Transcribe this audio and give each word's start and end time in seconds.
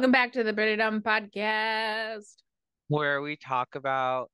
Welcome 0.00 0.12
back 0.12 0.32
to 0.32 0.42
the 0.42 0.54
Pretty 0.54 0.76
Dumb 0.76 1.02
Podcast. 1.02 2.36
where 2.88 3.20
we 3.20 3.36
talk 3.36 3.74
about 3.74 4.30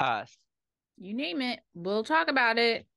us, 0.00 0.36
You 0.98 1.14
name 1.14 1.40
it, 1.40 1.60
we'll 1.74 2.02
talk 2.02 2.26
about 2.26 2.58
it. 2.58 2.88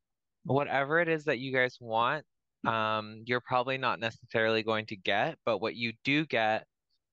whatever 0.46 1.00
it 1.00 1.08
is 1.08 1.26
that 1.26 1.38
you 1.38 1.54
guys 1.54 1.78
want. 1.80 2.26
Um, 2.66 3.22
you're 3.28 3.42
probably 3.42 3.78
not 3.78 4.00
necessarily 4.00 4.64
going 4.64 4.88
to 4.88 4.96
get, 4.96 5.38
but 5.46 5.60
what 5.60 5.76
you 5.76 5.94
do 6.04 6.26
get, 6.26 6.66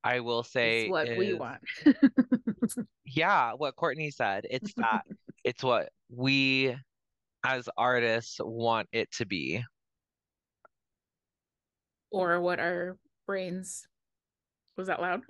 I 0.02 0.20
will 0.20 0.42
say, 0.42 0.84
It's 0.84 0.90
what 0.90 1.08
we 1.14 1.34
want. 1.34 1.60
yeah, 3.04 3.52
what 3.52 3.76
Courtney 3.76 4.10
said. 4.10 4.46
It's 4.48 4.72
that 4.78 5.02
it's 5.44 5.62
what 5.62 5.90
we 6.10 6.74
as 7.44 7.68
artists 7.76 8.38
want 8.42 8.88
it 8.92 9.10
to 9.18 9.26
be. 9.26 9.62
or 12.10 12.40
what 12.40 12.58
our 12.58 12.96
brains. 13.26 13.86
Was 14.76 14.88
that 14.88 15.00
loud? 15.00 15.22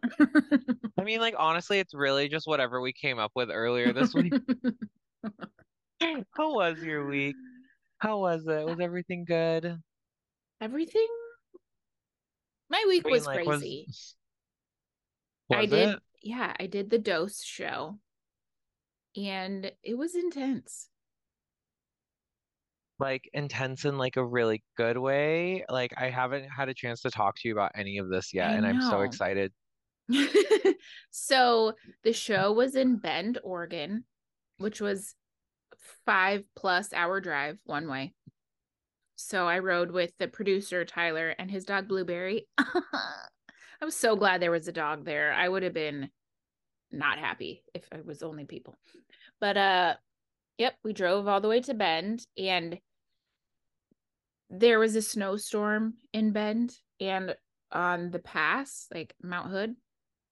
I 0.99 1.03
mean, 1.05 1.21
like 1.21 1.35
honestly, 1.39 1.79
it's 1.79 1.95
really 1.95 2.29
just 2.29 2.47
whatever 2.47 2.81
we 2.81 2.93
came 2.93 3.19
up 3.19 3.33
with 3.35 3.51
earlier 3.51 3.93
this 3.93 4.13
week. 4.13 4.33
How 6.35 6.55
was 6.55 6.83
your 6.83 7.07
week? 7.07 7.37
How 7.99 8.19
was 8.19 8.47
it? 8.47 8.67
Was 8.67 8.81
everything 8.81 9.25
good? 9.25 9.79
Everything? 10.61 11.07
My 12.69 12.85
week 12.89 13.03
I 13.05 13.09
mean, 13.09 13.13
was 13.13 13.27
like, 13.27 13.45
crazy. 13.45 13.87
was 13.89 14.17
I 15.53 15.67
did, 15.67 15.99
yeah, 16.23 16.53
I 16.59 16.67
did 16.67 16.91
the 16.91 16.99
dose 16.99 17.43
show 17.43 17.99
and 19.17 19.71
it 19.83 19.97
was 19.97 20.15
intense. 20.15 20.89
Like 22.99 23.29
intense 23.33 23.85
in 23.85 23.99
like 23.99 24.17
a 24.17 24.25
really 24.25 24.63
good 24.77 24.99
way. 24.99 25.65
Like 25.69 25.93
I 25.97 26.11
haven't 26.11 26.49
had 26.49 26.69
a 26.69 26.75
chance 26.75 27.01
to 27.03 27.11
talk 27.11 27.37
to 27.37 27.49
you 27.49 27.55
about 27.55 27.73
any 27.75 27.99
of 27.99 28.09
this 28.09 28.33
yet, 28.33 28.51
I 28.51 28.55
and 28.55 28.67
I'm 28.67 28.81
so 28.81 29.03
excited. 29.03 29.53
so 31.11 31.75
the 32.05 32.13
show 32.13 32.53
was 32.53 32.77
in 32.77 32.97
Bend, 32.97 33.39
Oregon, 33.43 34.05
which 34.59 34.81
was 34.81 35.15
five 36.05 36.45
plus 36.55 36.93
hour 36.93 37.21
drive 37.21 37.59
one 37.65 37.89
way. 37.89 38.15
So 39.17 39.47
I 39.47 39.61
rode 39.61 39.91
with 39.91 40.13
the 40.19 40.29
producer 40.29 40.85
Tyler 40.85 41.35
and 41.39 41.51
his 41.51 41.65
dog 41.65 41.89
Blueberry. 41.89 42.47
I 42.59 43.85
was 43.85 43.97
so 43.97 44.17
glad 44.17 44.41
there 44.41 44.51
was 44.51 44.69
a 44.69 44.73
dog 44.73 45.05
there. 45.05 45.33
I 45.33 45.49
would 45.49 45.63
have 45.63 45.75
been 45.75 46.11
not 46.93 47.19
happy 47.19 47.63
if 47.75 47.87
it 47.93 48.07
was 48.07 48.23
only 48.23 48.45
people. 48.45 48.77
But 49.41 49.57
uh 49.57 49.95
yep, 50.59 50.75
we 50.83 50.93
drove 50.93 51.29
all 51.29 51.41
the 51.41 51.49
way 51.49 51.61
to 51.61 51.75
Bend 51.75 52.27
and 52.37 52.79
there 54.49 54.79
was 54.79 54.95
a 54.95 55.03
snowstorm 55.03 55.95
in 56.13 56.33
Bend 56.33 56.77
and 57.01 57.35
on 57.73 58.11
the 58.11 58.19
pass, 58.19 58.87
like 58.95 59.15
Mount 59.23 59.51
Hood. 59.51 59.75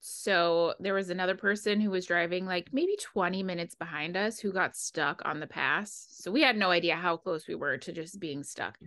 So 0.01 0.75
there 0.81 0.95
was 0.95 1.11
another 1.11 1.35
person 1.35 1.81
who 1.81 1.91
was 1.91 2.07
driving 2.07 2.45
like 2.45 2.69
maybe 2.73 2.97
20 3.01 3.43
minutes 3.43 3.75
behind 3.75 4.17
us 4.17 4.39
who 4.39 4.53
got 4.53 4.77
stuck 4.77 5.23
on 5.25 5.41
the 5.41 5.47
pass. 5.47 6.07
So 6.11 6.31
we 6.31 6.43
had 6.43 6.57
no 6.57 6.71
idea 6.71 6.95
how 6.95 7.17
close 7.17 7.49
we 7.49 7.55
were 7.55 7.79
to 7.79 7.93
just 7.93 8.21
being 8.21 8.45
stuck. 8.45 8.79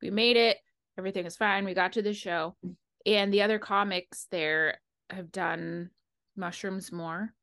We 0.00 0.10
made 0.10 0.36
it. 0.36 0.58
Everything 0.96 1.24
was 1.24 1.36
fine. 1.36 1.64
We 1.64 1.74
got 1.74 1.94
to 1.94 2.02
the 2.02 2.14
show. 2.14 2.56
And 3.04 3.32
the 3.32 3.42
other 3.42 3.58
comics 3.58 4.28
there 4.30 4.78
have 5.10 5.32
done 5.32 5.90
mushrooms 6.36 6.92
more. 6.92 7.34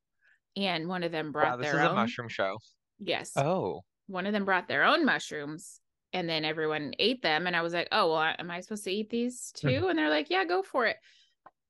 And 0.56 0.88
one 0.88 1.04
of 1.04 1.12
them 1.12 1.28
Wow, 1.28 1.32
brought 1.32 1.60
this 1.60 1.72
their 1.72 1.82
is 1.82 1.88
a 1.88 1.94
mushroom 1.94 2.30
show. 2.30 2.58
Yes. 3.00 3.32
Oh, 3.36 3.84
One 4.08 4.26
of 4.26 4.34
them 4.34 4.46
brought 4.46 4.68
their 4.68 4.84
own 4.84 5.06
mushrooms 5.06 5.80
and 6.14 6.28
then 6.28 6.46
everyone 6.46 6.94
ate 7.00 7.22
them. 7.22 7.48
And 7.48 7.56
I 7.56 7.62
was 7.62 7.74
like, 7.74 7.88
oh, 7.92 8.14
well, 8.14 8.34
am 8.38 8.52
I 8.52 8.60
supposed 8.62 8.84
to 8.86 8.92
eat 8.92 9.10
these 9.10 9.54
hmm. 9.62 9.68
too? 9.68 9.88
And 9.88 9.98
they're 9.98 10.10
like, 10.10 10.30
yeah, 10.30 10.46
go 10.46 10.64
for 10.64 10.86
it. 10.86 10.98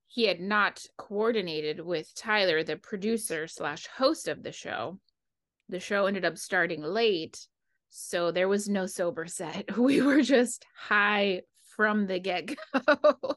He 0.08 0.26
had 0.26 0.40
not 0.40 0.84
coordinated 0.98 1.80
with 1.80 2.14
Tyler, 2.16 2.64
the 2.64 2.78
producer 2.78 3.48
slash 3.48 3.88
host 3.88 4.28
of 4.28 4.42
the 4.42 4.52
show. 4.52 5.00
The 5.70 5.80
show 5.80 6.08
ended 6.08 6.26
up 6.26 6.38
starting 6.38 6.82
late. 6.82 7.48
So 7.90 8.32
there 8.32 8.48
was 8.48 8.68
no 8.68 8.86
sober 8.86 9.28
set. 9.28 9.66
We 9.78 10.02
were 10.02 10.22
just 10.22 10.66
high 10.76 11.42
from 11.76 12.08
the 12.08 12.20
get 12.20 12.48
go. 12.48 12.56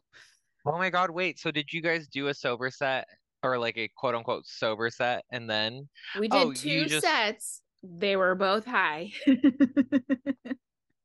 oh 0.67 0.79
my 0.79 0.91
God! 0.91 1.11
Wait, 1.11 1.39
so 1.39 1.51
did 1.51 1.73
you 1.73 1.81
guys 1.83 2.09
do 2.09 2.29
a 2.29 2.35
sober 2.35 2.71
set 2.71 3.07
or 3.43 3.59
like 3.59 3.77
a 3.79 3.89
quote 3.97 4.15
unquote 4.15 4.47
sober 4.47 4.91
set, 4.91 5.25
and 5.31 5.49
then 5.49 5.89
we 6.19 6.29
oh, 6.31 6.39
did 6.39 6.47
Oh, 6.49 6.53
two 6.53 6.85
just- 6.87 7.05
sets. 7.05 7.63
They 7.83 8.17
were 8.17 8.35
both 8.35 8.65
high. 8.65 9.13
did 9.27 9.41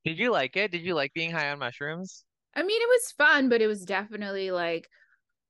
you 0.03 0.31
like 0.31 0.55
it? 0.55 0.71
Did 0.71 0.83
you 0.83 0.93
like 0.93 1.13
being 1.13 1.31
high 1.31 1.49
on 1.49 1.59
mushrooms? 1.59 2.23
I 2.55 2.63
mean, 2.63 2.81
it 2.81 2.89
was 2.89 3.11
fun, 3.17 3.49
but 3.49 3.61
it 3.61 3.67
was 3.67 3.85
definitely 3.85 4.51
like, 4.51 4.87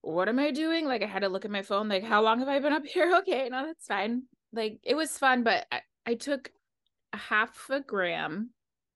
what 0.02 0.30
am 0.30 0.40
I 0.40 0.52
doing? 0.52 0.86
Like, 0.86 1.04
I 1.04 1.08
had 1.08 1.24
to 1.24 1.30
look 1.30 1.46
at 1.46 1.52
my 1.52 1.62
phone, 1.62 1.90
like, 1.90 2.04
how 2.04 2.22
long 2.22 2.40
have 2.40 2.48
I 2.48 2.60
been 2.60 2.74
up 2.74 2.86
here? 2.86 3.18
Okay, 3.20 3.50
no, 3.50 3.66
that's 3.66 3.86
fine. 3.86 4.24
Like, 4.54 4.80
it 4.84 4.96
was 4.96 5.18
fun, 5.18 5.44
but 5.44 5.66
I, 5.72 5.82
I 6.06 6.14
took 6.16 6.50
a 7.14 7.18
half 7.18 7.70
a 7.70 7.82
gram, 7.82 8.52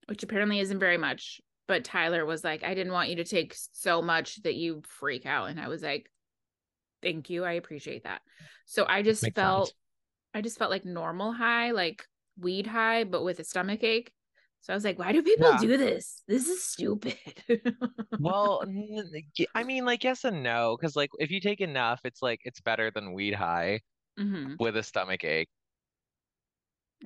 which 0.08 0.24
apparently 0.24 0.60
isn't 0.60 0.80
very 0.80 0.98
much. 0.98 1.42
But 1.68 1.84
Tyler 1.84 2.26
was 2.26 2.44
like, 2.44 2.64
I 2.64 2.74
didn't 2.74 2.94
want 2.94 3.10
you 3.10 3.18
to 3.18 3.24
take 3.24 3.56
so 3.74 4.02
much 4.02 4.42
that 4.44 4.56
you 4.56 4.82
freak 4.86 5.26
out. 5.26 5.50
And 5.50 5.60
I 5.60 5.68
was 5.70 5.82
like, 5.82 6.10
thank 7.02 7.30
you. 7.30 7.46
I 7.46 7.54
appreciate 7.54 8.04
that. 8.04 8.22
So 8.66 8.86
I 8.88 9.04
just 9.04 9.24
Makes 9.24 9.36
felt, 9.36 9.68
sense. 9.68 9.78
I 10.34 10.42
just 10.42 10.58
felt 10.58 10.72
like 10.72 10.86
normal 10.86 11.32
high, 11.32 11.72
like 11.72 12.04
weed 12.42 12.68
high, 12.68 13.04
but 13.04 13.24
with 13.24 13.40
a 13.40 13.44
stomach 13.44 13.84
ache. 13.84 14.12
So 14.62 14.74
I 14.74 14.76
was 14.76 14.84
like, 14.84 15.00
why 15.00 15.12
do 15.12 15.24
people 15.24 15.50
Yeah. 15.52 15.58
do 15.58 15.78
this? 15.78 16.22
This 16.28 16.48
is 16.48 16.64
stupid. 16.64 17.18
Well, 18.20 18.62
I 19.56 19.64
mean, 19.64 19.84
like 19.86 20.04
yes 20.04 20.24
and 20.26 20.44
no, 20.44 20.78
because 20.80 20.96
like 20.96 21.10
if 21.18 21.32
you 21.32 21.40
take 21.42 21.60
enough, 21.62 22.02
it's 22.04 22.22
like 22.22 22.42
it's 22.44 22.62
better 22.62 22.92
than 22.92 23.14
weed 23.14 23.34
high 23.34 23.82
hmm 24.18 24.54
with 24.60 24.78
a 24.78 24.84
stomach 24.84 25.24
ache. 25.24 25.50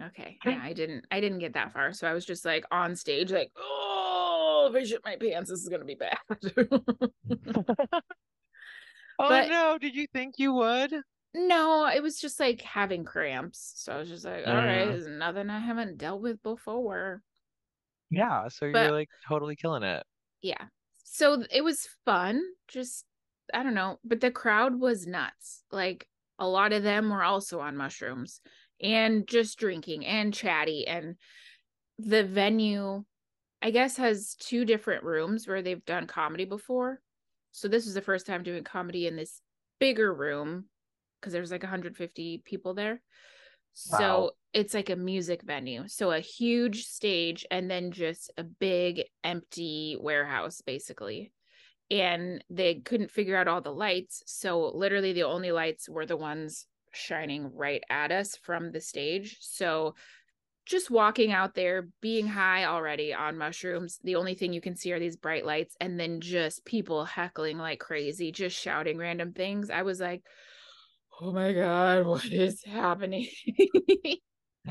Okay. 0.01 0.37
Yeah, 0.45 0.59
I 0.61 0.73
didn't 0.73 1.05
I 1.11 1.21
didn't 1.21 1.39
get 1.39 1.53
that 1.53 1.71
far. 1.71 1.93
So 1.93 2.05
I 2.05 2.13
was 2.13 2.25
just 2.25 2.43
like 2.43 2.65
on 2.71 2.97
stage, 2.97 3.31
like, 3.31 3.49
oh, 3.55 4.67
if 4.69 4.75
I 4.75 4.83
shit 4.83 4.99
my 5.05 5.15
pants, 5.15 5.49
this 5.49 5.61
is 5.61 5.69
gonna 5.69 5.85
be 5.85 5.95
bad. 5.95 6.17
Oh 9.17 9.29
But- 9.29 9.47
no, 9.47 9.77
did 9.79 9.95
you 9.95 10.07
think 10.11 10.35
you 10.37 10.51
would? 10.53 10.91
No, 11.35 11.85
it 11.87 12.01
was 12.01 12.19
just 12.19 12.39
like 12.39 12.61
having 12.61 13.03
cramps. 13.03 13.73
So 13.75 13.93
I 13.93 13.97
was 13.97 14.09
just 14.09 14.25
like, 14.25 14.47
all 14.47 14.53
right, 14.55 14.87
Mm. 14.87 14.91
there's 14.91 15.07
nothing 15.07 15.49
I 15.49 15.59
haven't 15.59 15.97
dealt 15.97 16.21
with 16.21 16.41
before. 16.41 17.21
Yeah, 18.09 18.47
so 18.47 18.71
But- 18.71 18.83
you're 18.85 18.91
like 18.91 19.09
totally 19.27 19.55
killing 19.55 19.83
it. 19.83 20.05
Yeah. 20.41 20.67
So 21.03 21.43
it 21.51 21.63
was 21.63 21.87
fun. 22.05 22.41
Just 22.67 23.05
I 23.53 23.61
don't 23.63 23.75
know. 23.75 23.99
But 24.03 24.21
the 24.21 24.31
crowd 24.31 24.79
was 24.79 25.05
nuts. 25.05 25.63
Like 25.71 26.07
a 26.39 26.47
lot 26.47 26.73
of 26.73 26.81
them 26.83 27.09
were 27.09 27.23
also 27.23 27.59
on 27.59 27.77
mushrooms 27.77 28.41
and 28.81 29.27
just 29.27 29.59
drinking 29.59 30.05
and 30.05 30.33
chatty. 30.33 30.87
And 30.87 31.15
the 31.99 32.23
venue, 32.23 33.05
I 33.61 33.71
guess, 33.71 33.97
has 33.97 34.35
two 34.35 34.65
different 34.65 35.03
rooms 35.03 35.47
where 35.47 35.61
they've 35.61 35.85
done 35.85 36.07
comedy 36.07 36.45
before. 36.45 37.01
So 37.51 37.67
this 37.67 37.85
was 37.85 37.93
the 37.93 38.01
first 38.01 38.25
time 38.25 38.43
doing 38.43 38.63
comedy 38.63 39.05
in 39.07 39.15
this 39.15 39.41
bigger 39.79 40.13
room 40.13 40.69
because 41.25 41.33
there's 41.33 41.51
like 41.51 41.63
150 41.63 42.43
people 42.45 42.75
there. 42.75 43.01
So 43.73 43.99
Wow. 43.99 44.31
it's 44.53 44.75
like 44.75 44.91
a 44.91 44.95
music 44.95 45.41
venue. 45.41 45.87
So 45.87 46.11
a 46.11 46.19
huge 46.19 46.85
stage 46.85 47.47
and 47.49 47.69
then 47.69 47.91
just 47.91 48.31
a 48.37 48.43
big 48.43 49.05
empty 49.23 49.97
warehouse 49.99 50.61
basically. 50.61 51.31
And 51.89 52.43
they 52.49 52.75
couldn't 52.75 53.09
figure 53.09 53.35
out 53.35 53.47
all 53.47 53.61
the 53.61 53.73
lights. 53.73 54.21
So 54.27 54.71
literally 54.75 55.13
the 55.13 55.23
only 55.23 55.51
lights 55.51 55.89
were 55.89 56.05
the 56.05 56.15
ones 56.15 56.67
shining 56.93 57.51
right 57.55 57.83
at 57.89 58.11
us 58.11 58.35
from 58.37 58.71
the 58.71 58.81
stage. 58.81 59.37
So 59.41 59.95
just 60.67 60.91
walking 60.91 61.31
out 61.31 61.53
there, 61.55 61.89
being 62.01 62.27
high 62.27 62.65
already 62.65 63.13
on 63.13 63.37
mushrooms, 63.37 63.99
the 64.03 64.15
only 64.15 64.35
thing 64.35 64.53
you 64.53 64.61
can 64.61 64.75
see 64.75 64.93
are 64.93 64.99
these 64.99 65.17
bright 65.17 65.45
lights 65.45 65.75
and 65.81 65.99
then 65.99 66.21
just 66.21 66.65
people 66.65 67.05
heckling 67.05 67.57
like 67.57 67.79
crazy, 67.79 68.31
just 68.31 68.55
shouting 68.55 68.97
random 68.97 69.33
things. 69.33 69.69
I 69.69 69.81
was 69.81 69.99
like, 69.99 70.23
oh 71.21 71.31
my 71.31 71.53
God, 71.53 72.05
what 72.05 72.25
is 72.25 72.63
happening? 72.63 73.27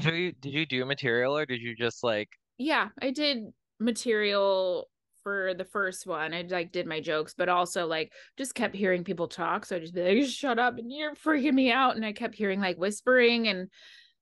Did 0.01 0.15
you 0.15 0.33
did 0.33 0.53
you 0.53 0.67
do 0.67 0.85
material 0.85 1.37
or 1.37 1.47
did 1.47 1.61
you 1.61 1.75
just 1.77 2.03
like 2.03 2.29
yeah, 2.59 2.89
I 3.01 3.11
did 3.11 3.53
material 3.81 4.89
for 5.25 5.55
the 5.55 5.65
first 5.65 6.07
one. 6.07 6.33
I 6.33 6.43
like 6.43 6.71
did 6.71 6.87
my 6.87 7.01
jokes, 7.01 7.35
but 7.37 7.49
also 7.49 7.87
like 7.87 8.13
just 8.37 8.55
kept 8.55 8.77
hearing 8.77 9.03
people 9.03 9.27
talk. 9.27 9.67
So 9.67 9.77
I 9.77 9.81
just 9.81 9.95
be 9.95 10.03
like, 10.03 10.29
shut 10.29 10.59
up 10.59 10.79
and 10.79 10.93
you're 10.93 11.15
freaking 11.15 11.55
me 11.55 11.73
out. 11.73 11.97
And 11.97 12.05
I 12.05 12.13
kept 12.13 12.37
hearing 12.37 12.61
like 12.61 12.77
whispering 12.77 13.49
and 13.49 13.69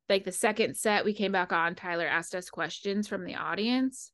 like 0.08 0.24
the 0.24 0.32
second 0.32 0.76
set 0.76 1.04
we 1.04 1.12
came 1.12 1.32
back 1.32 1.52
on, 1.52 1.74
Tyler 1.74 2.06
asked 2.06 2.34
us 2.34 2.48
questions 2.48 3.08
from 3.08 3.24
the 3.24 3.34
audience. 3.34 4.12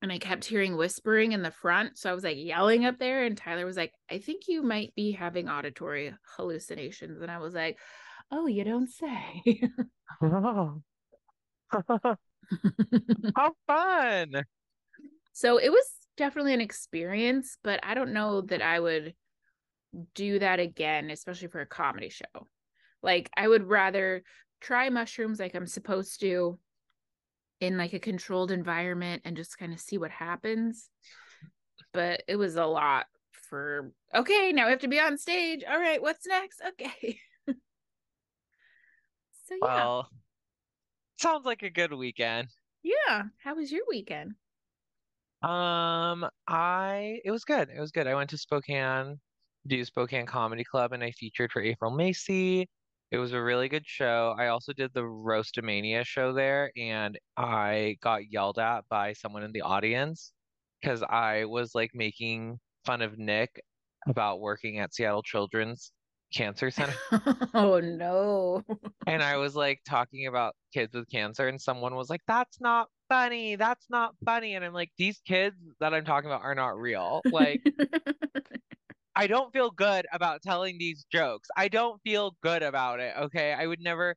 And 0.00 0.12
I 0.12 0.18
kept 0.18 0.44
hearing 0.44 0.76
whispering 0.76 1.32
in 1.32 1.42
the 1.42 1.50
front. 1.50 1.98
So 1.98 2.10
I 2.10 2.14
was 2.14 2.22
like 2.22 2.36
yelling 2.38 2.84
up 2.84 2.98
there. 2.98 3.24
And 3.24 3.36
Tyler 3.36 3.66
was 3.66 3.76
like, 3.76 3.92
I 4.10 4.18
think 4.18 4.42
you 4.46 4.62
might 4.62 4.94
be 4.94 5.10
having 5.12 5.48
auditory 5.48 6.14
hallucinations. 6.36 7.20
And 7.20 7.30
I 7.30 7.38
was 7.38 7.54
like, 7.54 7.78
Oh, 8.30 8.46
you 8.46 8.62
don't 8.62 8.90
say. 8.90 9.62
oh. 10.22 10.82
How 13.36 13.52
fun. 13.66 14.44
So 15.32 15.58
it 15.58 15.70
was 15.70 15.84
definitely 16.16 16.54
an 16.54 16.60
experience, 16.60 17.58
but 17.62 17.80
I 17.82 17.94
don't 17.94 18.12
know 18.12 18.42
that 18.42 18.62
I 18.62 18.80
would 18.80 19.14
do 20.14 20.38
that 20.38 20.60
again, 20.60 21.10
especially 21.10 21.48
for 21.48 21.60
a 21.60 21.66
comedy 21.66 22.10
show. 22.10 22.46
Like 23.02 23.30
I 23.36 23.46
would 23.48 23.68
rather 23.68 24.22
try 24.60 24.88
mushrooms 24.90 25.38
like 25.38 25.54
I'm 25.54 25.66
supposed 25.66 26.20
to 26.20 26.58
in 27.60 27.76
like 27.76 27.92
a 27.92 27.98
controlled 27.98 28.50
environment 28.50 29.22
and 29.24 29.36
just 29.36 29.58
kind 29.58 29.72
of 29.72 29.80
see 29.80 29.98
what 29.98 30.10
happens. 30.10 30.90
But 31.92 32.22
it 32.28 32.36
was 32.36 32.56
a 32.56 32.66
lot 32.66 33.06
for 33.48 33.92
okay, 34.14 34.52
now 34.52 34.66
we 34.66 34.70
have 34.70 34.80
to 34.80 34.88
be 34.88 35.00
on 35.00 35.18
stage. 35.18 35.62
All 35.68 35.78
right, 35.78 36.00
what's 36.00 36.26
next? 36.26 36.60
Okay. 36.68 37.18
so 37.46 37.54
yeah. 39.50 39.58
Well, 39.60 40.08
sounds 41.18 41.46
like 41.46 41.62
a 41.62 41.70
good 41.70 41.92
weekend. 41.92 42.48
Yeah. 42.82 43.24
How 43.42 43.54
was 43.54 43.72
your 43.72 43.82
weekend? 43.88 44.34
Um, 45.42 46.28
I 46.48 47.20
it 47.24 47.30
was 47.30 47.44
good. 47.44 47.68
It 47.74 47.80
was 47.80 47.92
good. 47.92 48.06
I 48.06 48.14
went 48.14 48.30
to 48.30 48.38
Spokane, 48.38 49.18
do 49.66 49.84
Spokane 49.84 50.26
Comedy 50.26 50.64
Club, 50.64 50.92
and 50.92 51.02
I 51.02 51.12
featured 51.12 51.52
for 51.52 51.62
April 51.62 51.92
Macie. 51.92 52.66
It 53.10 53.18
was 53.18 53.32
a 53.32 53.42
really 53.42 53.68
good 53.68 53.86
show. 53.86 54.34
I 54.38 54.48
also 54.48 54.72
did 54.72 54.92
the 54.92 55.00
Roastamania 55.00 56.04
show 56.04 56.32
there, 56.32 56.70
and 56.76 57.18
I 57.36 57.96
got 58.02 58.30
yelled 58.30 58.58
at 58.58 58.84
by 58.90 59.14
someone 59.14 59.42
in 59.42 59.52
the 59.52 59.62
audience 59.62 60.32
because 60.80 61.02
I 61.02 61.46
was 61.46 61.74
like 61.74 61.90
making 61.94 62.58
fun 62.84 63.00
of 63.00 63.18
Nick 63.18 63.62
about 64.06 64.40
working 64.40 64.78
at 64.78 64.94
Seattle 64.94 65.22
Children's 65.22 65.92
Cancer 66.34 66.70
Center. 66.70 66.94
oh 67.54 67.80
no. 67.80 68.62
and 69.06 69.22
I 69.22 69.36
was 69.38 69.56
like 69.56 69.80
talking 69.88 70.26
about 70.26 70.54
kids 70.74 70.94
with 70.94 71.08
cancer, 71.10 71.48
and 71.48 71.60
someone 71.60 71.94
was 71.94 72.10
like, 72.10 72.20
That's 72.26 72.60
not 72.60 72.88
funny. 73.08 73.56
That's 73.56 73.86
not 73.88 74.14
funny. 74.24 74.54
And 74.54 74.64
I'm 74.64 74.74
like, 74.74 74.90
These 74.98 75.22
kids 75.26 75.56
that 75.80 75.94
I'm 75.94 76.04
talking 76.04 76.28
about 76.28 76.42
are 76.42 76.54
not 76.54 76.78
real. 76.78 77.22
Like, 77.30 77.62
I 79.18 79.26
don't 79.26 79.52
feel 79.52 79.72
good 79.72 80.06
about 80.12 80.42
telling 80.42 80.78
these 80.78 81.04
jokes. 81.10 81.48
I 81.56 81.66
don't 81.66 82.00
feel 82.02 82.36
good 82.40 82.62
about 82.62 83.00
it. 83.00 83.14
Okay. 83.18 83.52
I 83.52 83.66
would 83.66 83.80
never 83.80 84.14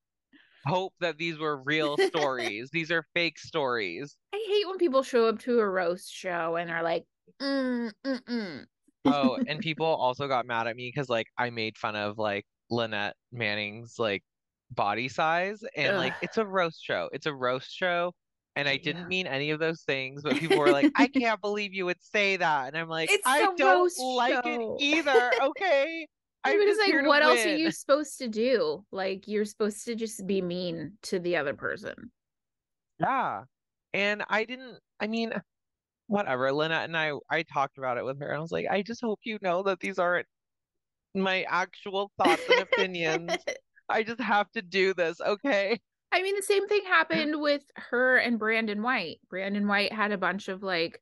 hope 0.67 0.93
that 0.99 1.17
these 1.17 1.39
were 1.39 1.63
real 1.63 1.97
stories. 2.07 2.69
these 2.71 2.91
are 2.91 3.03
fake 3.15 3.39
stories. 3.39 4.15
I 4.31 4.45
hate 4.47 4.67
when 4.67 4.77
people 4.77 5.01
show 5.01 5.27
up 5.27 5.39
to 5.39 5.59
a 5.59 5.67
roast 5.67 6.13
show 6.13 6.55
and 6.55 6.69
are 6.69 6.83
like, 6.83 7.05
mm, 7.41 7.91
mm, 8.05 8.21
mm. 8.29 8.65
oh, 9.05 9.39
and 9.47 9.59
people 9.59 9.87
also 9.87 10.27
got 10.27 10.45
mad 10.45 10.67
at 10.67 10.75
me 10.75 10.91
because 10.93 11.09
like 11.09 11.25
I 11.35 11.49
made 11.49 11.79
fun 11.79 11.95
of 11.95 12.19
like 12.19 12.45
Lynette 12.69 13.15
Manning's 13.31 13.95
like 13.97 14.21
body 14.69 15.09
size 15.09 15.63
and 15.75 15.93
Ugh. 15.93 15.97
like 15.97 16.13
it's 16.21 16.37
a 16.37 16.45
roast 16.45 16.79
show. 16.83 17.09
It's 17.11 17.25
a 17.25 17.33
roast 17.33 17.71
show. 17.71 18.13
And 18.55 18.67
I 18.67 18.77
didn't 18.77 19.03
yeah. 19.03 19.07
mean 19.07 19.27
any 19.27 19.51
of 19.51 19.59
those 19.59 19.81
things, 19.83 20.23
but 20.23 20.35
people 20.35 20.57
were 20.57 20.71
like, 20.71 20.91
I 20.95 21.07
can't 21.07 21.39
believe 21.41 21.73
you 21.73 21.85
would 21.85 22.01
say 22.01 22.35
that. 22.37 22.67
And 22.67 22.77
I'm 22.77 22.89
like, 22.89 23.09
it's 23.09 23.25
I 23.25 23.39
don't 23.55 23.91
like 24.15 24.43
show. 24.43 24.77
it 24.77 24.83
either. 24.83 25.31
Okay. 25.41 26.07
I'm 26.43 26.59
just 26.59 26.79
like, 26.79 27.05
what 27.05 27.21
else 27.21 27.45
are 27.45 27.55
you 27.55 27.71
supposed 27.71 28.17
to 28.17 28.27
do? 28.27 28.83
Like, 28.91 29.27
you're 29.27 29.45
supposed 29.45 29.85
to 29.85 29.95
just 29.95 30.25
be 30.25 30.41
mean 30.41 30.93
to 31.03 31.19
the 31.19 31.37
other 31.37 31.53
person. 31.53 32.11
Yeah. 32.99 33.43
And 33.93 34.23
I 34.27 34.45
didn't, 34.45 34.79
I 34.99 35.07
mean, 35.07 35.33
whatever. 36.07 36.51
Lynette 36.51 36.85
and 36.85 36.97
I, 36.97 37.13
I 37.29 37.43
talked 37.43 37.77
about 37.77 37.97
it 37.97 38.05
with 38.05 38.19
her. 38.19 38.29
And 38.29 38.37
I 38.37 38.41
was 38.41 38.51
like, 38.51 38.65
I 38.69 38.81
just 38.81 39.01
hope 39.01 39.19
you 39.23 39.37
know 39.41 39.63
that 39.63 39.79
these 39.79 39.99
aren't 39.99 40.25
my 41.13 41.43
actual 41.47 42.11
thoughts 42.17 42.41
and 42.49 42.61
opinions. 42.61 43.31
I 43.89 44.03
just 44.03 44.21
have 44.21 44.51
to 44.51 44.61
do 44.61 44.93
this. 44.93 45.21
Okay. 45.21 45.79
I 46.11 46.21
mean, 46.21 46.35
the 46.35 46.41
same 46.41 46.67
thing 46.67 46.83
happened 46.85 47.39
with 47.39 47.61
her 47.75 48.17
and 48.17 48.37
Brandon 48.37 48.81
White. 48.81 49.19
Brandon 49.29 49.67
White 49.67 49.93
had 49.93 50.11
a 50.11 50.17
bunch 50.17 50.49
of 50.49 50.61
like 50.61 51.01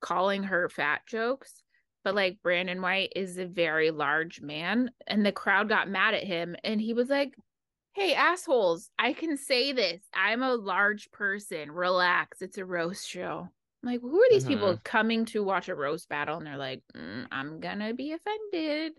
calling 0.00 0.44
her 0.44 0.68
fat 0.68 1.00
jokes, 1.06 1.62
but 2.04 2.14
like 2.14 2.38
Brandon 2.42 2.80
White 2.80 3.12
is 3.16 3.38
a 3.38 3.46
very 3.46 3.90
large 3.90 4.40
man, 4.40 4.90
and 5.06 5.26
the 5.26 5.32
crowd 5.32 5.68
got 5.68 5.88
mad 5.88 6.14
at 6.14 6.24
him, 6.24 6.54
and 6.62 6.80
he 6.80 6.94
was 6.94 7.08
like, 7.08 7.34
Hey, 7.94 8.14
assholes, 8.14 8.90
I 8.96 9.12
can 9.12 9.36
say 9.36 9.72
this. 9.72 10.00
I'm 10.14 10.42
a 10.42 10.54
large 10.54 11.10
person. 11.10 11.72
Relax. 11.72 12.40
It's 12.40 12.58
a 12.58 12.64
roast 12.64 13.08
show. 13.08 13.48
I'm 13.82 13.92
like, 13.92 14.00
who 14.00 14.20
are 14.20 14.26
these 14.30 14.44
mm-hmm. 14.44 14.52
people 14.52 14.80
coming 14.84 15.24
to 15.26 15.42
watch 15.42 15.68
a 15.68 15.74
roast 15.74 16.08
battle? 16.08 16.36
And 16.36 16.46
they're 16.46 16.56
like, 16.56 16.82
mm, 16.96 17.26
I'm 17.32 17.58
gonna 17.58 17.94
be 17.94 18.12
offended. 18.12 18.92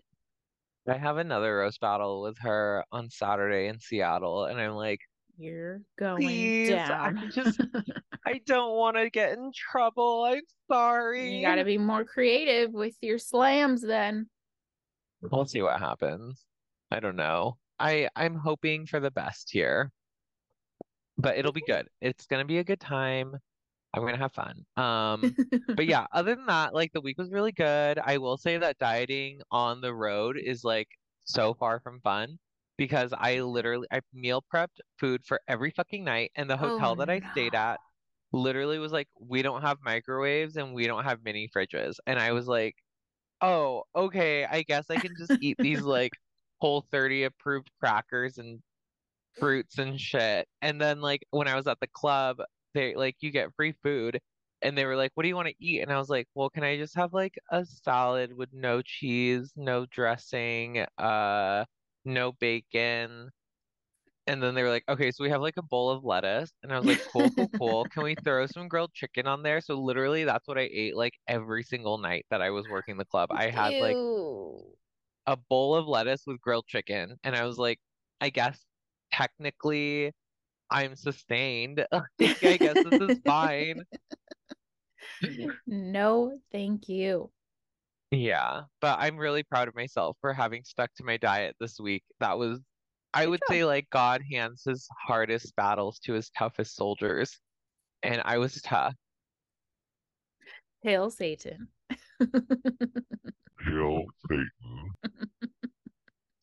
I 0.88 0.98
have 0.98 1.18
another 1.18 1.58
roast 1.58 1.80
battle 1.80 2.22
with 2.22 2.38
her 2.40 2.84
on 2.92 3.10
Saturday 3.10 3.68
in 3.68 3.80
Seattle, 3.80 4.46
and 4.46 4.60
I'm 4.60 4.74
like, 4.74 5.02
you're 5.40 5.82
going 5.98 6.22
Please, 6.22 6.70
down. 6.70 7.18
I 7.18 7.28
just 7.28 7.60
I 8.26 8.42
don't 8.46 8.76
want 8.76 8.98
to 8.98 9.10
get 9.10 9.38
in 9.38 9.52
trouble. 9.54 10.26
I'm 10.26 10.42
sorry. 10.70 11.36
You 11.36 11.42
got 11.42 11.56
to 11.56 11.66
be 11.66 11.78
more 11.78 12.04
creative 12.04 12.72
with 12.74 12.96
your 13.02 13.18
slams 13.18 13.82
then. 13.82 14.28
We'll 15.22 15.46
see 15.46 15.62
what 15.62 15.80
happens. 15.80 16.46
I 16.92 17.00
don't 17.00 17.16
know. 17.16 17.58
I 17.80 18.10
I'm 18.16 18.36
hoping 18.36 18.86
for 18.86 19.00
the 19.00 19.12
best 19.12 19.50
here. 19.52 19.92
But 21.18 21.38
it'll 21.38 21.54
be 21.54 21.64
good. 21.66 21.88
It's 22.02 22.26
going 22.26 22.42
to 22.42 22.48
be 22.48 22.60
a 22.60 22.64
good 22.64 22.80
time. 22.80 23.34
I'm 23.94 24.02
going 24.02 24.14
to 24.14 24.20
have 24.20 24.34
fun. 24.34 24.66
Um 24.78 25.36
but 25.76 25.86
yeah, 25.88 26.06
other 26.12 26.36
than 26.36 26.46
that, 26.48 26.74
like 26.74 26.92
the 26.94 27.02
week 27.02 27.18
was 27.18 27.32
really 27.32 27.54
good. 27.54 28.00
I 28.04 28.18
will 28.18 28.38
say 28.38 28.58
that 28.58 28.78
dieting 28.78 29.42
on 29.52 29.82
the 29.82 29.94
road 29.94 30.38
is 30.38 30.64
like 30.64 30.90
so 31.24 31.54
far 31.54 31.80
from 31.80 32.02
fun 32.02 32.38
because 32.80 33.14
I 33.16 33.42
literally 33.42 33.88
I 33.92 34.00
meal 34.14 34.42
prepped 34.52 34.80
food 34.98 35.22
for 35.26 35.42
every 35.50 35.70
fucking 35.72 36.06
night 36.06 36.32
and 36.38 36.50
the 36.50 36.56
hotel 36.56 36.94
oh, 36.94 36.96
that 36.96 37.10
I 37.10 37.22
stayed 37.34 37.54
at 37.54 37.78
literally 38.32 38.80
was 38.80 38.94
like 38.94 39.10
we 39.20 39.42
don't 39.42 39.62
have 39.62 39.78
microwaves 39.84 40.56
and 40.56 40.74
we 40.74 40.88
don't 40.88 41.04
have 41.04 41.20
mini 41.24 41.50
fridges. 41.54 41.98
And 42.08 42.18
I 42.18 42.32
was 42.32 42.48
like 42.48 42.76
oh 43.42 43.84
okay 43.94 44.46
I 44.46 44.64
guess 44.64 44.86
I 44.90 44.96
can 44.96 45.12
just 45.18 45.34
eat 45.42 45.58
these 45.60 45.82
like 45.82 46.14
whole 46.62 46.86
30 46.90 47.26
approved 47.26 47.70
crackers 47.82 48.38
and 48.38 48.62
fruits 49.38 49.78
and 49.78 50.00
shit. 50.00 50.48
And 50.62 50.80
then 50.80 51.02
like 51.02 51.22
when 51.32 51.50
I 51.50 51.56
was 51.56 51.68
at 51.68 51.82
the 51.82 51.88
club 51.88 52.38
they 52.74 52.96
like 52.96 53.18
you 53.20 53.30
get 53.30 53.54
free 53.58 53.74
food 53.84 54.20
and 54.62 54.78
they 54.78 54.86
were 54.86 54.96
like 54.96 55.12
what 55.16 55.24
do 55.24 55.30
you 55.30 55.36
want 55.36 55.50
to 55.50 55.56
eat? 55.60 55.82
And 55.82 55.92
I 55.92 55.98
was 55.98 56.08
like 56.08 56.28
well 56.34 56.50
can 56.50 56.64
I 56.64 56.78
just 56.78 56.96
have 56.96 57.12
like 57.12 57.38
a 57.52 57.66
salad 57.66 58.32
with 58.34 58.50
no 58.54 58.82
cheese 58.82 59.52
no 59.58 59.86
dressing 59.86 60.86
uh 60.98 61.66
no 62.06 62.32
bacon. 62.34 63.30
And 64.28 64.44
then 64.44 64.54
they 64.54 64.64
were 64.64 64.70
like, 64.70 64.84
okay, 64.88 65.12
so 65.12 65.24
we 65.24 65.30
have 65.32 65.42
like 65.42 65.58
a 65.58 65.64
bowl 65.64 65.90
of 65.90 66.04
lettuce. 66.06 66.52
And 66.64 66.72
I 66.72 66.78
was 66.78 66.86
like, 66.88 67.02
cool, 67.12 67.32
cool, 67.36 67.50
cool. 67.58 67.86
Can 67.86 68.04
we 68.04 68.16
throw 68.24 68.46
some 68.46 68.68
grilled 68.68 68.94
chicken 68.94 69.28
on 69.28 69.42
there? 69.44 69.60
So 69.62 69.76
literally 69.76 70.24
that's 70.24 70.48
what 70.48 70.58
I 70.58 70.70
ate 70.72 70.96
like 70.96 71.14
every 71.28 71.64
single 71.64 71.98
night 71.98 72.26
that 72.30 72.42
I 72.42 72.52
was 72.52 72.68
working 72.70 72.98
the 72.98 73.06
club. 73.06 73.30
I 73.32 73.50
had 73.50 73.74
Ew. 73.76 73.82
like 73.82 73.98
a 75.26 75.38
bowl 75.38 75.76
of 75.76 75.88
lettuce 75.88 76.24
with 76.28 76.42
grilled 76.42 76.68
chicken. 76.68 77.18
And 77.24 77.36
I 77.36 77.46
was 77.46 77.58
like, 77.58 77.80
I 78.22 78.30
guess 78.30 78.60
technically 79.12 80.12
I'm 80.70 80.96
sustained. 80.96 81.86
I 81.94 82.58
guess 82.58 82.78
this 82.84 83.00
is 83.02 83.20
fine. 83.26 83.84
No, 85.68 86.40
thank 86.52 86.90
you. 86.90 87.32
Yeah, 88.12 88.62
but 88.82 88.98
I'm 89.00 89.18
really 89.18 89.44
proud 89.44 89.68
of 89.68 89.76
myself 89.76 90.18
for 90.20 90.34
having 90.34 90.64
stuck 90.64 90.90
to 90.96 91.04
my 91.04 91.18
diet 91.18 91.56
this 91.60 91.80
week. 91.80 92.04
That 92.20 92.40
was, 92.40 92.60
I 93.14 93.26
Good 93.26 93.30
would 93.30 93.40
job. 93.42 93.50
say, 93.50 93.66
like 93.66 93.88
God 93.92 94.24
hands 94.32 94.64
his 94.66 94.88
hardest 95.06 95.56
battles 95.56 96.00
to 96.06 96.14
his 96.14 96.32
toughest 96.32 96.76
soldiers, 96.76 97.38
and 98.02 98.20
I 98.26 98.40
was 98.40 98.62
tough. 98.64 98.96
Hail 100.82 101.12
Satan. 101.12 101.68
Hail 102.20 104.06
Satan. 104.28 104.50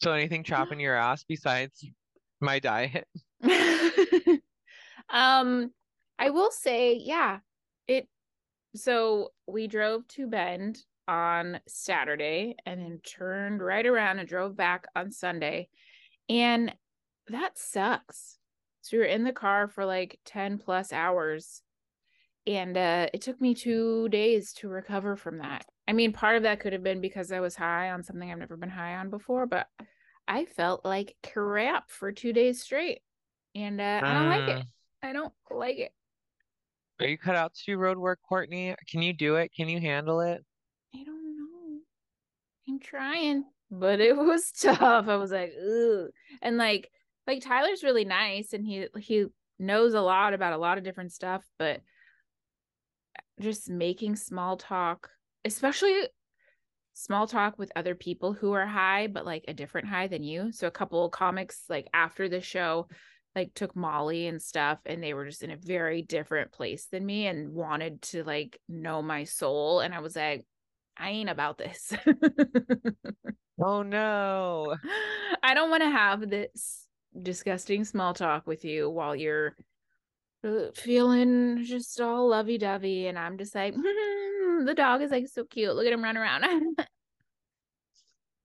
So, 0.02 0.12
anything 0.12 0.44
chopping 0.44 0.78
your 0.78 0.94
ass 0.94 1.24
besides 1.24 1.84
my 2.40 2.60
diet? 2.60 3.08
um, 5.10 5.72
I 6.18 6.30
will 6.30 6.52
say, 6.52 6.94
yeah, 6.94 7.38
it. 7.88 8.06
So 8.76 9.30
we 9.46 9.66
drove 9.66 10.06
to 10.08 10.26
Bend 10.26 10.84
on 11.08 11.60
Saturday 11.66 12.56
and 12.64 12.80
then 12.80 13.00
turned 13.04 13.62
right 13.62 13.86
around 13.86 14.18
and 14.18 14.28
drove 14.28 14.56
back 14.56 14.86
on 14.94 15.10
Sunday. 15.10 15.68
And 16.28 16.74
that 17.28 17.58
sucks. 17.58 18.38
So 18.82 18.96
we 18.96 19.00
were 19.00 19.04
in 19.04 19.24
the 19.24 19.32
car 19.32 19.68
for 19.68 19.84
like 19.84 20.18
10 20.24 20.58
plus 20.58 20.92
hours. 20.92 21.62
And 22.46 22.76
uh, 22.76 23.08
it 23.12 23.22
took 23.22 23.40
me 23.40 23.54
two 23.54 24.08
days 24.08 24.52
to 24.54 24.68
recover 24.68 25.16
from 25.16 25.38
that. 25.38 25.66
I 25.88 25.92
mean, 25.92 26.12
part 26.12 26.36
of 26.36 26.44
that 26.44 26.60
could 26.60 26.72
have 26.72 26.82
been 26.82 27.00
because 27.00 27.32
I 27.32 27.40
was 27.40 27.56
high 27.56 27.90
on 27.90 28.02
something 28.02 28.30
I've 28.30 28.38
never 28.38 28.56
been 28.56 28.70
high 28.70 28.96
on 28.96 29.10
before, 29.10 29.46
but 29.46 29.66
I 30.28 30.44
felt 30.44 30.84
like 30.84 31.16
crap 31.22 31.90
for 31.90 32.12
two 32.12 32.32
days 32.32 32.62
straight. 32.62 33.00
And 33.54 33.80
uh, 33.80 34.00
I 34.02 34.12
don't 34.12 34.28
like 34.28 34.48
it. 34.48 34.58
Mm. 34.58 34.66
I 35.02 35.12
don't 35.12 35.32
like 35.50 35.78
it. 35.78 35.92
Are 37.00 37.06
you 37.06 37.18
cut 37.18 37.36
out 37.36 37.54
to 37.54 37.62
do 37.66 37.76
road 37.76 37.98
work, 37.98 38.20
Courtney? 38.26 38.74
Can 38.88 39.02
you 39.02 39.12
do 39.12 39.36
it? 39.36 39.52
Can 39.54 39.68
you 39.68 39.80
handle 39.80 40.20
it? 40.20 40.44
I'm 42.68 42.80
trying, 42.80 43.44
but 43.70 44.00
it 44.00 44.16
was 44.16 44.52
tough. 44.52 45.08
I 45.08 45.16
was 45.16 45.30
like, 45.30 45.52
ooh. 45.52 46.08
And 46.42 46.56
like 46.56 46.90
like 47.26 47.42
Tyler's 47.42 47.82
really 47.82 48.04
nice 48.04 48.52
and 48.52 48.64
he 48.64 48.86
he 48.98 49.26
knows 49.58 49.94
a 49.94 50.00
lot 50.00 50.34
about 50.34 50.52
a 50.52 50.58
lot 50.58 50.78
of 50.78 50.84
different 50.84 51.12
stuff, 51.12 51.44
but 51.58 51.80
just 53.40 53.68
making 53.68 54.16
small 54.16 54.56
talk, 54.56 55.10
especially 55.44 56.08
small 56.94 57.26
talk 57.26 57.58
with 57.58 57.70
other 57.76 57.94
people 57.94 58.32
who 58.32 58.52
are 58.52 58.66
high, 58.66 59.06
but 59.06 59.26
like 59.26 59.44
a 59.48 59.54
different 59.54 59.86
high 59.88 60.06
than 60.06 60.22
you. 60.22 60.50
So 60.52 60.66
a 60.66 60.70
couple 60.72 61.08
comics 61.10 61.64
like 61.68 61.86
after 61.92 62.28
the 62.28 62.40
show 62.40 62.88
like 63.34 63.52
took 63.52 63.76
Molly 63.76 64.26
and 64.26 64.40
stuff 64.40 64.78
and 64.86 65.02
they 65.02 65.12
were 65.12 65.26
just 65.26 65.42
in 65.42 65.50
a 65.50 65.58
very 65.58 66.00
different 66.00 66.52
place 66.52 66.86
than 66.86 67.04
me 67.04 67.26
and 67.26 67.52
wanted 67.52 68.00
to 68.00 68.24
like 68.24 68.58
know 68.66 69.02
my 69.02 69.24
soul 69.24 69.80
and 69.80 69.94
I 69.94 70.00
was 70.00 70.16
like 70.16 70.46
I 70.96 71.10
ain't 71.10 71.30
about 71.30 71.58
this. 71.58 71.92
oh 73.62 73.82
no. 73.82 74.76
I 75.42 75.54
don't 75.54 75.70
want 75.70 75.82
to 75.82 75.90
have 75.90 76.28
this 76.28 76.86
disgusting 77.20 77.84
small 77.84 78.14
talk 78.14 78.46
with 78.46 78.64
you 78.64 78.90
while 78.90 79.14
you're 79.16 79.56
uh, 80.44 80.70
feeling 80.74 81.64
just 81.64 82.00
all 82.00 82.28
lovey-dovey 82.28 83.06
and 83.06 83.18
I'm 83.18 83.38
just 83.38 83.54
like 83.54 83.74
the 83.74 84.74
dog 84.76 85.02
is 85.02 85.10
like 85.10 85.28
so 85.28 85.44
cute. 85.44 85.74
Look 85.74 85.86
at 85.86 85.92
him 85.92 86.04
run 86.04 86.16
around. 86.16 86.44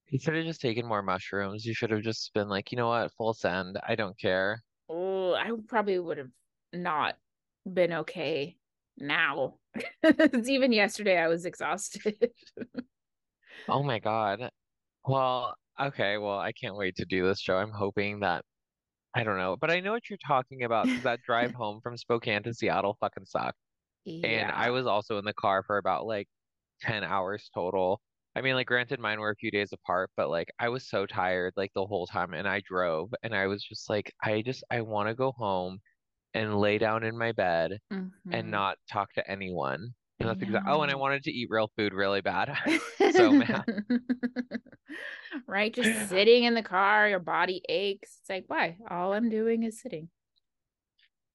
you 0.10 0.20
should 0.20 0.36
have 0.36 0.46
just 0.46 0.62
taken 0.62 0.86
more 0.86 1.02
mushrooms. 1.02 1.66
You 1.66 1.74
should 1.74 1.92
have 1.92 2.02
just 2.02 2.34
been 2.34 2.50
like, 2.50 2.72
you 2.72 2.78
know 2.78 2.90
what, 2.90 3.12
full 3.14 3.34
send. 3.34 3.80
I 3.88 3.96
don't 3.96 4.18
care 4.20 4.62
oh, 4.92 5.34
I 5.34 5.52
probably 5.68 5.98
would 5.98 6.18
have 6.18 6.32
not 6.74 7.16
been 7.72 7.94
okay 7.94 8.58
now. 9.02 9.56
Even 10.48 10.72
yesterday, 10.72 11.18
I 11.18 11.28
was 11.28 11.46
exhausted. 11.46 12.32
oh 13.70 13.84
my 13.84 14.00
God. 14.00 14.50
Well, 15.06 15.56
okay. 15.80 16.18
Well, 16.18 16.40
I 16.40 16.52
can't 16.52 16.76
wait 16.76 16.96
to 16.98 17.06
do 17.06 17.26
this 17.26 17.40
show. 17.40 17.58
I'm 17.58 17.72
hoping 17.72 18.20
that, 18.22 18.44
I 19.16 19.24
don't 19.24 19.38
know, 19.38 19.58
but 19.60 19.72
I 19.72 19.80
know 19.80 19.92
what 19.92 20.10
you're 20.10 20.20
talking 20.26 20.64
about. 20.64 20.88
That 21.04 21.22
drive 21.26 21.54
home 21.54 21.80
from 21.82 21.98
Spokane 21.98 22.44
to 22.44 22.54
Seattle 22.54 22.98
fucking 23.00 23.26
sucked. 23.26 23.58
Yeah. 24.06 24.28
And 24.28 24.52
I 24.52 24.70
was 24.72 24.86
also 24.88 25.18
in 25.18 25.26
the 25.26 25.34
car 25.34 25.64
for 25.64 25.78
about 25.78 26.06
like 26.06 26.28
10 26.82 27.04
hours 27.04 27.50
total. 27.54 28.02
I 28.36 28.42
mean, 28.42 28.56
like, 28.56 28.68
granted, 28.68 29.00
mine 29.00 29.20
were 29.20 29.32
a 29.32 29.36
few 29.36 29.52
days 29.52 29.74
apart, 29.74 30.10
but 30.16 30.30
like, 30.30 30.48
I 30.58 30.70
was 30.70 30.90
so 30.90 31.06
tired 31.06 31.54
like 31.58 31.72
the 31.76 31.86
whole 31.86 32.08
time, 32.08 32.34
and 32.34 32.48
I 32.48 32.62
drove, 32.66 33.14
and 33.24 33.36
I 33.36 33.48
was 33.48 33.62
just 33.62 33.90
like, 33.90 34.14
I 34.24 34.42
just, 34.42 34.64
I 34.72 34.82
want 34.82 35.10
to 35.10 35.16
go 35.16 35.34
home 35.34 35.80
and 36.34 36.60
lay 36.60 36.78
down 36.78 37.04
in 37.04 37.18
my 37.18 37.32
bed 37.32 37.78
mm-hmm. 37.92 38.34
and 38.34 38.50
not 38.50 38.78
talk 38.90 39.14
to 39.14 39.30
anyone. 39.30 39.94
And 40.20 40.30
that's 40.30 40.42
exactly. 40.42 40.72
Oh, 40.72 40.82
and 40.84 40.92
I 40.92 40.96
wanted 40.96 41.24
to 41.24 41.32
eat 41.32 41.48
real 41.50 41.72
food 41.76 41.94
really 41.94 42.22
bad. 42.22 42.56
so 43.12 43.32
mad. 43.32 43.66
right, 45.48 45.74
just 45.74 46.10
sitting 46.10 46.44
in 46.44 46.54
the 46.54 46.62
car, 46.62 47.10
your 47.10 47.20
body 47.20 47.62
aches. 47.68 48.20
It's 48.22 48.30
like, 48.30 48.46
why? 48.48 48.78
All 48.90 49.14
I'm 49.14 49.30
doing 49.30 49.64
is 49.64 49.82
sitting. 49.82 50.10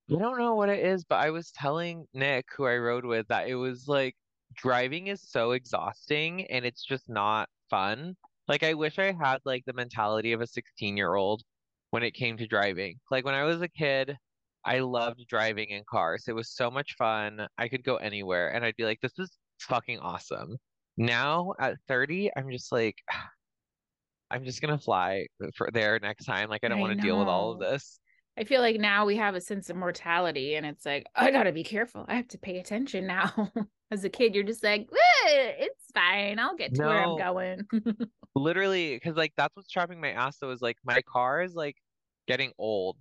I 0.09 0.19
don't 0.19 0.38
know 0.38 0.55
what 0.55 0.69
it 0.69 0.85
is, 0.85 1.05
but 1.05 1.17
I 1.17 1.31
was 1.31 1.50
telling 1.50 2.07
Nick, 2.15 2.47
who 2.57 2.65
I 2.65 2.76
rode 2.76 3.05
with, 3.05 3.26
that 3.29 3.49
it 3.49 3.57
was 3.57 3.88
like 3.88 4.15
driving 4.57 5.09
is 5.09 5.29
so 5.29 5.50
exhausting 5.50 6.47
and 6.47 6.65
it's 6.65 6.85
just 6.85 7.09
not 7.09 7.49
fun. 7.69 8.17
Like 8.47 8.62
I 8.62 8.75
wish 8.75 9.00
I 9.00 9.12
had 9.12 9.38
like 9.45 9.65
the 9.67 9.73
mentality 9.73 10.33
of 10.33 10.41
a 10.41 10.47
16 10.47 10.97
year 10.97 11.15
old 11.15 11.43
when 11.91 12.05
it 12.05 12.12
came 12.12 12.37
to 12.37 12.47
driving. 12.47 13.00
Like 13.11 13.25
when 13.25 13.35
I 13.35 13.43
was 13.43 13.61
a 13.62 13.69
kid, 13.69 14.17
I 14.66 14.80
loved 14.80 15.25
driving 15.28 15.68
in 15.70 15.82
cars. 15.88 16.25
It 16.26 16.35
was 16.35 16.50
so 16.50 16.70
much 16.70 16.96
fun. 16.99 17.46
I 17.56 17.68
could 17.68 17.85
go 17.85 17.96
anywhere 17.96 18.52
and 18.52 18.64
I'd 18.64 18.76
be 18.76 18.85
like, 18.85 19.00
this 19.00 19.16
is 19.18 19.30
fucking 19.61 20.00
awesome. 20.00 20.56
Now 20.96 21.54
at 21.61 21.76
30, 21.88 22.30
I'm 22.37 22.50
just 22.50 22.73
like, 22.73 22.96
I'm 24.30 24.44
just 24.44 24.61
gonna 24.61 24.78
fly 24.78 25.26
for 25.54 25.70
there 25.73 26.00
next 26.00 26.25
time. 26.25 26.50
Like 26.50 26.64
I 26.64 26.68
don't 26.68 26.80
want 26.80 26.96
to 26.96 27.00
deal 27.00 27.16
with 27.16 27.28
all 27.28 27.52
of 27.52 27.61
this. 27.61 28.00
I 28.37 28.42
feel 28.42 28.61
like 28.61 28.80
now 28.80 29.06
we 29.06 29.16
have 29.16 29.37
a 29.37 29.40
sense 29.40 29.70
of 29.70 29.76
mortality 29.76 30.56
and 30.56 30.66
it's 30.66 30.85
like, 30.85 31.06
I 31.14 31.30
gotta 31.30 31.52
be 31.52 31.62
careful. 31.62 32.04
I 32.08 32.16
have 32.16 32.28
to 32.28 32.38
pay 32.38 32.58
attention 32.58 33.06
now. 33.06 33.52
As 33.92 34.02
a 34.02 34.08
kid, 34.08 34.35
you're 34.35 34.42
just 34.42 34.64
like, 34.64 34.88
it's 35.26 35.85
fine. 35.94 36.40
I'll 36.40 36.56
get 36.56 36.75
to 36.75 36.82
no, 36.82 36.88
where 36.88 37.04
I'm 37.04 37.16
going. 37.16 37.62
literally, 38.35 38.96
because 38.96 39.16
like 39.16 39.32
that's 39.37 39.54
what's 39.54 39.70
trapping 39.70 40.00
my 40.00 40.11
ass 40.11 40.38
though, 40.38 40.50
is 40.50 40.61
like 40.61 40.76
my 40.85 41.02
car 41.02 41.42
is 41.42 41.54
like 41.54 41.76
getting 42.26 42.50
old. 42.58 42.96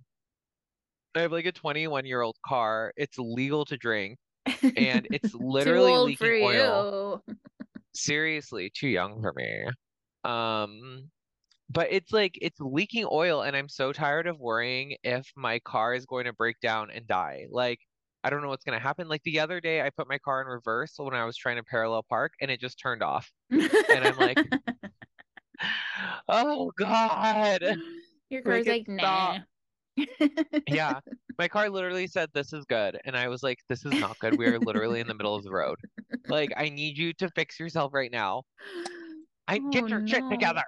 I 1.16 1.22
have 1.22 1.32
like 1.32 1.46
a 1.46 1.52
21 1.52 2.04
year 2.06 2.22
old 2.22 2.36
car. 2.44 2.92
It's 2.96 3.18
legal 3.18 3.64
to 3.66 3.76
drink 3.76 4.18
and 4.62 5.06
it's 5.10 5.34
literally 5.34 5.92
leaking 5.92 6.44
oil. 6.44 7.22
Seriously, 7.94 8.70
too 8.74 8.88
young 8.88 9.20
for 9.22 9.32
me. 9.34 9.66
Um, 10.24 11.08
but 11.70 11.88
it's 11.90 12.12
like 12.12 12.38
it's 12.40 12.60
leaking 12.60 13.06
oil 13.10 13.42
and 13.42 13.56
i'm 13.56 13.68
so 13.68 13.92
tired 13.92 14.26
of 14.26 14.38
worrying 14.38 14.96
if 15.02 15.26
my 15.36 15.58
car 15.60 15.94
is 15.94 16.06
going 16.06 16.24
to 16.24 16.32
break 16.32 16.58
down 16.60 16.90
and 16.90 17.06
die 17.06 17.46
like 17.50 17.78
i 18.22 18.30
don't 18.30 18.42
know 18.42 18.48
what's 18.48 18.64
going 18.64 18.78
to 18.78 18.82
happen 18.82 19.08
like 19.08 19.22
the 19.24 19.40
other 19.40 19.60
day 19.60 19.82
i 19.82 19.90
put 19.90 20.08
my 20.08 20.18
car 20.18 20.40
in 20.40 20.46
reverse 20.46 20.94
when 20.96 21.14
i 21.14 21.24
was 21.24 21.36
trying 21.36 21.56
to 21.56 21.64
parallel 21.64 22.04
park 22.08 22.32
and 22.40 22.50
it 22.50 22.60
just 22.60 22.78
turned 22.78 23.02
off 23.02 23.30
and 23.50 23.68
i'm 23.90 24.16
like 24.16 24.38
oh 26.28 26.70
god 26.78 27.76
your 28.30 28.42
car's 28.42 28.66
like, 28.66 28.86
like 28.86 28.88
nah 28.88 29.38
yeah 30.68 31.00
my 31.38 31.48
car 31.48 31.70
literally 31.70 32.06
said 32.06 32.28
this 32.34 32.52
is 32.52 32.64
good 32.66 32.98
and 33.04 33.16
i 33.16 33.28
was 33.28 33.42
like 33.42 33.58
this 33.68 33.84
is 33.84 33.92
not 33.92 34.18
good 34.18 34.36
we 34.38 34.46
are 34.46 34.58
literally 34.58 35.00
in 35.00 35.06
the 35.06 35.14
middle 35.14 35.34
of 35.34 35.42
the 35.42 35.50
road 35.50 35.76
like 36.28 36.52
i 36.56 36.68
need 36.68 36.98
you 36.98 37.12
to 37.14 37.28
fix 37.30 37.58
yourself 37.58 37.94
right 37.94 38.12
now 38.12 38.42
I 39.48 39.60
oh, 39.62 39.70
get 39.70 39.88
your 39.88 40.00
no. 40.00 40.06
shit 40.06 40.24
together. 40.28 40.64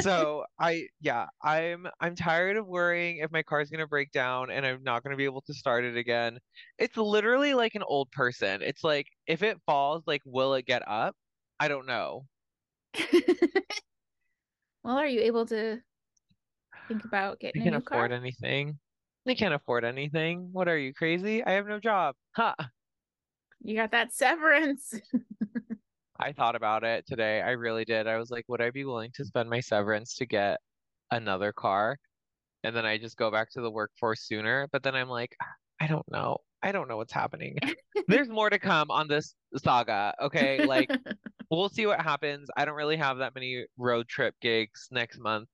so 0.00 0.44
I 0.60 0.86
yeah, 1.00 1.26
I'm 1.42 1.86
I'm 2.00 2.14
tired 2.14 2.56
of 2.56 2.66
worrying 2.66 3.18
if 3.18 3.32
my 3.32 3.42
car's 3.42 3.70
gonna 3.70 3.86
break 3.86 4.12
down 4.12 4.50
and 4.50 4.66
I'm 4.66 4.82
not 4.82 5.02
gonna 5.02 5.16
be 5.16 5.24
able 5.24 5.42
to 5.42 5.54
start 5.54 5.84
it 5.84 5.96
again. 5.96 6.38
It's 6.78 6.96
literally 6.96 7.54
like 7.54 7.74
an 7.74 7.82
old 7.86 8.10
person. 8.10 8.60
It's 8.62 8.84
like 8.84 9.06
if 9.26 9.42
it 9.42 9.58
falls, 9.64 10.02
like 10.06 10.20
will 10.26 10.54
it 10.54 10.66
get 10.66 10.86
up? 10.86 11.14
I 11.58 11.68
don't 11.68 11.86
know. 11.86 12.26
well, 14.84 14.98
are 14.98 15.06
you 15.06 15.20
able 15.20 15.46
to 15.46 15.80
think 16.88 17.04
about 17.04 17.40
getting 17.40 17.62
I 17.62 17.64
can't 17.64 17.76
afford 17.76 18.10
car? 18.10 18.18
anything. 18.18 18.78
I 19.26 19.34
can't 19.34 19.54
afford 19.54 19.84
anything. 19.84 20.48
What 20.52 20.68
are 20.68 20.78
you 20.78 20.92
crazy? 20.92 21.44
I 21.44 21.52
have 21.52 21.66
no 21.66 21.78
job. 21.78 22.14
Ha. 22.36 22.54
Huh. 22.58 22.66
You 23.62 23.76
got 23.76 23.92
that 23.92 24.12
severance. 24.12 24.94
I 26.18 26.32
thought 26.32 26.56
about 26.56 26.84
it 26.84 27.06
today. 27.06 27.40
I 27.40 27.50
really 27.50 27.84
did. 27.84 28.06
I 28.06 28.16
was 28.16 28.30
like, 28.30 28.44
would 28.48 28.60
I 28.60 28.70
be 28.70 28.84
willing 28.84 29.10
to 29.14 29.24
spend 29.24 29.48
my 29.48 29.60
severance 29.60 30.16
to 30.16 30.26
get 30.26 30.58
another 31.10 31.52
car? 31.52 31.98
And 32.64 32.74
then 32.74 32.86
I 32.86 32.98
just 32.98 33.16
go 33.16 33.30
back 33.30 33.50
to 33.52 33.60
the 33.60 33.70
workforce 33.70 34.22
sooner. 34.22 34.68
But 34.72 34.82
then 34.82 34.94
I'm 34.94 35.08
like, 35.08 35.36
I 35.80 35.86
don't 35.86 36.06
know. 36.10 36.38
I 36.62 36.70
don't 36.70 36.88
know 36.88 36.96
what's 36.96 37.12
happening. 37.12 37.56
There's 38.08 38.28
more 38.28 38.50
to 38.50 38.58
come 38.58 38.90
on 38.90 39.08
this 39.08 39.34
saga. 39.56 40.14
Okay. 40.20 40.64
Like, 40.64 40.90
we'll 41.50 41.68
see 41.68 41.86
what 41.86 42.00
happens. 42.00 42.48
I 42.56 42.64
don't 42.64 42.76
really 42.76 42.96
have 42.96 43.18
that 43.18 43.34
many 43.34 43.64
road 43.76 44.08
trip 44.08 44.34
gigs 44.40 44.88
next 44.92 45.18
month, 45.18 45.48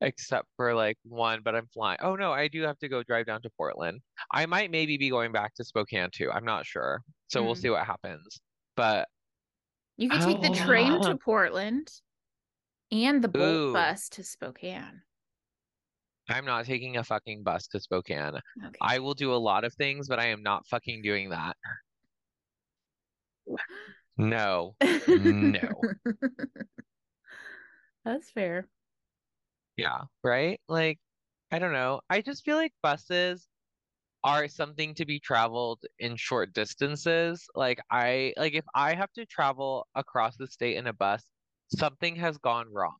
except 0.00 0.46
for 0.56 0.74
like 0.74 0.96
one, 1.04 1.40
but 1.44 1.54
I'm 1.54 1.66
flying. 1.72 1.98
Oh, 2.02 2.16
no, 2.16 2.32
I 2.32 2.48
do 2.48 2.62
have 2.62 2.78
to 2.78 2.88
go 2.88 3.02
drive 3.02 3.26
down 3.26 3.42
to 3.42 3.50
Portland. 3.56 4.00
I 4.32 4.46
might 4.46 4.70
maybe 4.70 4.96
be 4.96 5.10
going 5.10 5.32
back 5.32 5.54
to 5.54 5.64
Spokane 5.64 6.10
too. 6.12 6.30
I'm 6.30 6.44
not 6.44 6.66
sure. 6.66 7.02
So 7.28 7.40
mm. 7.42 7.46
we'll 7.46 7.54
see 7.54 7.70
what 7.70 7.84
happens. 7.84 8.40
But 8.76 9.08
you 9.96 10.08
could 10.08 10.20
take 10.20 10.40
the 10.40 10.50
train 10.50 11.00
to 11.02 11.16
Portland 11.24 11.90
and 12.92 13.22
the 13.22 13.28
Bolt 13.28 13.44
Ooh. 13.44 13.72
bus 13.72 14.08
to 14.10 14.22
Spokane. 14.22 15.02
I'm 16.30 16.44
not 16.44 16.66
taking 16.66 16.98
a 16.98 17.04
fucking 17.04 17.42
bus 17.42 17.66
to 17.68 17.80
Spokane. 17.80 18.34
Okay. 18.36 18.76
I 18.80 18.98
will 18.98 19.14
do 19.14 19.32
a 19.32 19.36
lot 19.36 19.64
of 19.64 19.72
things, 19.74 20.08
but 20.08 20.18
I 20.18 20.26
am 20.26 20.42
not 20.42 20.66
fucking 20.66 21.02
doing 21.02 21.30
that. 21.30 21.56
No. 24.20 24.74
No. 25.06 25.68
That's 28.04 28.30
fair. 28.32 28.66
Yeah, 29.78 30.02
right? 30.24 30.60
Like, 30.68 30.98
I 31.52 31.58
don't 31.58 31.72
know. 31.72 32.00
I 32.10 32.20
just 32.20 32.44
feel 32.44 32.56
like 32.56 32.72
buses 32.82 33.48
are 34.24 34.48
something 34.48 34.94
to 34.94 35.06
be 35.06 35.20
traveled 35.20 35.80
in 35.98 36.16
short 36.16 36.52
distances. 36.52 37.46
Like 37.54 37.80
I 37.90 38.34
like 38.36 38.54
if 38.54 38.64
I 38.74 38.94
have 38.94 39.12
to 39.14 39.24
travel 39.26 39.86
across 39.94 40.36
the 40.36 40.48
state 40.48 40.76
in 40.76 40.88
a 40.88 40.92
bus, 40.92 41.24
something 41.76 42.16
has 42.16 42.38
gone 42.38 42.66
wrong. 42.72 42.96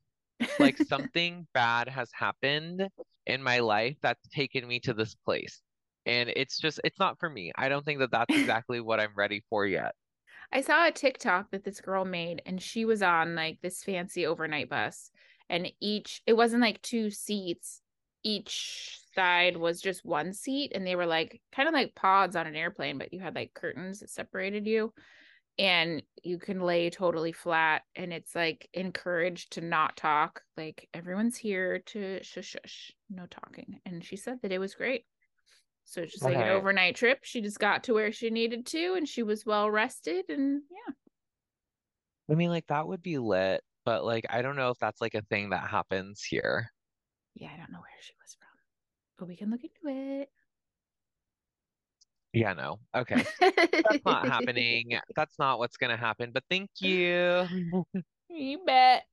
Like 0.61 0.79
something 0.89 1.47
bad 1.55 1.89
has 1.89 2.09
happened 2.15 2.89
in 3.27 3.43
my 3.43 3.59
life 3.59 3.97
that's 4.01 4.29
taken 4.29 4.67
me 4.67 4.81
to 4.81 4.95
this 4.95 5.15
place. 5.15 5.61
And 6.07 6.31
it's 6.37 6.59
just 6.59 6.81
it's 6.85 6.99
not 7.01 7.19
for 7.19 7.29
me. 7.29 7.53
I 7.57 7.69
don't 7.69 7.85
think 7.85 7.99
that 7.99 8.13
that's 8.13 8.35
exactly 8.39 8.81
what 8.81 9.01
I'm 9.01 9.15
ready 9.17 9.43
for 9.51 9.67
yet. 9.67 9.95
I 10.53 10.63
saw 10.63 10.87
a 10.87 10.93
TikTok 10.93 11.51
that 11.51 11.65
this 11.65 11.81
girl 11.81 12.05
made 12.05 12.41
and 12.47 12.63
she 12.63 12.85
was 12.85 13.03
on 13.03 13.35
like 13.35 13.59
this 13.61 13.83
fancy 13.83 14.25
overnight 14.25 14.71
bus 14.71 15.11
and 15.49 15.71
each 15.81 16.23
it 16.27 16.35
wasn't 16.35 16.63
like 16.63 16.81
two 16.83 17.11
seats. 17.11 17.81
Each 18.25 19.01
side 19.15 19.57
was 19.57 19.81
just 19.81 20.05
one 20.05 20.33
seat 20.33 20.73
and 20.75 20.87
they 20.87 20.97
were 20.97 21.07
like 21.07 21.41
kind 21.55 21.69
of 21.69 21.75
like 21.75 21.95
pods 21.95 22.37
on 22.37 22.47
an 22.47 22.55
airplane 22.57 22.99
but 22.99 23.13
you 23.13 23.21
had 23.21 23.35
like 23.35 23.55
curtains 23.55 24.01
that 24.01 24.11
separated 24.11 24.67
you 24.67 24.93
and 25.59 26.03
you 26.23 26.39
can 26.39 26.61
lay 26.61 26.89
totally 26.89 27.33
flat 27.33 27.83
and 27.97 28.13
it's 28.13 28.35
like 28.35 28.69
encouraged 28.73 29.55
to 29.55 29.61
not 29.61 29.97
talk. 29.97 30.43
Like 30.57 30.89
everyone's 30.95 31.37
here 31.37 31.81
to 31.87 32.23
shush 32.23 32.47
shush. 32.47 32.93
No 33.11 33.27
talking. 33.27 33.81
And 33.85 34.05
she 34.05 34.17
said 34.17 34.39
that 34.43 34.53
it 34.53 34.61
was 34.61 34.75
great. 34.75 35.05
So 35.85 36.03
it's 36.03 36.13
just 36.13 36.25
okay. 36.25 36.35
like 36.35 36.45
an 36.45 36.53
overnight 36.53 36.97
trip. 36.97 37.21
She 37.23 37.41
just 37.41 37.59
got 37.59 37.85
to 37.85 37.95
where 37.95 38.13
she 38.13 38.31
needed 38.31 38.67
to 38.67 38.95
and 38.95 39.09
she 39.09 39.23
was 39.23 39.45
well 39.45 39.71
rested 39.71 40.27
and 40.29 40.63
yeah. 40.71 40.95
I 42.31 42.35
mean, 42.37 42.51
like 42.51 42.67
that 42.69 42.87
would 42.87 43.03
be 43.03 43.19
lit, 43.19 43.63
but 43.89 44.05
like 44.05 44.27
I 44.29 44.43
don't 44.43 44.57
know 44.57 44.69
if 44.69 44.79
that's 44.79 45.01
like 45.01 45.15
a 45.15 45.23
thing 45.23 45.49
that 45.49 45.67
happens 45.67 46.23
here. 46.23 46.71
Yeah, 47.35 47.49
I 47.55 47.57
don't 47.57 47.73
know 47.73 47.79
where 47.79 48.03
she 48.03 48.13
was 48.23 48.37
from, 48.39 48.49
but 49.19 49.29
we 49.29 49.35
can 49.35 49.51
look 49.51 49.63
into 49.63 50.21
it. 50.21 50.29
Yeah, 52.35 52.53
no. 52.53 52.81
Okay. 52.95 53.25
That's 53.41 54.05
not 54.05 54.29
happening. 54.31 54.99
That's 55.17 55.39
not 55.39 55.59
what's 55.59 55.79
gonna 55.79 55.97
happen, 55.97 56.33
but 56.35 56.45
thank 56.51 56.69
you. 56.81 57.47
You 58.31 58.59
bet. 58.67 59.05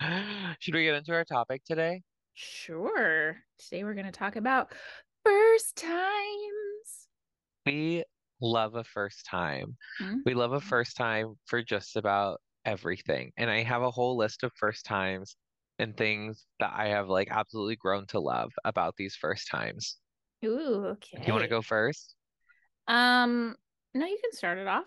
Should 0.60 0.74
we 0.74 0.84
get 0.84 0.94
into 0.94 1.12
our 1.12 1.24
topic 1.24 1.62
today? 1.64 2.02
Sure. 2.34 3.36
Today 3.58 3.82
we're 3.82 3.94
going 3.94 4.06
to 4.06 4.12
talk 4.12 4.36
about 4.36 4.72
first 5.24 5.74
times. 5.74 7.08
We 7.66 8.04
love 8.40 8.76
a 8.76 8.84
first 8.84 9.26
time. 9.26 9.76
Mm-hmm. 10.00 10.18
We 10.24 10.34
love 10.34 10.52
a 10.52 10.60
first 10.60 10.96
time 10.96 11.34
for 11.46 11.64
just 11.64 11.96
about 11.96 12.40
everything. 12.64 13.32
And 13.36 13.50
I 13.50 13.62
have 13.62 13.82
a 13.82 13.90
whole 13.90 14.16
list 14.16 14.42
of 14.42 14.52
first 14.56 14.84
times 14.84 15.36
and 15.78 15.96
things 15.96 16.46
that 16.60 16.72
I 16.74 16.88
have 16.88 17.08
like 17.08 17.28
absolutely 17.30 17.76
grown 17.76 18.06
to 18.08 18.20
love 18.20 18.52
about 18.64 18.96
these 18.96 19.16
first 19.16 19.48
times. 19.48 19.96
Ooh, 20.44 20.96
Do 21.14 21.22
you 21.26 21.32
want 21.32 21.44
to 21.44 21.50
go 21.50 21.62
first? 21.62 22.14
Um, 22.88 23.56
no, 23.94 24.06
you 24.06 24.18
can 24.22 24.32
start 24.32 24.58
it 24.58 24.66
off. 24.66 24.84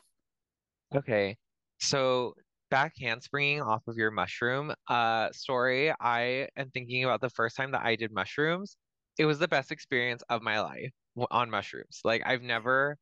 Okay. 0.95 1.37
So 1.79 2.33
back 2.69 2.93
handspringing 2.99 3.61
off 3.65 3.83
of 3.87 3.97
your 3.97 4.11
mushroom 4.11 4.73
uh 4.87 5.29
story, 5.31 5.93
I 5.99 6.47
am 6.55 6.69
thinking 6.71 7.03
about 7.03 7.21
the 7.21 7.29
first 7.29 7.55
time 7.55 7.71
that 7.71 7.83
I 7.83 7.95
did 7.95 8.11
mushrooms. 8.11 8.77
It 9.17 9.25
was 9.25 9.39
the 9.39 9.47
best 9.47 9.71
experience 9.71 10.23
of 10.29 10.41
my 10.41 10.59
life 10.59 10.91
on 11.31 11.49
mushrooms. 11.49 12.01
Like 12.03 12.23
I've 12.25 12.41
never 12.41 12.97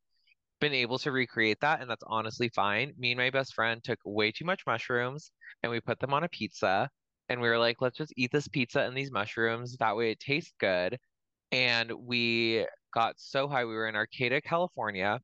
been 0.62 0.72
able 0.72 0.98
to 1.00 1.12
recreate 1.12 1.58
that, 1.60 1.82
and 1.82 1.90
that's 1.90 2.04
honestly 2.06 2.48
fine. 2.48 2.94
Me 2.96 3.10
and 3.10 3.18
my 3.18 3.30
best 3.30 3.52
friend 3.52 3.82
took 3.82 3.98
way 4.06 4.30
too 4.30 4.44
much 4.44 4.62
mushrooms 4.66 5.32
and 5.62 5.70
we 5.70 5.80
put 5.80 5.98
them 5.98 6.14
on 6.14 6.24
a 6.24 6.28
pizza, 6.28 6.88
and 7.28 7.40
we 7.40 7.48
were 7.48 7.58
like, 7.58 7.82
let's 7.82 7.98
just 7.98 8.14
eat 8.16 8.30
this 8.32 8.48
pizza 8.48 8.80
and 8.80 8.96
these 8.96 9.10
mushrooms. 9.10 9.76
That 9.78 9.96
way 9.96 10.12
it 10.12 10.20
tastes 10.20 10.54
good. 10.58 10.98
And 11.50 11.92
we 12.06 12.66
got 12.94 13.14
so 13.18 13.48
high. 13.48 13.64
We 13.64 13.74
were 13.74 13.88
in 13.88 13.96
Arcata, 13.96 14.40
California, 14.40 15.20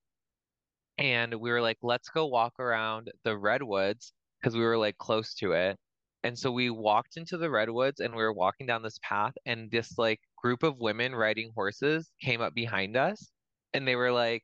and 0.98 1.34
we 1.34 1.50
were 1.50 1.62
like, 1.62 1.78
let's 1.82 2.08
go 2.08 2.26
walk 2.26 2.58
around 2.58 3.10
the 3.24 3.38
redwoods 3.38 4.12
because 4.40 4.54
we 4.56 4.64
were 4.64 4.76
like 4.76 4.98
close 4.98 5.34
to 5.34 5.52
it. 5.52 5.76
And 6.24 6.36
so 6.36 6.50
we 6.50 6.70
walked 6.70 7.16
into 7.16 7.38
the 7.38 7.48
redwoods 7.48 8.00
and 8.00 8.14
we 8.14 8.22
were 8.22 8.32
walking 8.32 8.66
down 8.66 8.82
this 8.82 8.98
path, 9.02 9.34
and 9.46 9.70
this 9.70 9.96
like 9.98 10.20
group 10.42 10.64
of 10.64 10.78
women 10.78 11.14
riding 11.14 11.52
horses 11.54 12.10
came 12.20 12.40
up 12.40 12.54
behind 12.54 12.96
us, 12.96 13.30
and 13.72 13.86
they 13.86 13.96
were 13.96 14.12
like, 14.12 14.42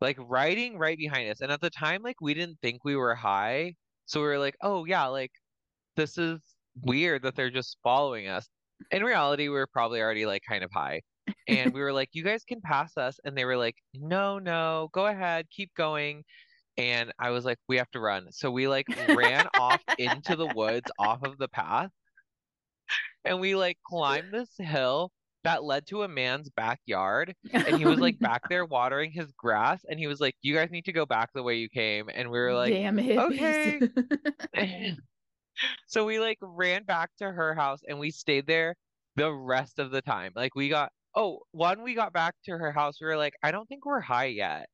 like 0.00 0.16
riding 0.20 0.78
right 0.78 0.98
behind 0.98 1.30
us. 1.30 1.40
And 1.40 1.52
at 1.52 1.60
the 1.60 1.70
time, 1.70 2.02
like 2.02 2.20
we 2.20 2.34
didn't 2.34 2.58
think 2.62 2.84
we 2.84 2.96
were 2.96 3.14
high. 3.14 3.74
So 4.06 4.20
we 4.20 4.26
were 4.26 4.38
like, 4.38 4.56
oh 4.62 4.84
yeah, 4.84 5.06
like 5.06 5.32
this 5.96 6.18
is 6.18 6.38
weird 6.82 7.22
that 7.22 7.34
they're 7.36 7.50
just 7.50 7.78
following 7.82 8.28
us. 8.28 8.48
In 8.90 9.02
reality, 9.02 9.44
we 9.44 9.54
were 9.54 9.66
probably 9.66 10.00
already 10.00 10.26
like 10.26 10.42
kind 10.48 10.64
of 10.64 10.70
high. 10.72 11.02
And 11.46 11.74
we 11.74 11.80
were 11.80 11.92
like, 11.92 12.08
you 12.12 12.22
guys 12.22 12.44
can 12.44 12.60
pass 12.60 12.96
us. 12.96 13.18
And 13.24 13.36
they 13.36 13.44
were 13.44 13.56
like, 13.56 13.74
no, 13.94 14.38
no, 14.38 14.88
go 14.92 15.06
ahead, 15.06 15.46
keep 15.50 15.70
going. 15.76 16.24
And 16.78 17.12
I 17.18 17.30
was 17.30 17.44
like, 17.44 17.58
we 17.68 17.76
have 17.76 17.90
to 17.90 18.00
run. 18.00 18.28
So 18.30 18.50
we 18.50 18.68
like 18.68 18.86
ran 19.08 19.46
off 19.58 19.82
into 19.98 20.36
the 20.36 20.46
woods 20.54 20.90
off 20.98 21.22
of 21.24 21.36
the 21.38 21.48
path 21.48 21.90
and 23.24 23.40
we 23.40 23.54
like 23.54 23.78
climbed 23.86 24.32
this 24.32 24.50
hill 24.58 25.10
that 25.44 25.62
led 25.64 25.86
to 25.86 26.02
a 26.02 26.08
man's 26.08 26.50
backyard 26.50 27.34
and 27.52 27.76
he 27.76 27.84
was 27.84 27.98
like 27.98 28.18
back 28.20 28.48
there 28.48 28.64
watering 28.64 29.10
his 29.10 29.32
grass 29.32 29.80
and 29.88 29.98
he 29.98 30.06
was 30.06 30.20
like 30.20 30.34
you 30.42 30.54
guys 30.54 30.70
need 30.70 30.84
to 30.84 30.92
go 30.92 31.06
back 31.06 31.30
the 31.34 31.42
way 31.42 31.56
you 31.56 31.68
came 31.68 32.08
and 32.12 32.30
we 32.30 32.38
were 32.38 32.54
like 32.54 32.72
Damn 32.72 32.96
hippies. 32.96 33.80
okay. 34.52 34.96
So 35.88 36.04
we 36.04 36.20
like 36.20 36.38
ran 36.40 36.84
back 36.84 37.10
to 37.18 37.30
her 37.30 37.52
house 37.52 37.80
and 37.88 37.98
we 37.98 38.12
stayed 38.12 38.46
there 38.46 38.76
the 39.16 39.32
rest 39.32 39.80
of 39.80 39.90
the 39.90 40.00
time. 40.00 40.30
Like 40.36 40.54
we 40.54 40.68
got 40.68 40.92
oh 41.16 41.40
one 41.50 41.82
we 41.82 41.94
got 41.94 42.12
back 42.12 42.34
to 42.44 42.52
her 42.52 42.70
house 42.70 42.98
we 43.00 43.06
were 43.08 43.16
like 43.16 43.34
I 43.42 43.50
don't 43.50 43.66
think 43.68 43.84
we're 43.84 44.00
high 44.00 44.26
yet. 44.26 44.68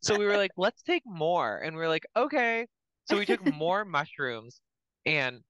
So 0.00 0.18
we 0.18 0.24
were 0.24 0.36
like 0.36 0.50
let's 0.56 0.82
take 0.82 1.04
more 1.06 1.58
and 1.58 1.76
we're 1.76 1.88
like 1.88 2.04
okay. 2.16 2.66
So 3.04 3.18
we 3.18 3.26
took 3.26 3.44
more 3.54 3.84
mushrooms 3.84 4.60
and 5.06 5.40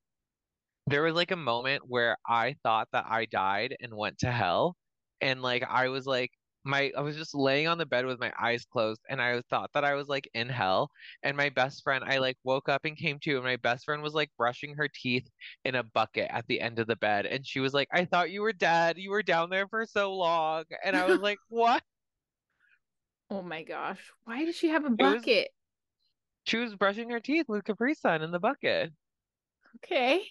there 0.86 1.02
was 1.02 1.14
like 1.14 1.30
a 1.30 1.36
moment 1.36 1.84
where 1.86 2.16
I 2.26 2.56
thought 2.62 2.88
that 2.92 3.06
I 3.08 3.26
died 3.26 3.76
and 3.80 3.96
went 3.96 4.18
to 4.20 4.30
hell. 4.32 4.76
And 5.20 5.42
like 5.42 5.62
I 5.64 5.88
was 5.88 6.06
like 6.06 6.32
my 6.64 6.92
I 6.96 7.00
was 7.02 7.16
just 7.16 7.34
laying 7.34 7.66
on 7.68 7.78
the 7.78 7.86
bed 7.86 8.06
with 8.06 8.20
my 8.20 8.32
eyes 8.40 8.64
closed 8.64 9.00
and 9.08 9.20
I 9.22 9.40
thought 9.50 9.72
that 9.74 9.84
I 9.84 9.94
was 9.94 10.08
like 10.08 10.28
in 10.34 10.48
hell. 10.48 10.90
And 11.22 11.36
my 11.36 11.48
best 11.50 11.82
friend, 11.82 12.04
I 12.04 12.18
like 12.18 12.36
woke 12.44 12.68
up 12.68 12.84
and 12.84 12.96
came 12.96 13.18
to 13.20 13.34
and 13.36 13.44
my 13.44 13.56
best 13.56 13.84
friend 13.84 14.02
was 14.02 14.14
like 14.14 14.30
brushing 14.36 14.74
her 14.76 14.88
teeth 14.88 15.28
in 15.64 15.74
a 15.74 15.82
bucket 15.84 16.28
at 16.30 16.46
the 16.48 16.60
end 16.60 16.78
of 16.78 16.86
the 16.88 16.96
bed. 16.96 17.26
And 17.26 17.46
she 17.46 17.60
was 17.60 17.74
like, 17.74 17.88
I 17.92 18.04
thought 18.04 18.30
you 18.30 18.42
were 18.42 18.52
dead. 18.52 18.98
You 18.98 19.10
were 19.10 19.22
down 19.22 19.50
there 19.50 19.68
for 19.68 19.86
so 19.86 20.14
long. 20.16 20.64
And 20.84 20.96
I 20.96 21.06
was 21.06 21.20
like, 21.20 21.40
what? 21.48 21.82
oh 23.30 23.42
my 23.42 23.62
gosh. 23.64 24.12
Why 24.24 24.44
does 24.44 24.56
she 24.56 24.68
have 24.68 24.84
a 24.84 24.90
It 24.96 25.04
was 25.04 25.26
bucket? 25.26 25.50
she 26.44 26.56
was 26.56 26.76
brushing 26.76 27.10
her 27.10 27.18
teeth 27.18 27.46
with 27.48 27.64
Capri 27.64 27.94
Sun 27.94 28.22
in 28.22 28.30
the 28.30 28.38
bucket. 28.38 28.92
Okay. 29.76 30.26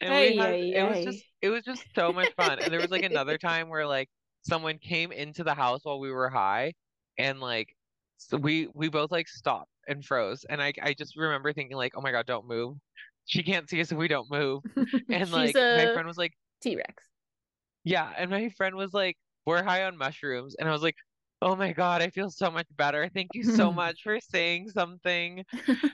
And 0.00 0.16
we 0.16 0.32
had 0.32 0.54
ay, 0.54 0.72
it 0.72 0.82
was 0.82 0.98
ay. 0.98 1.04
just 1.04 1.24
it 1.42 1.48
was 1.50 1.64
just 1.64 1.84
so 1.94 2.12
much 2.12 2.32
fun. 2.36 2.58
And 2.58 2.72
there 2.72 2.80
was 2.80 2.90
like 2.90 3.02
another 3.02 3.38
time 3.38 3.68
where 3.68 3.86
like 3.86 4.08
someone 4.42 4.78
came 4.78 5.12
into 5.12 5.44
the 5.44 5.54
house 5.54 5.80
while 5.84 5.98
we 5.98 6.10
were 6.12 6.28
high 6.28 6.74
and 7.18 7.40
like 7.40 7.68
so 8.18 8.36
we 8.36 8.68
we 8.74 8.88
both 8.88 9.10
like 9.10 9.28
stopped 9.28 9.70
and 9.88 10.04
froze. 10.04 10.44
And 10.48 10.62
I 10.62 10.72
I 10.82 10.94
just 10.94 11.16
remember 11.16 11.52
thinking 11.52 11.76
like, 11.76 11.92
"Oh 11.96 12.00
my 12.00 12.12
God, 12.12 12.26
don't 12.26 12.46
move. 12.46 12.76
She 13.26 13.42
can't 13.42 13.68
see 13.68 13.80
us 13.80 13.92
if 13.92 13.98
we 13.98 14.08
don't 14.08 14.30
move." 14.30 14.62
And 15.10 15.30
like 15.32 15.54
my 15.54 15.88
friend 15.92 16.06
was 16.06 16.16
like, 16.18 16.32
T-Rex. 16.62 17.04
"Yeah." 17.84 18.12
And 18.16 18.30
my 18.30 18.48
friend 18.50 18.76
was 18.76 18.92
like, 18.92 19.16
"We're 19.46 19.62
high 19.62 19.84
on 19.84 19.96
mushrooms." 19.96 20.56
And 20.56 20.68
I 20.68 20.72
was 20.72 20.82
like, 20.82 20.96
"Oh 21.42 21.56
my 21.56 21.72
God, 21.72 22.02
I 22.02 22.10
feel 22.10 22.30
so 22.30 22.50
much 22.50 22.66
better. 22.76 23.08
Thank 23.12 23.34
you 23.34 23.44
so 23.44 23.72
much 23.72 24.02
for 24.02 24.20
saying 24.20 24.70
something." 24.70 25.44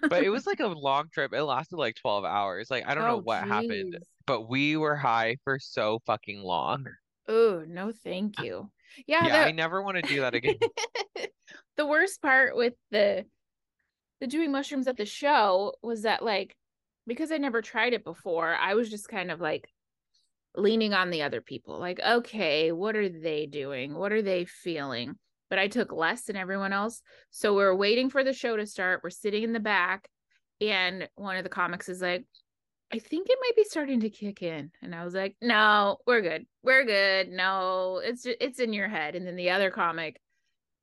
But 0.09 0.25
it 0.25 0.31
was 0.31 0.47
like 0.49 0.61
a 0.61 0.67
long 0.69 1.09
trip. 1.13 1.33
It 1.35 1.43
lasted 1.45 1.77
like 1.79 1.97
12 1.97 2.25
hours. 2.25 2.71
Like 2.71 2.87
I 2.87 2.95
don't 2.95 3.07
know 3.07 3.19
Oh, 3.19 3.23
what 3.23 3.45
happened, 3.47 3.99
but 4.27 4.43
we 4.49 4.77
were 4.77 4.97
high 4.97 5.37
for 5.45 5.59
so 5.61 6.01
fucking 6.07 6.41
long. 6.43 6.87
Oh, 7.29 7.65
no, 7.67 7.93
thank 7.93 8.39
you. 8.39 8.71
Yeah, 9.07 9.27
Yeah, 9.27 9.43
I 9.43 9.53
never 9.53 9.83
want 9.83 9.97
to 9.97 10.03
do 10.03 10.21
that 10.21 10.35
again. 10.35 10.57
the 11.77 11.87
worst 11.87 12.21
part 12.23 12.57
with 12.57 12.75
the 12.91 13.25
the 14.21 14.27
doing 14.27 14.53
mushrooms 14.53 14.89
at 14.89 14.97
the 14.97 15.07
show 15.07 15.75
was 15.83 16.03
that 16.03 16.25
like 16.25 16.57
because 17.07 17.33
I 17.33 17.39
never 17.39 17.63
tried 17.63 17.95
it 17.95 18.05
before, 18.05 18.55
I 18.55 18.75
was 18.75 18.91
just 18.91 19.09
kind 19.09 19.31
of 19.31 19.41
like 19.41 19.69
leaning 20.57 20.95
on 20.95 21.11
the 21.11 21.23
other 21.23 21.41
people. 21.41 21.79
Like, 21.79 22.01
okay, 22.01 22.73
what 22.73 22.97
are 22.97 23.09
they 23.09 23.47
doing? 23.47 23.95
What 23.95 24.13
are 24.13 24.23
they 24.23 24.45
feeling? 24.47 25.17
But 25.53 25.59
I 25.59 25.69
took 25.69 25.93
less 25.93 26.23
than 26.23 26.37
everyone 26.37 26.73
else. 26.73 27.03
So 27.31 27.55
we're 27.55 27.77
waiting 27.77 28.09
for 28.09 28.25
the 28.25 28.33
show 28.33 28.57
to 28.57 28.65
start. 28.65 29.03
We're 29.05 29.11
sitting 29.11 29.43
in 29.43 29.53
the 29.53 29.61
back 29.61 30.09
and 30.63 31.11
one 31.15 31.37
of 31.37 31.45
the 31.45 31.51
comics 31.51 31.91
is 31.91 32.01
like, 32.01 32.25
I 32.91 32.99
think 32.99 33.29
it 33.29 33.39
might 33.39 33.55
be 33.55 33.65
starting 33.65 34.01
to 34.01 34.09
kick 34.09 34.41
in. 34.41 34.71
And 34.81 34.95
I 34.95 35.05
was 35.05 35.13
like, 35.13 35.37
no, 35.43 35.99
we're 36.07 36.23
good. 36.23 36.47
We're 36.63 36.87
good. 36.87 37.29
No, 37.29 38.01
it's 38.03 38.25
it's 38.25 38.61
in 38.61 38.73
your 38.73 38.89
head. 38.89 39.15
And 39.15 39.27
then 39.27 39.37
the 39.37 39.51
other 39.51 39.71
comic, 39.71 40.23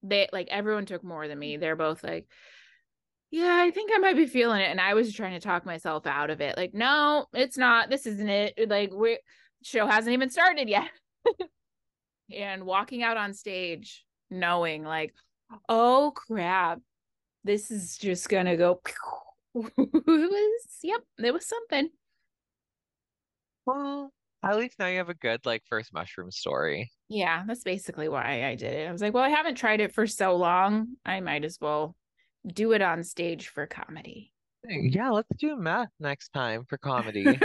they 0.04 0.30
like 0.32 0.50
everyone 0.52 0.86
took 0.86 1.04
more 1.04 1.28
than 1.28 1.40
me. 1.40 1.58
They're 1.58 1.76
both 1.76 2.04
like, 2.04 2.28
yeah, 3.32 3.64
I 3.64 3.72
think 3.72 3.90
I 3.92 3.98
might 3.98 4.18
be 4.18 4.28
feeling 4.28 4.62
it. 4.62 4.70
And 4.70 4.80
I 4.80 4.94
was 4.94 5.12
trying 5.12 5.34
to 5.34 5.40
talk 5.40 5.66
myself 5.66 6.06
out 6.06 6.30
of 6.30 6.42
it. 6.42 6.58
Like, 6.58 6.76
no, 6.76 7.26
it's 7.34 7.58
not. 7.58 7.90
This 7.90 8.06
isn't 8.06 8.30
it. 8.30 8.70
Like, 8.70 8.92
we 8.94 9.18
show 9.64 9.88
hasn't 9.88 10.14
even 10.14 10.30
started 10.30 10.70
yet. 10.70 10.92
and 12.32 12.66
walking 12.66 13.02
out 13.02 13.18
on 13.18 13.34
stage 13.34 14.06
knowing 14.30 14.84
like, 14.84 15.14
oh 15.68 16.14
crap, 16.16 16.80
this 17.44 17.72
is 17.72 17.98
just 17.98 18.30
gonna 18.30 18.58
go. 18.58 18.82
it 19.56 19.72
was 19.76 20.62
yep, 20.84 21.02
it 21.18 21.34
was 21.34 21.48
something. 21.48 21.90
Well, 23.66 24.12
at 24.44 24.58
least 24.58 24.80
now 24.80 24.88
you 24.88 24.98
have 24.98 25.10
a 25.10 25.14
good 25.14 25.46
like 25.46 25.64
first 25.70 25.94
mushroom 25.94 26.32
story. 26.32 26.92
Yeah, 27.08 27.44
that's 27.46 27.64
basically 27.64 28.10
why 28.10 28.46
I 28.46 28.56
did 28.56 28.74
it. 28.74 28.88
I 28.88 28.92
was 28.92 29.02
like, 29.02 29.14
well, 29.14 29.24
I 29.24 29.30
haven't 29.30 29.56
tried 29.56 29.82
it 29.82 29.94
for 29.94 30.08
so 30.08 30.36
long. 30.36 30.96
I 31.06 31.20
might 31.20 31.44
as 31.44 31.58
well 31.60 31.96
do 32.46 32.72
it 32.72 32.82
on 32.82 33.04
stage 33.04 33.50
for 33.50 33.66
comedy. 33.68 34.32
Yeah, 34.68 35.10
let's 35.10 35.30
do 35.38 35.56
math 35.58 35.90
next 36.00 36.30
time 36.30 36.66
for 36.68 36.78
comedy. 36.78 37.26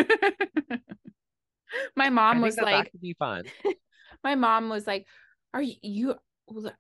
my 1.97 2.11
mom 2.11 2.40
was 2.40 2.57
like, 2.57 2.90
be 3.01 3.14
fun. 3.18 3.44
my 4.25 4.35
mom 4.35 4.68
was 4.68 4.87
like, 4.87 5.07
"Are 5.53 5.62
you 5.62 6.16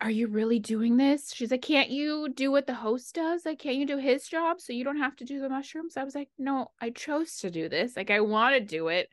are 0.00 0.10
you 0.10 0.28
really 0.28 0.58
doing 0.58 0.96
this?" 0.96 1.32
She's 1.32 1.50
like, 1.50 1.62
"Can't 1.62 1.90
you 1.90 2.28
do 2.28 2.50
what 2.50 2.66
the 2.66 2.74
host 2.74 3.14
does? 3.14 3.44
Like, 3.44 3.58
can't 3.58 3.76
you 3.76 3.86
do 3.86 3.98
his 3.98 4.26
job 4.28 4.60
so 4.60 4.72
you 4.72 4.84
don't 4.84 4.98
have 4.98 5.16
to 5.16 5.24
do 5.24 5.40
the 5.40 5.48
mushrooms?" 5.48 5.96
I 5.96 6.04
was 6.04 6.14
like, 6.14 6.30
"No, 6.38 6.70
I 6.80 6.90
chose 6.90 7.38
to 7.38 7.50
do 7.50 7.68
this. 7.68 7.96
Like, 7.96 8.10
I 8.10 8.20
want 8.20 8.54
to 8.54 8.60
do 8.60 8.88
it." 8.88 9.08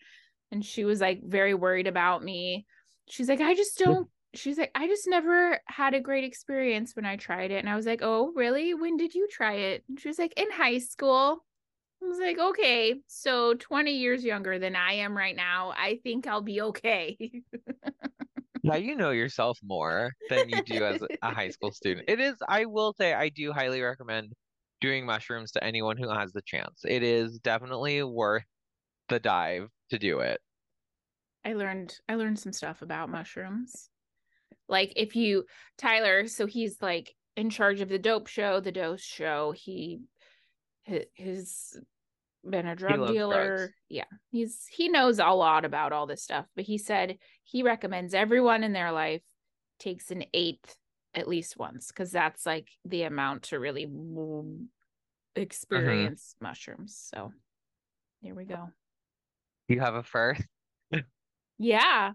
And 0.52 0.66
she 0.66 0.84
was 0.86 1.02
like 1.02 1.22
very 1.24 1.54
worried 1.54 1.88
about 1.88 2.24
me. 2.24 2.66
She's 3.08 3.30
like, 3.30 3.42
"I 3.42 3.56
just 3.56 3.78
don't 3.78 4.10
she's 4.34 4.58
like, 4.58 4.72
I 4.76 4.88
just 4.88 5.08
never 5.08 5.60
had 5.66 5.94
a 5.94 6.00
great 6.00 6.24
experience 6.24 6.96
when 6.96 7.06
I 7.06 7.18
tried 7.18 7.52
it. 7.52 7.58
And 7.58 7.70
I 7.70 7.76
was 7.76 7.86
like, 7.86 8.02
Oh, 8.02 8.32
really? 8.36 8.74
When 8.74 8.98
did 8.98 9.14
you 9.14 9.28
try 9.30 9.54
it? 9.54 9.84
And 9.90 10.00
she 10.00 10.08
was 10.08 10.20
like, 10.20 10.34
In 10.38 10.52
high 10.52 10.80
school. 10.80 11.44
I 12.04 12.08
was 12.08 12.18
like, 12.18 12.40
okay, 12.40 12.96
so 13.06 13.54
20 13.54 13.92
years 13.92 14.24
younger 14.24 14.58
than 14.58 14.76
I 14.76 14.94
am 14.94 15.16
right 15.16 15.36
now. 15.36 15.72
I 15.78 16.00
think 16.04 16.26
I'll 16.26 16.42
be 16.42 16.60
okay. 16.62 17.44
Now 18.64 18.76
you 18.76 18.96
know 18.96 19.12
yourself 19.12 19.58
more 19.64 20.12
than 20.30 20.50
you 20.50 20.62
do 20.64 20.86
as 20.86 21.04
a 21.22 21.32
high 21.34 21.50
school 21.50 21.72
student. 21.72 22.10
It 22.10 22.20
is, 22.20 22.36
I 22.48 22.66
will 22.66 22.94
say, 22.94 23.14
I 23.14 23.30
do 23.30 23.52
highly 23.52 23.82
recommend 23.82 24.34
doing 24.82 25.06
mushrooms 25.06 25.52
to 25.52 25.64
anyone 25.64 25.98
who 25.98 26.10
has 26.10 26.32
the 26.32 26.42
chance. 26.46 26.82
It 26.84 27.04
is 27.04 27.40
definitely 27.40 28.04
worth 28.04 28.44
the 29.10 29.20
dive 29.20 29.68
to 29.90 30.00
do 30.00 30.20
it. 30.20 30.40
I 31.44 31.54
learned 31.54 31.98
I 32.08 32.16
learned 32.16 32.40
some 32.40 32.54
stuff 32.54 32.82
about 32.82 33.10
mushrooms. 33.10 33.90
Like 34.68 34.94
if 34.96 35.16
you 35.16 35.46
Tyler, 35.78 36.28
so 36.28 36.46
he's 36.46 36.78
like 36.82 37.16
in 37.36 37.50
charge 37.50 37.82
of 37.82 37.90
the 37.90 38.00
dope 38.00 38.28
show, 38.28 38.60
the 38.60 38.72
dose 38.72 39.02
show. 39.02 39.54
He 39.54 40.02
his 40.84 41.80
been 42.48 42.66
a 42.66 42.76
drug 42.76 43.08
dealer. 43.08 43.58
Drugs. 43.58 43.74
Yeah. 43.90 44.06
He's 44.32 44.66
he 44.72 44.90
knows 44.90 45.20
a 45.20 45.28
lot 45.28 45.66
about 45.66 45.94
all 45.94 46.08
this 46.08 46.24
stuff, 46.24 46.46
but 46.56 46.66
he 46.66 46.78
said 46.78 47.18
he 47.44 47.64
recommends 47.64 48.14
everyone 48.14 48.64
in 48.64 48.74
their 48.74 48.92
life 48.92 49.22
takes 49.80 50.12
an 50.12 50.24
eighth 50.34 50.76
at 51.14 51.28
least 51.28 51.58
once 51.58 51.88
because 51.88 52.12
that's 52.12 52.46
like 52.46 52.70
the 52.86 53.04
amount 53.04 53.44
to 53.44 53.60
really 53.60 53.86
mm-hmm. 53.86 54.64
experience 55.36 56.36
mm-hmm. 56.36 56.48
mushrooms. 56.48 57.10
So 57.14 57.32
here 58.22 58.36
we 58.36 58.46
go. 58.46 58.70
You 59.68 59.80
have 59.80 59.96
a 59.96 60.04
first? 60.04 60.44
yeah. 61.58 62.12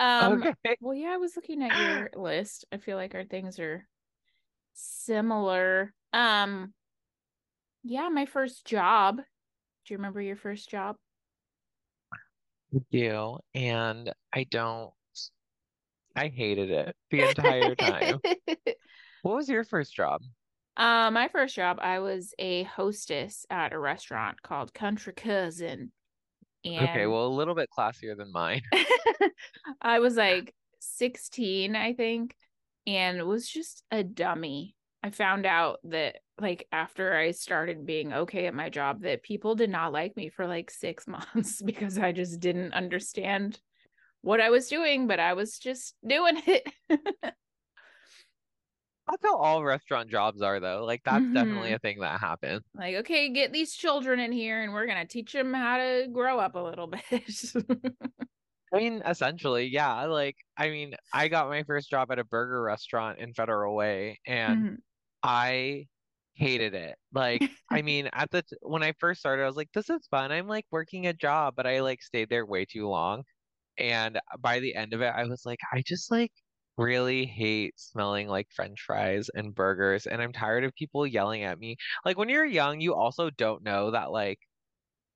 Um 0.00 0.42
okay. 0.42 0.76
well 0.80 0.94
yeah, 0.94 1.12
I 1.14 1.16
was 1.18 1.36
looking 1.36 1.62
at 1.62 1.76
your 1.76 2.10
list. 2.22 2.64
I 2.72 2.78
feel 2.78 2.96
like 2.96 3.14
our 3.14 3.24
things 3.24 3.58
are 3.58 3.86
similar. 4.74 5.92
Um 6.12 6.72
yeah, 7.82 8.08
my 8.08 8.26
first 8.26 8.64
job 8.66 9.20
do 9.86 9.94
you 9.94 9.98
remember 9.98 10.20
your 10.20 10.36
first 10.36 10.68
job? 10.68 10.96
I 12.74 12.78
do. 12.90 13.38
And 13.54 14.12
I 14.34 14.44
don't, 14.50 14.90
I 16.16 16.28
hated 16.28 16.70
it 16.70 16.96
the 17.10 17.28
entire 17.28 17.74
time. 17.76 18.20
what 19.22 19.36
was 19.36 19.48
your 19.48 19.64
first 19.64 19.94
job? 19.94 20.22
Uh, 20.76 21.10
my 21.10 21.28
first 21.28 21.54
job, 21.54 21.78
I 21.80 22.00
was 22.00 22.34
a 22.38 22.64
hostess 22.64 23.46
at 23.48 23.72
a 23.72 23.78
restaurant 23.78 24.42
called 24.42 24.74
Country 24.74 25.12
Cousin. 25.14 25.92
And 26.64 26.88
okay, 26.88 27.06
well, 27.06 27.26
a 27.26 27.28
little 27.28 27.54
bit 27.54 27.68
classier 27.76 28.16
than 28.16 28.32
mine. 28.32 28.62
I 29.80 30.00
was 30.00 30.16
like 30.16 30.52
16, 30.80 31.76
I 31.76 31.94
think, 31.94 32.34
and 32.86 33.22
was 33.22 33.48
just 33.48 33.84
a 33.90 34.02
dummy. 34.02 34.74
I 35.02 35.10
found 35.10 35.46
out 35.46 35.78
that 35.84 36.16
like 36.40 36.66
after 36.72 37.14
I 37.16 37.30
started 37.30 37.86
being 37.86 38.12
okay 38.12 38.46
at 38.46 38.54
my 38.54 38.68
job 38.68 39.02
that 39.02 39.22
people 39.22 39.54
did 39.54 39.70
not 39.70 39.92
like 39.92 40.16
me 40.16 40.28
for 40.28 40.46
like 40.46 40.70
6 40.70 41.06
months 41.08 41.62
because 41.62 41.98
I 41.98 42.12
just 42.12 42.40
didn't 42.40 42.74
understand 42.74 43.58
what 44.22 44.40
I 44.40 44.50
was 44.50 44.68
doing, 44.68 45.06
but 45.06 45.20
I 45.20 45.34
was 45.34 45.58
just 45.58 45.94
doing 46.06 46.40
it. 46.46 46.68
That's 49.08 49.22
how 49.22 49.36
all 49.36 49.62
restaurant 49.62 50.10
jobs 50.10 50.42
are, 50.42 50.58
though. 50.58 50.84
Like, 50.84 51.02
that's 51.04 51.22
mm-hmm. 51.22 51.34
definitely 51.34 51.72
a 51.72 51.78
thing 51.78 52.00
that 52.00 52.18
happens. 52.18 52.62
Like, 52.74 52.96
okay, 52.96 53.28
get 53.28 53.52
these 53.52 53.72
children 53.72 54.18
in 54.18 54.32
here 54.32 54.64
and 54.64 54.72
we're 54.72 54.86
going 54.86 54.98
to 54.98 55.06
teach 55.06 55.32
them 55.32 55.54
how 55.54 55.76
to 55.76 56.08
grow 56.12 56.40
up 56.40 56.56
a 56.56 56.58
little 56.58 56.88
bit. 56.88 57.02
I 58.74 58.78
mean, 58.78 59.02
essentially, 59.06 59.66
yeah. 59.66 60.06
Like, 60.06 60.36
I 60.56 60.70
mean, 60.70 60.96
I 61.12 61.28
got 61.28 61.48
my 61.48 61.62
first 61.62 61.88
job 61.88 62.10
at 62.10 62.18
a 62.18 62.24
burger 62.24 62.60
restaurant 62.60 63.20
in 63.20 63.32
Federal 63.32 63.76
Way, 63.76 64.18
and 64.26 64.58
mm-hmm. 64.58 64.74
I 65.22 65.86
hated 66.36 66.74
it. 66.74 66.98
Like, 67.12 67.50
I 67.70 67.82
mean, 67.82 68.08
at 68.12 68.30
the 68.30 68.42
t- 68.42 68.56
when 68.62 68.82
I 68.82 68.92
first 69.00 69.20
started, 69.20 69.42
I 69.44 69.46
was 69.46 69.56
like, 69.56 69.72
this 69.74 69.90
is 69.90 70.06
fun. 70.10 70.32
I'm 70.32 70.48
like 70.48 70.66
working 70.70 71.06
a 71.06 71.12
job, 71.14 71.54
but 71.56 71.66
I 71.66 71.80
like 71.80 72.02
stayed 72.02 72.28
there 72.30 72.46
way 72.46 72.64
too 72.66 72.88
long. 72.88 73.24
And 73.78 74.20
by 74.40 74.60
the 74.60 74.74
end 74.74 74.94
of 74.94 75.02
it, 75.02 75.14
I 75.14 75.24
was 75.26 75.44
like, 75.46 75.60
I 75.72 75.82
just 75.86 76.10
like 76.10 76.32
really 76.78 77.26
hate 77.26 77.78
smelling 77.80 78.28
like 78.28 78.48
french 78.54 78.80
fries 78.82 79.30
and 79.34 79.54
burgers 79.54 80.06
and 80.06 80.22
I'm 80.22 80.32
tired 80.32 80.64
of 80.64 80.74
people 80.74 81.06
yelling 81.06 81.42
at 81.44 81.58
me. 81.58 81.76
Like 82.04 82.18
when 82.18 82.28
you're 82.28 82.44
young, 82.46 82.80
you 82.80 82.94
also 82.94 83.30
don't 83.30 83.62
know 83.64 83.90
that 83.92 84.12
like 84.12 84.38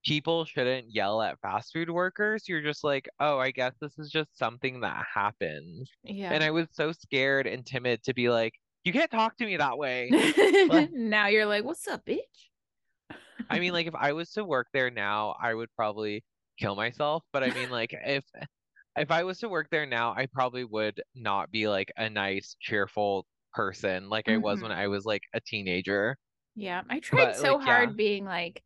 people 0.05 0.45
shouldn't 0.45 0.91
yell 0.95 1.21
at 1.23 1.41
fast 1.41 1.73
food 1.73 1.91
workers. 1.91 2.49
You're 2.49 2.63
just 2.63 2.85
like, 2.85 3.09
"Oh, 3.21 3.39
I 3.39 3.51
guess 3.51 3.75
this 3.81 3.99
is 3.99 4.11
just 4.11 4.37
something 4.39 4.81
that 4.81 5.07
happens." 5.15 5.91
Yeah. 6.03 6.31
And 6.31 6.43
I 6.45 6.51
was 6.51 6.69
so 6.73 6.93
scared 6.93 7.47
and 7.47 7.67
timid 7.67 8.03
to 8.05 8.15
be 8.15 8.31
like, 8.31 8.55
you 8.85 8.93
can't 8.93 9.11
talk 9.11 9.37
to 9.37 9.45
me 9.45 9.57
that 9.57 9.79
way. 9.79 10.11
now 10.93 11.27
you're 11.27 11.47
like, 11.47 11.65
what's 11.65 11.87
up, 11.89 12.05
bitch? 12.05 12.19
I 13.49 13.59
mean, 13.59 13.73
like 13.73 13.87
if 13.87 13.95
I 13.95 14.13
was 14.13 14.31
to 14.33 14.45
work 14.45 14.69
there 14.73 14.91
now, 14.91 15.35
I 15.41 15.55
would 15.55 15.69
probably 15.77 16.25
kill 16.59 16.77
myself. 16.77 17.25
But 17.33 17.43
I 17.43 17.51
mean, 17.51 17.71
like 17.71 17.95
if 18.05 18.25
if 18.97 19.11
I 19.11 19.25
was 19.25 19.39
to 19.39 19.49
work 19.49 19.69
there 19.71 19.87
now, 19.87 20.15
I 20.17 20.27
probably 20.27 20.65
would 20.65 21.01
not 21.15 21.51
be 21.51 21.69
like 21.69 21.93
a 21.97 22.09
nice, 22.09 22.57
cheerful 22.61 23.27
person 23.53 24.09
like 24.09 24.27
mm-hmm. 24.27 24.35
I 24.35 24.39
was 24.39 24.63
when 24.63 24.71
mm-hmm. 24.71 24.81
I 24.81 24.89
was 24.89 25.05
like 25.05 25.23
a 25.35 25.41
teenager. 25.41 26.17
Yeah, 26.55 26.83
I 26.89 27.01
tried 27.01 27.27
but, 27.27 27.37
so 27.37 27.57
like, 27.57 27.67
hard 27.67 27.91
yeah. 27.91 27.97
being 27.97 28.25
like 28.25 28.63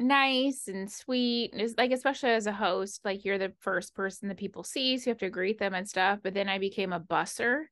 nice 0.00 0.68
and 0.68 0.90
sweet 0.90 1.52
and 1.52 1.74
like 1.76 1.90
especially 1.90 2.30
as 2.30 2.46
a 2.46 2.52
host 2.52 3.00
like 3.04 3.24
you're 3.24 3.36
the 3.36 3.52
first 3.58 3.96
person 3.96 4.28
that 4.28 4.36
people 4.36 4.62
see 4.62 4.96
so 4.96 5.06
you 5.06 5.10
have 5.10 5.18
to 5.18 5.28
greet 5.28 5.58
them 5.58 5.74
and 5.74 5.88
stuff 5.88 6.20
but 6.22 6.34
then 6.34 6.48
i 6.48 6.56
became 6.56 6.92
a 6.92 7.00
busser 7.00 7.64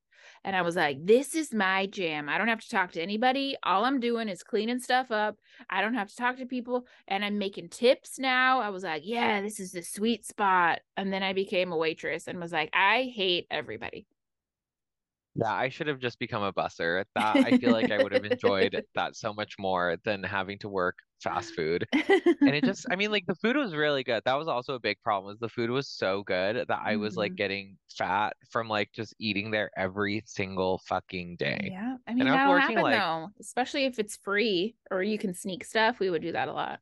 and 0.44 0.54
I 0.54 0.62
was 0.62 0.76
like, 0.76 1.04
this 1.04 1.34
is 1.34 1.52
my 1.52 1.86
jam. 1.86 2.28
I 2.28 2.38
don't 2.38 2.48
have 2.48 2.60
to 2.60 2.68
talk 2.68 2.92
to 2.92 3.02
anybody. 3.02 3.56
All 3.62 3.84
I'm 3.84 4.00
doing 4.00 4.28
is 4.28 4.42
cleaning 4.42 4.80
stuff 4.80 5.10
up. 5.10 5.36
I 5.70 5.80
don't 5.82 5.94
have 5.94 6.08
to 6.08 6.16
talk 6.16 6.36
to 6.38 6.46
people. 6.46 6.86
And 7.08 7.24
I'm 7.24 7.38
making 7.38 7.68
tips 7.70 8.18
now. 8.18 8.60
I 8.60 8.70
was 8.70 8.84
like, 8.84 9.02
yeah, 9.04 9.40
this 9.40 9.60
is 9.60 9.72
the 9.72 9.82
sweet 9.82 10.26
spot. 10.26 10.80
And 10.96 11.12
then 11.12 11.22
I 11.22 11.32
became 11.32 11.72
a 11.72 11.76
waitress 11.76 12.28
and 12.28 12.40
was 12.40 12.52
like, 12.52 12.70
I 12.72 13.12
hate 13.14 13.46
everybody. 13.50 14.06
Yeah, 15.34 15.52
I 15.52 15.68
should 15.68 15.86
have 15.88 15.98
just 15.98 16.18
become 16.18 16.42
a 16.42 16.52
busser. 16.52 17.04
That 17.14 17.36
I 17.36 17.58
feel 17.58 17.72
like 17.72 17.90
I 17.90 18.02
would 18.02 18.12
have 18.12 18.24
enjoyed 18.30 18.82
that 18.94 19.16
so 19.16 19.34
much 19.34 19.56
more 19.58 19.96
than 20.04 20.22
having 20.22 20.58
to 20.60 20.68
work 20.68 20.96
fast 21.22 21.54
food. 21.54 21.86
And 21.92 22.54
it 22.54 22.64
just 22.64 22.86
I 22.90 22.96
mean 22.96 23.10
like 23.10 23.26
the 23.26 23.34
food 23.34 23.56
was 23.56 23.74
really 23.74 24.04
good. 24.04 24.22
That 24.24 24.34
was 24.34 24.48
also 24.48 24.74
a 24.74 24.80
big 24.80 25.00
problem 25.02 25.30
was 25.30 25.38
the 25.38 25.48
food 25.48 25.70
was 25.70 25.88
so 25.88 26.22
good 26.22 26.64
that 26.68 26.80
I 26.84 26.96
was 26.96 27.16
like 27.16 27.32
mm-hmm. 27.32 27.36
getting 27.36 27.76
fat 27.96 28.34
from 28.50 28.68
like 28.68 28.90
just 28.92 29.14
eating 29.18 29.50
there 29.50 29.70
every 29.76 30.22
single 30.26 30.80
fucking 30.86 31.36
day. 31.36 31.70
Yeah. 31.72 31.96
I 32.06 32.14
mean, 32.14 32.26
and 32.26 32.30
that'll 32.30 32.58
happen 32.58 32.82
like, 32.82 32.98
though, 32.98 33.28
especially 33.40 33.84
if 33.84 33.98
it's 33.98 34.16
free 34.16 34.76
or 34.90 35.02
you 35.02 35.18
can 35.18 35.34
sneak 35.34 35.64
stuff. 35.64 36.00
We 36.00 36.10
would 36.10 36.22
do 36.22 36.32
that 36.32 36.48
a 36.48 36.52
lot. 36.52 36.80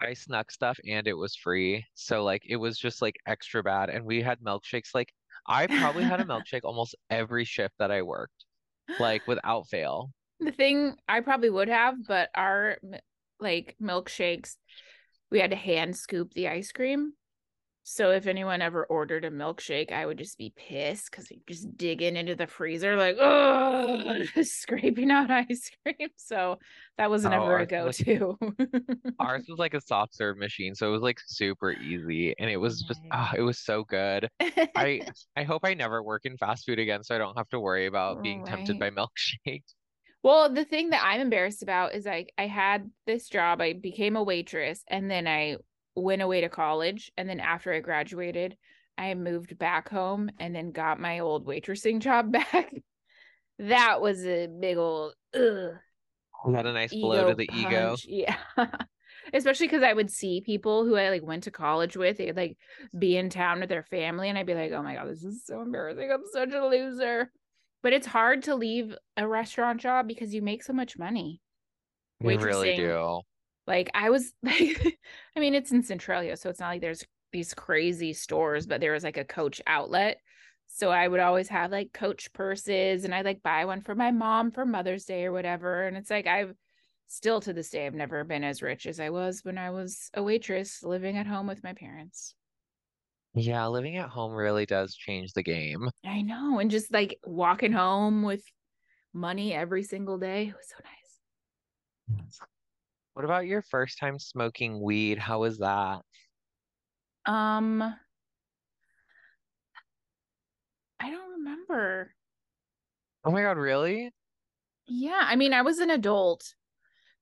I 0.00 0.12
snuck 0.12 0.50
stuff 0.50 0.78
and 0.86 1.06
it 1.06 1.14
was 1.14 1.34
free. 1.34 1.84
So 1.94 2.22
like 2.22 2.42
it 2.46 2.56
was 2.56 2.78
just 2.78 3.00
like 3.00 3.16
extra 3.26 3.62
bad. 3.62 3.88
And 3.88 4.04
we 4.04 4.22
had 4.22 4.40
milkshakes 4.40 4.94
like 4.94 5.12
I 5.46 5.66
probably 5.66 6.04
had 6.04 6.20
a 6.20 6.24
milkshake 6.24 6.64
almost 6.64 6.94
every 7.10 7.44
shift 7.44 7.74
that 7.78 7.90
I 7.90 8.02
worked, 8.02 8.44
like 8.98 9.26
without 9.26 9.68
fail. 9.68 10.10
The 10.40 10.52
thing 10.52 10.96
I 11.08 11.20
probably 11.20 11.50
would 11.50 11.68
have, 11.68 11.94
but 12.06 12.28
our 12.34 12.76
like 13.40 13.76
milkshakes, 13.82 14.56
we 15.30 15.40
had 15.40 15.50
to 15.50 15.56
hand 15.56 15.96
scoop 15.96 16.32
the 16.34 16.48
ice 16.48 16.72
cream. 16.72 17.12
So 17.88 18.10
if 18.10 18.26
anyone 18.26 18.62
ever 18.62 18.84
ordered 18.84 19.24
a 19.24 19.30
milkshake, 19.30 19.92
I 19.92 20.04
would 20.04 20.18
just 20.18 20.36
be 20.38 20.52
pissed 20.56 21.08
because 21.08 21.28
we 21.30 21.40
just 21.46 21.76
digging 21.76 22.16
into 22.16 22.34
the 22.34 22.48
freezer, 22.48 22.96
like 22.96 23.16
oh, 23.20 24.24
scraping 24.42 25.12
out 25.12 25.30
ice 25.30 25.70
cream. 25.84 26.08
So 26.16 26.58
that 26.98 27.06
oh, 27.06 27.10
was 27.10 27.22
never 27.22 27.60
oh, 27.60 27.62
a 27.62 27.66
go-to. 27.66 28.36
ours 29.20 29.44
was 29.48 29.60
like 29.60 29.74
a 29.74 29.80
soft 29.80 30.16
serve 30.16 30.36
machine, 30.36 30.74
so 30.74 30.88
it 30.88 30.90
was 30.90 31.02
like 31.02 31.20
super 31.24 31.70
easy, 31.74 32.34
and 32.40 32.50
it 32.50 32.56
was 32.56 32.82
just 32.82 33.00
oh, 33.12 33.30
it 33.36 33.42
was 33.42 33.60
so 33.60 33.84
good. 33.84 34.28
I 34.40 35.02
I 35.36 35.44
hope 35.44 35.60
I 35.64 35.74
never 35.74 36.02
work 36.02 36.26
in 36.26 36.36
fast 36.38 36.66
food 36.66 36.80
again, 36.80 37.04
so 37.04 37.14
I 37.14 37.18
don't 37.18 37.38
have 37.38 37.48
to 37.50 37.60
worry 37.60 37.86
about 37.86 38.20
being 38.20 38.42
right. 38.42 38.48
tempted 38.48 38.80
by 38.80 38.90
milkshakes. 38.90 39.74
Well, 40.26 40.52
the 40.52 40.64
thing 40.64 40.90
that 40.90 41.04
I'm 41.04 41.20
embarrassed 41.20 41.62
about 41.62 41.94
is 41.94 42.04
like 42.04 42.32
I 42.36 42.48
had 42.48 42.90
this 43.06 43.28
job, 43.28 43.60
I 43.60 43.74
became 43.74 44.16
a 44.16 44.24
waitress, 44.24 44.82
and 44.88 45.08
then 45.08 45.28
I 45.28 45.58
went 45.94 46.20
away 46.20 46.40
to 46.40 46.48
college 46.48 47.12
and 47.16 47.28
then 47.28 47.38
after 47.38 47.72
I 47.72 47.78
graduated, 47.78 48.56
I 48.98 49.14
moved 49.14 49.56
back 49.56 49.88
home 49.88 50.28
and 50.40 50.52
then 50.52 50.72
got 50.72 50.98
my 50.98 51.20
old 51.20 51.46
waitressing 51.46 52.00
job 52.00 52.32
back. 52.32 52.72
that 53.60 54.00
was 54.00 54.26
a 54.26 54.48
big 54.48 54.78
old 54.78 55.14
ugh. 55.32 55.74
Got 56.44 56.66
a 56.66 56.72
nice 56.72 56.92
blow 56.92 57.28
to 57.28 57.36
the 57.36 57.46
punch. 57.46 57.64
ego. 57.64 57.96
Yeah. 58.08 58.36
Especially 59.32 59.68
because 59.68 59.84
I 59.84 59.92
would 59.92 60.10
see 60.10 60.40
people 60.40 60.84
who 60.84 60.96
I 60.96 61.08
like 61.10 61.22
went 61.22 61.44
to 61.44 61.52
college 61.52 61.96
with, 61.96 62.16
they'd 62.16 62.36
like 62.36 62.56
be 62.98 63.16
in 63.16 63.30
town 63.30 63.60
with 63.60 63.68
their 63.68 63.84
family, 63.84 64.28
and 64.28 64.36
I'd 64.36 64.46
be 64.46 64.54
like, 64.54 64.72
oh 64.72 64.82
my 64.82 64.96
God, 64.96 65.08
this 65.08 65.22
is 65.22 65.46
so 65.46 65.62
embarrassing. 65.62 66.10
I'm 66.10 66.24
such 66.32 66.52
a 66.52 66.66
loser. 66.66 67.30
But 67.86 67.92
it's 67.92 68.08
hard 68.08 68.42
to 68.42 68.56
leave 68.56 68.96
a 69.16 69.28
restaurant 69.28 69.80
job 69.80 70.08
because 70.08 70.34
you 70.34 70.42
make 70.42 70.64
so 70.64 70.72
much 70.72 70.98
money. 70.98 71.40
We 72.20 72.36
really 72.36 72.74
do. 72.74 73.20
Like 73.68 73.92
I 73.94 74.10
was 74.10 74.32
like, 74.42 74.98
I 75.36 75.38
mean, 75.38 75.54
it's 75.54 75.70
in 75.70 75.84
Centralia, 75.84 76.36
so 76.36 76.50
it's 76.50 76.58
not 76.58 76.70
like 76.70 76.80
there's 76.80 77.04
these 77.30 77.54
crazy 77.54 78.12
stores, 78.12 78.66
but 78.66 78.80
there 78.80 78.90
was 78.90 79.04
like 79.04 79.18
a 79.18 79.24
Coach 79.24 79.62
outlet. 79.68 80.18
So 80.66 80.90
I 80.90 81.06
would 81.06 81.20
always 81.20 81.48
have 81.50 81.70
like 81.70 81.92
coach 81.92 82.32
purses 82.32 83.04
and 83.04 83.14
I 83.14 83.22
like 83.22 83.40
buy 83.44 83.66
one 83.66 83.82
for 83.82 83.94
my 83.94 84.10
mom 84.10 84.50
for 84.50 84.66
Mother's 84.66 85.04
Day 85.04 85.24
or 85.24 85.30
whatever. 85.30 85.86
And 85.86 85.96
it's 85.96 86.10
like 86.10 86.26
I've 86.26 86.56
still 87.06 87.40
to 87.42 87.52
this 87.52 87.70
day 87.70 87.86
I've 87.86 87.94
never 87.94 88.24
been 88.24 88.42
as 88.42 88.62
rich 88.62 88.86
as 88.86 88.98
I 88.98 89.10
was 89.10 89.44
when 89.44 89.58
I 89.58 89.70
was 89.70 90.10
a 90.12 90.24
waitress 90.24 90.82
living 90.82 91.18
at 91.18 91.28
home 91.28 91.46
with 91.46 91.62
my 91.62 91.72
parents. 91.72 92.34
Yeah, 93.38 93.66
living 93.66 93.98
at 93.98 94.08
home 94.08 94.32
really 94.32 94.64
does 94.64 94.94
change 94.94 95.34
the 95.34 95.42
game. 95.42 95.90
I 96.06 96.22
know. 96.22 96.58
And 96.58 96.70
just 96.70 96.90
like 96.90 97.18
walking 97.22 97.70
home 97.70 98.22
with 98.22 98.42
money 99.12 99.52
every 99.52 99.82
single 99.82 100.16
day. 100.16 100.48
It 100.48 100.54
was 100.56 100.68
so 100.70 100.76
nice. 102.18 102.40
What 103.12 103.26
about 103.26 103.46
your 103.46 103.60
first 103.60 103.98
time 103.98 104.18
smoking 104.18 104.80
weed? 104.80 105.18
How 105.18 105.40
was 105.40 105.58
that? 105.58 106.00
Um, 107.26 107.82
I 110.98 111.10
don't 111.10 111.30
remember. 111.32 112.14
Oh 113.22 113.30
my 113.30 113.42
God, 113.42 113.58
really? 113.58 114.12
Yeah, 114.86 115.20
I 115.20 115.36
mean, 115.36 115.52
I 115.52 115.60
was 115.60 115.78
an 115.80 115.90
adult, 115.90 116.54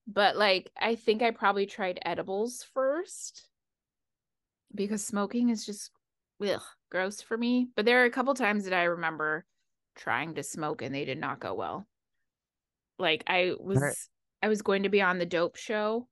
but 0.06 0.36
like 0.36 0.70
I 0.80 0.94
think 0.94 1.22
I 1.22 1.32
probably 1.32 1.66
tried 1.66 1.98
edibles 2.04 2.64
first 2.72 3.48
because 4.74 5.04
smoking 5.04 5.48
is 5.48 5.64
just 5.64 5.90
ugh, 6.40 6.62
gross 6.90 7.20
for 7.20 7.36
me. 7.36 7.68
But 7.74 7.84
there 7.84 8.02
are 8.02 8.06
a 8.06 8.10
couple 8.10 8.34
times 8.34 8.64
that 8.64 8.72
I 8.72 8.84
remember 8.84 9.44
trying 9.94 10.34
to 10.34 10.42
smoke 10.42 10.82
and 10.82 10.94
they 10.94 11.04
did 11.04 11.18
not 11.18 11.40
go 11.40 11.54
well. 11.54 11.86
Like 12.98 13.24
I 13.26 13.54
was 13.58 13.82
Right. 13.82 13.96
I 14.42 14.48
was 14.48 14.62
going 14.62 14.82
to 14.84 14.88
be 14.88 15.02
on 15.02 15.18
the 15.18 15.26
dope 15.26 15.56
show 15.56 16.08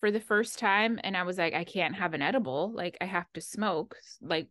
for 0.00 0.10
the 0.10 0.20
first 0.20 0.58
time 0.58 0.98
and 1.04 1.16
I 1.16 1.22
was 1.24 1.38
like 1.38 1.54
I 1.54 1.64
can't 1.64 1.96
have 1.96 2.14
an 2.14 2.22
edible. 2.22 2.72
Like 2.74 2.96
I 3.00 3.06
have 3.06 3.32
to 3.34 3.40
smoke 3.40 3.96
like 4.20 4.48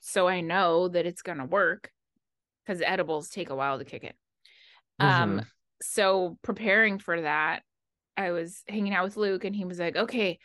so 0.00 0.28
I 0.28 0.40
know 0.40 0.88
that 0.88 1.06
it's 1.06 1.22
going 1.22 1.38
to 1.38 1.44
work 1.44 1.90
cuz 2.66 2.82
edibles 2.82 3.30
take 3.30 3.50
a 3.50 3.56
while 3.56 3.78
to 3.78 3.84
kick 3.84 4.04
in. 4.04 4.14
Um 5.00 5.40
Mhm. 5.40 5.46
so 5.82 6.38
preparing 6.42 6.98
for 6.98 7.20
that, 7.22 7.62
I 8.16 8.32
was 8.32 8.64
hanging 8.68 8.94
out 8.94 9.04
with 9.04 9.16
Luke 9.18 9.44
and 9.44 9.56
he 9.56 9.64
was 9.66 9.78
like, 9.78 9.96
"Okay, 9.96 10.38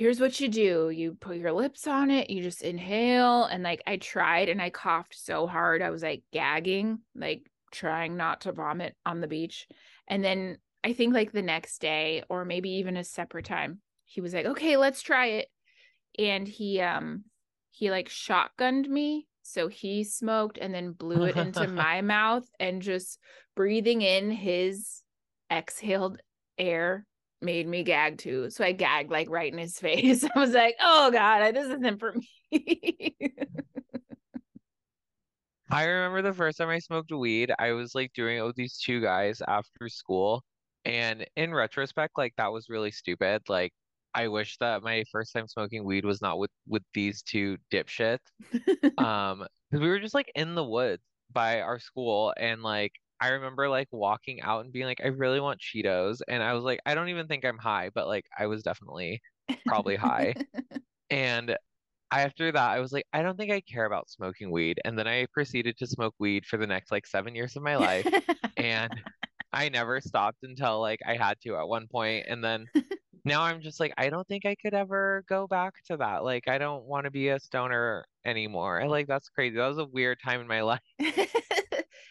here's 0.00 0.18
what 0.18 0.40
you 0.40 0.48
do. 0.48 0.88
You 0.88 1.12
put 1.12 1.36
your 1.36 1.52
lips 1.52 1.86
on 1.86 2.10
it, 2.10 2.30
you 2.30 2.42
just 2.42 2.62
inhale." 2.62 3.44
And 3.44 3.62
like 3.62 3.82
I 3.86 3.98
tried 3.98 4.48
and 4.48 4.60
I 4.62 4.70
coughed 4.70 5.14
so 5.14 5.46
hard. 5.46 5.82
I 5.82 5.90
was 5.90 6.02
like 6.02 6.22
gagging, 6.32 7.00
like 7.14 7.50
trying 7.70 8.16
not 8.16 8.40
to 8.42 8.52
vomit 8.52 8.96
on 9.04 9.20
the 9.20 9.28
beach. 9.28 9.68
And 10.08 10.24
then 10.24 10.56
I 10.82 10.94
think 10.94 11.12
like 11.12 11.32
the 11.32 11.42
next 11.42 11.80
day 11.82 12.24
or 12.30 12.46
maybe 12.46 12.70
even 12.70 12.96
a 12.96 13.04
separate 13.04 13.44
time, 13.44 13.82
he 14.06 14.22
was 14.22 14.32
like, 14.32 14.46
"Okay, 14.46 14.78
let's 14.78 15.02
try 15.02 15.26
it." 15.26 15.48
And 16.18 16.48
he 16.48 16.80
um 16.80 17.24
he 17.70 17.90
like 17.90 18.08
shotgunned 18.08 18.88
me. 18.88 19.28
So 19.42 19.68
he 19.68 20.04
smoked 20.04 20.56
and 20.56 20.72
then 20.72 20.92
blew 20.92 21.24
it 21.24 21.36
into 21.36 21.68
my 21.82 22.00
mouth 22.00 22.48
and 22.58 22.80
just 22.80 23.18
breathing 23.54 24.00
in 24.00 24.30
his 24.30 25.02
exhaled 25.50 26.22
air 26.56 27.06
made 27.42 27.66
me 27.66 27.82
gag 27.82 28.18
too. 28.18 28.50
So 28.50 28.64
I 28.64 28.72
gagged 28.72 29.10
like 29.10 29.30
right 29.30 29.52
in 29.52 29.58
his 29.58 29.78
face. 29.80 30.24
I 30.24 30.38
was 30.38 30.50
like, 30.52 30.76
oh 30.80 31.10
God, 31.10 31.54
this 31.54 31.66
isn't 31.66 31.98
for 31.98 32.14
me. 32.50 33.16
I 35.72 35.84
remember 35.84 36.22
the 36.22 36.32
first 36.32 36.58
time 36.58 36.68
I 36.68 36.80
smoked 36.80 37.12
weed, 37.12 37.52
I 37.58 37.72
was 37.72 37.94
like 37.94 38.12
doing 38.12 38.38
it 38.38 38.42
with 38.42 38.56
these 38.56 38.76
two 38.78 39.00
guys 39.00 39.40
after 39.46 39.88
school. 39.88 40.42
And 40.84 41.26
in 41.36 41.54
retrospect, 41.54 42.18
like 42.18 42.34
that 42.38 42.50
was 42.52 42.68
really 42.68 42.90
stupid. 42.90 43.42
Like 43.48 43.72
I 44.14 44.28
wish 44.28 44.56
that 44.58 44.82
my 44.82 45.04
first 45.12 45.32
time 45.32 45.46
smoking 45.46 45.84
weed 45.84 46.04
was 46.04 46.20
not 46.20 46.38
with 46.38 46.50
with 46.66 46.82
these 46.94 47.22
two 47.22 47.56
dipshits. 47.72 48.18
Um, 48.98 49.46
because 49.70 49.82
we 49.82 49.88
were 49.88 50.00
just 50.00 50.14
like 50.14 50.30
in 50.34 50.54
the 50.54 50.64
woods 50.64 51.02
by 51.32 51.60
our 51.60 51.78
school 51.78 52.34
and 52.36 52.62
like 52.62 52.92
I 53.20 53.28
remember 53.28 53.68
like 53.68 53.88
walking 53.92 54.40
out 54.42 54.64
and 54.64 54.72
being 54.72 54.86
like, 54.86 55.00
I 55.04 55.08
really 55.08 55.40
want 55.40 55.60
Cheetos. 55.60 56.20
And 56.28 56.42
I 56.42 56.54
was 56.54 56.64
like, 56.64 56.80
I 56.86 56.94
don't 56.94 57.08
even 57.08 57.26
think 57.26 57.44
I'm 57.44 57.58
high, 57.58 57.90
but 57.94 58.06
like 58.06 58.26
I 58.38 58.46
was 58.46 58.62
definitely 58.62 59.20
probably 59.66 59.96
high. 59.96 60.34
And 61.12 61.56
after 62.12 62.52
that, 62.52 62.70
I 62.70 62.78
was 62.78 62.92
like, 62.92 63.04
I 63.12 63.22
don't 63.22 63.36
think 63.36 63.50
I 63.50 63.60
care 63.60 63.84
about 63.84 64.08
smoking 64.10 64.50
weed. 64.52 64.80
And 64.84 64.98
then 64.98 65.08
I 65.08 65.26
proceeded 65.32 65.76
to 65.78 65.86
smoke 65.86 66.14
weed 66.20 66.46
for 66.46 66.56
the 66.56 66.66
next 66.66 66.92
like 66.92 67.06
seven 67.06 67.34
years 67.34 67.56
of 67.56 67.64
my 67.64 67.76
life. 67.76 68.06
And 68.56 68.92
I 69.52 69.68
never 69.68 70.00
stopped 70.00 70.38
until 70.44 70.80
like 70.80 71.00
I 71.06 71.16
had 71.16 71.40
to 71.42 71.56
at 71.56 71.66
one 71.66 71.88
point. 71.88 72.26
And 72.28 72.42
then 72.44 72.66
now 73.24 73.42
I'm 73.42 73.60
just 73.60 73.80
like, 73.80 73.92
I 73.98 74.08
don't 74.08 74.26
think 74.28 74.46
I 74.46 74.54
could 74.54 74.74
ever 74.74 75.24
go 75.28 75.46
back 75.46 75.74
to 75.86 75.96
that. 75.98 76.24
Like, 76.24 76.48
I 76.48 76.58
don't 76.58 76.84
want 76.84 77.04
to 77.04 77.10
be 77.10 77.28
a 77.28 77.40
stoner 77.40 78.04
anymore. 78.24 78.86
Like 78.88 79.06
that's 79.06 79.28
crazy. 79.28 79.56
That 79.56 79.68
was 79.68 79.78
a 79.78 79.84
weird 79.84 80.18
time 80.24 80.40
in 80.40 80.46
my 80.46 80.62
life. 80.62 80.80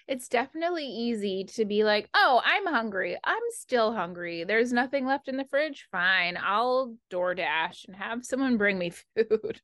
it's 0.09 0.27
definitely 0.27 0.87
easy 0.87 1.43
to 1.43 1.65
be 1.65 1.83
like, 1.83 2.09
oh, 2.15 2.41
I'm 2.43 2.65
hungry. 2.65 3.15
I'm 3.23 3.43
still 3.51 3.93
hungry. 3.93 4.43
There's 4.43 4.73
nothing 4.73 5.05
left 5.05 5.27
in 5.27 5.37
the 5.37 5.45
fridge. 5.45 5.87
Fine. 5.91 6.35
I'll 6.43 6.95
DoorDash 7.11 7.85
and 7.85 7.95
have 7.95 8.25
someone 8.25 8.57
bring 8.57 8.79
me 8.79 8.91
food. 9.15 9.61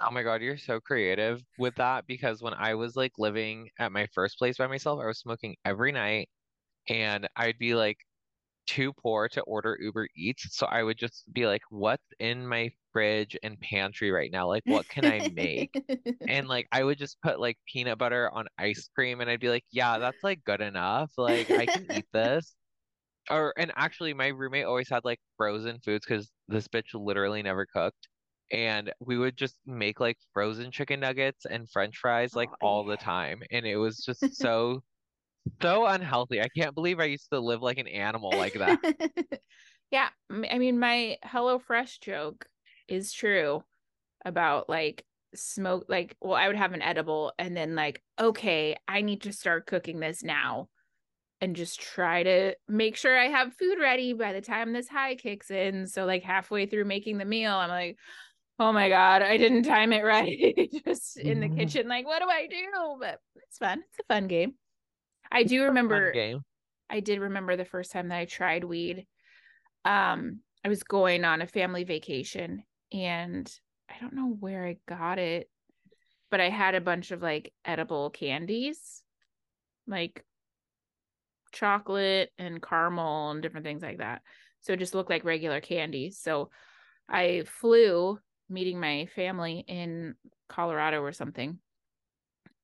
Oh 0.00 0.10
my 0.10 0.22
God, 0.22 0.40
you're 0.40 0.56
so 0.56 0.80
creative 0.80 1.42
with 1.58 1.74
that 1.74 2.06
because 2.06 2.40
when 2.40 2.54
I 2.54 2.72
was 2.74 2.96
like 2.96 3.12
living 3.18 3.68
at 3.78 3.92
my 3.92 4.08
first 4.14 4.38
place 4.38 4.56
by 4.56 4.66
myself, 4.66 4.98
I 5.00 5.06
was 5.06 5.18
smoking 5.18 5.56
every 5.66 5.92
night 5.92 6.30
and 6.88 7.28
I'd 7.36 7.58
be 7.58 7.74
like 7.74 7.98
too 8.66 8.94
poor 8.94 9.28
to 9.28 9.42
order 9.42 9.76
Uber 9.78 10.08
Eats. 10.16 10.56
So 10.56 10.66
I 10.66 10.82
would 10.82 10.96
just 10.96 11.30
be 11.34 11.46
like, 11.46 11.62
what's 11.68 12.02
in 12.18 12.46
my 12.46 12.70
fridge 12.92 13.36
and 13.42 13.60
pantry 13.60 14.10
right 14.10 14.30
now? 14.30 14.48
Like, 14.48 14.62
what 14.66 14.88
can 14.88 15.04
I 15.04 15.30
make? 15.34 15.74
And 16.28 16.48
like 16.48 16.68
I 16.72 16.82
would 16.84 16.98
just 16.98 17.20
put 17.22 17.40
like 17.40 17.58
peanut 17.66 17.98
butter 17.98 18.30
on 18.32 18.46
ice 18.58 18.88
cream 18.94 19.20
and 19.20 19.30
I'd 19.30 19.40
be 19.40 19.48
like, 19.48 19.64
yeah, 19.70 19.98
that's 19.98 20.22
like 20.22 20.44
good 20.44 20.60
enough. 20.60 21.12
Like 21.16 21.50
I 21.50 21.66
can 21.66 21.86
eat 21.92 22.06
this. 22.12 22.54
Or 23.30 23.54
and 23.56 23.72
actually 23.76 24.14
my 24.14 24.28
roommate 24.28 24.64
always 24.66 24.88
had 24.90 25.04
like 25.04 25.20
frozen 25.36 25.78
foods 25.84 26.04
because 26.06 26.30
this 26.48 26.68
bitch 26.68 26.94
literally 26.94 27.42
never 27.42 27.66
cooked. 27.66 28.08
And 28.52 28.92
we 29.00 29.16
would 29.18 29.36
just 29.36 29.56
make 29.66 30.00
like 30.00 30.18
frozen 30.34 30.70
chicken 30.70 31.00
nuggets 31.00 31.46
and 31.46 31.70
French 31.70 31.96
fries 31.98 32.34
like 32.36 32.50
Oh, 32.62 32.66
all 32.66 32.84
the 32.84 32.96
time. 32.96 33.42
And 33.50 33.66
it 33.66 33.76
was 33.76 33.98
just 33.98 34.20
so 34.36 34.82
so 35.60 35.86
unhealthy. 35.86 36.40
I 36.40 36.48
can't 36.56 36.74
believe 36.74 37.00
I 37.00 37.04
used 37.04 37.30
to 37.32 37.40
live 37.40 37.62
like 37.62 37.78
an 37.78 37.88
animal 37.88 38.36
like 38.36 38.54
that. 38.54 38.78
yeah. 39.90 40.08
I 40.30 40.58
mean, 40.58 40.78
my 40.78 41.18
HelloFresh 41.24 42.00
joke 42.00 42.46
is 42.92 43.12
true 43.12 43.64
about 44.24 44.68
like 44.68 45.04
smoke. 45.34 45.86
Like, 45.88 46.16
well, 46.20 46.34
I 46.34 46.48
would 46.48 46.56
have 46.56 46.72
an 46.74 46.82
edible 46.82 47.32
and 47.38 47.56
then, 47.56 47.74
like, 47.74 48.02
okay, 48.20 48.76
I 48.88 49.02
need 49.02 49.22
to 49.22 49.32
start 49.32 49.66
cooking 49.66 50.00
this 50.00 50.22
now 50.22 50.68
and 51.40 51.56
just 51.56 51.80
try 51.80 52.22
to 52.22 52.54
make 52.68 52.96
sure 52.96 53.18
I 53.18 53.26
have 53.28 53.54
food 53.54 53.78
ready 53.80 54.12
by 54.12 54.32
the 54.32 54.40
time 54.40 54.72
this 54.72 54.88
high 54.88 55.16
kicks 55.16 55.50
in. 55.50 55.86
So, 55.86 56.04
like, 56.06 56.22
halfway 56.22 56.66
through 56.66 56.84
making 56.84 57.18
the 57.18 57.24
meal, 57.24 57.52
I'm 57.54 57.68
like, 57.70 57.98
oh 58.58 58.72
my 58.72 58.88
God, 58.88 59.22
I 59.22 59.36
didn't 59.36 59.64
time 59.64 59.92
it 59.92 60.02
right. 60.04 60.70
just 60.86 61.18
in 61.18 61.40
the 61.40 61.48
Mhm. 61.48 61.56
kitchen, 61.58 61.88
like, 61.88 62.06
what 62.06 62.20
do 62.22 62.28
I 62.28 62.46
do? 62.46 62.96
But 63.00 63.20
it's 63.36 63.58
fun. 63.58 63.82
It's 63.90 64.00
a 64.00 64.04
fun 64.14 64.28
game. 64.28 64.54
I 65.30 65.44
do 65.44 65.64
remember 65.64 66.12
game. 66.12 66.42
I 66.90 67.00
did 67.00 67.20
remember 67.20 67.56
the 67.56 67.64
first 67.64 67.92
time 67.92 68.08
that 68.08 68.18
I 68.18 68.24
tried 68.26 68.64
weed. 68.64 69.06
Um, 69.84 70.40
I 70.64 70.68
was 70.68 70.82
going 70.84 71.24
on 71.24 71.42
a 71.42 71.46
family 71.46 71.84
vacation 71.84 72.64
and 72.92 73.50
I 73.90 73.94
don't 74.00 74.14
know 74.14 74.36
where 74.38 74.66
I 74.66 74.76
got 74.88 75.18
it, 75.18 75.48
but 76.30 76.40
I 76.40 76.48
had 76.48 76.74
a 76.74 76.80
bunch 76.80 77.10
of 77.10 77.22
like 77.22 77.52
edible 77.64 78.10
candies, 78.10 79.02
like 79.86 80.24
chocolate 81.52 82.30
and 82.38 82.62
caramel 82.62 83.30
and 83.30 83.42
different 83.42 83.66
things 83.66 83.82
like 83.82 83.98
that. 83.98 84.22
So 84.60 84.72
it 84.72 84.78
just 84.78 84.94
looked 84.94 85.10
like 85.10 85.24
regular 85.24 85.60
candy. 85.60 86.10
So 86.10 86.50
I 87.08 87.44
flew 87.46 88.18
meeting 88.48 88.80
my 88.80 89.06
family 89.14 89.64
in 89.66 90.14
Colorado 90.48 91.00
or 91.00 91.12
something. 91.12 91.58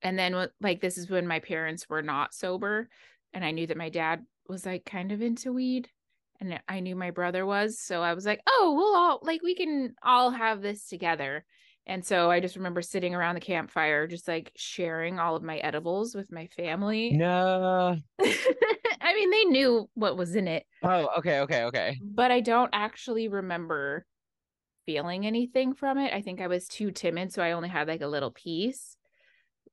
And 0.02 0.18
then 0.18 0.48
like 0.60 0.80
this 0.80 0.96
is 0.96 1.10
when 1.10 1.26
my 1.26 1.40
parents 1.40 1.88
were 1.88 2.02
not 2.02 2.32
sober 2.34 2.88
and 3.32 3.44
I 3.44 3.50
knew 3.50 3.66
that 3.66 3.76
my 3.76 3.88
dad 3.88 4.24
was 4.48 4.64
like 4.64 4.84
kind 4.84 5.12
of 5.12 5.20
into 5.20 5.52
weed 5.52 5.88
and 6.40 6.60
I 6.68 6.80
knew 6.80 6.94
my 6.96 7.10
brother 7.10 7.44
was. 7.46 7.78
So 7.80 8.02
I 8.02 8.14
was 8.14 8.26
like, 8.26 8.40
"Oh, 8.46 8.74
we'll 8.76 8.96
all 8.96 9.18
like 9.22 9.42
we 9.42 9.54
can 9.54 9.94
all 10.02 10.30
have 10.30 10.62
this 10.62 10.86
together." 10.88 11.44
And 11.86 12.04
so 12.04 12.30
I 12.30 12.40
just 12.40 12.56
remember 12.56 12.82
sitting 12.82 13.14
around 13.14 13.34
the 13.36 13.40
campfire 13.40 14.06
just 14.06 14.28
like 14.28 14.52
sharing 14.56 15.18
all 15.18 15.36
of 15.36 15.42
my 15.42 15.56
edibles 15.58 16.14
with 16.14 16.30
my 16.30 16.46
family. 16.48 17.12
No. 17.12 17.96
I 18.20 19.14
mean, 19.14 19.30
they 19.30 19.44
knew 19.44 19.88
what 19.94 20.16
was 20.18 20.36
in 20.36 20.48
it, 20.48 20.66
Oh, 20.82 21.08
okay, 21.18 21.40
okay, 21.40 21.64
okay. 21.64 21.96
but 22.02 22.30
I 22.30 22.40
don't 22.40 22.70
actually 22.74 23.28
remember 23.28 24.04
feeling 24.84 25.26
anything 25.26 25.72
from 25.74 25.96
it. 25.98 26.12
I 26.12 26.20
think 26.20 26.40
I 26.40 26.46
was 26.46 26.66
too 26.68 26.90
timid, 26.90 27.32
so 27.32 27.42
I 27.42 27.52
only 27.52 27.68
had 27.70 27.88
like 27.88 28.02
a 28.02 28.06
little 28.06 28.30
piece. 28.30 28.96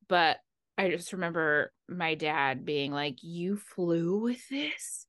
But 0.08 0.38
I 0.78 0.90
just 0.90 1.14
remember 1.14 1.74
my 1.90 2.16
dad 2.16 2.66
being 2.66 2.92
like, 2.92 3.18
You 3.24 3.58
flew 3.58 4.22
with 4.22 4.48
this? 4.50 5.06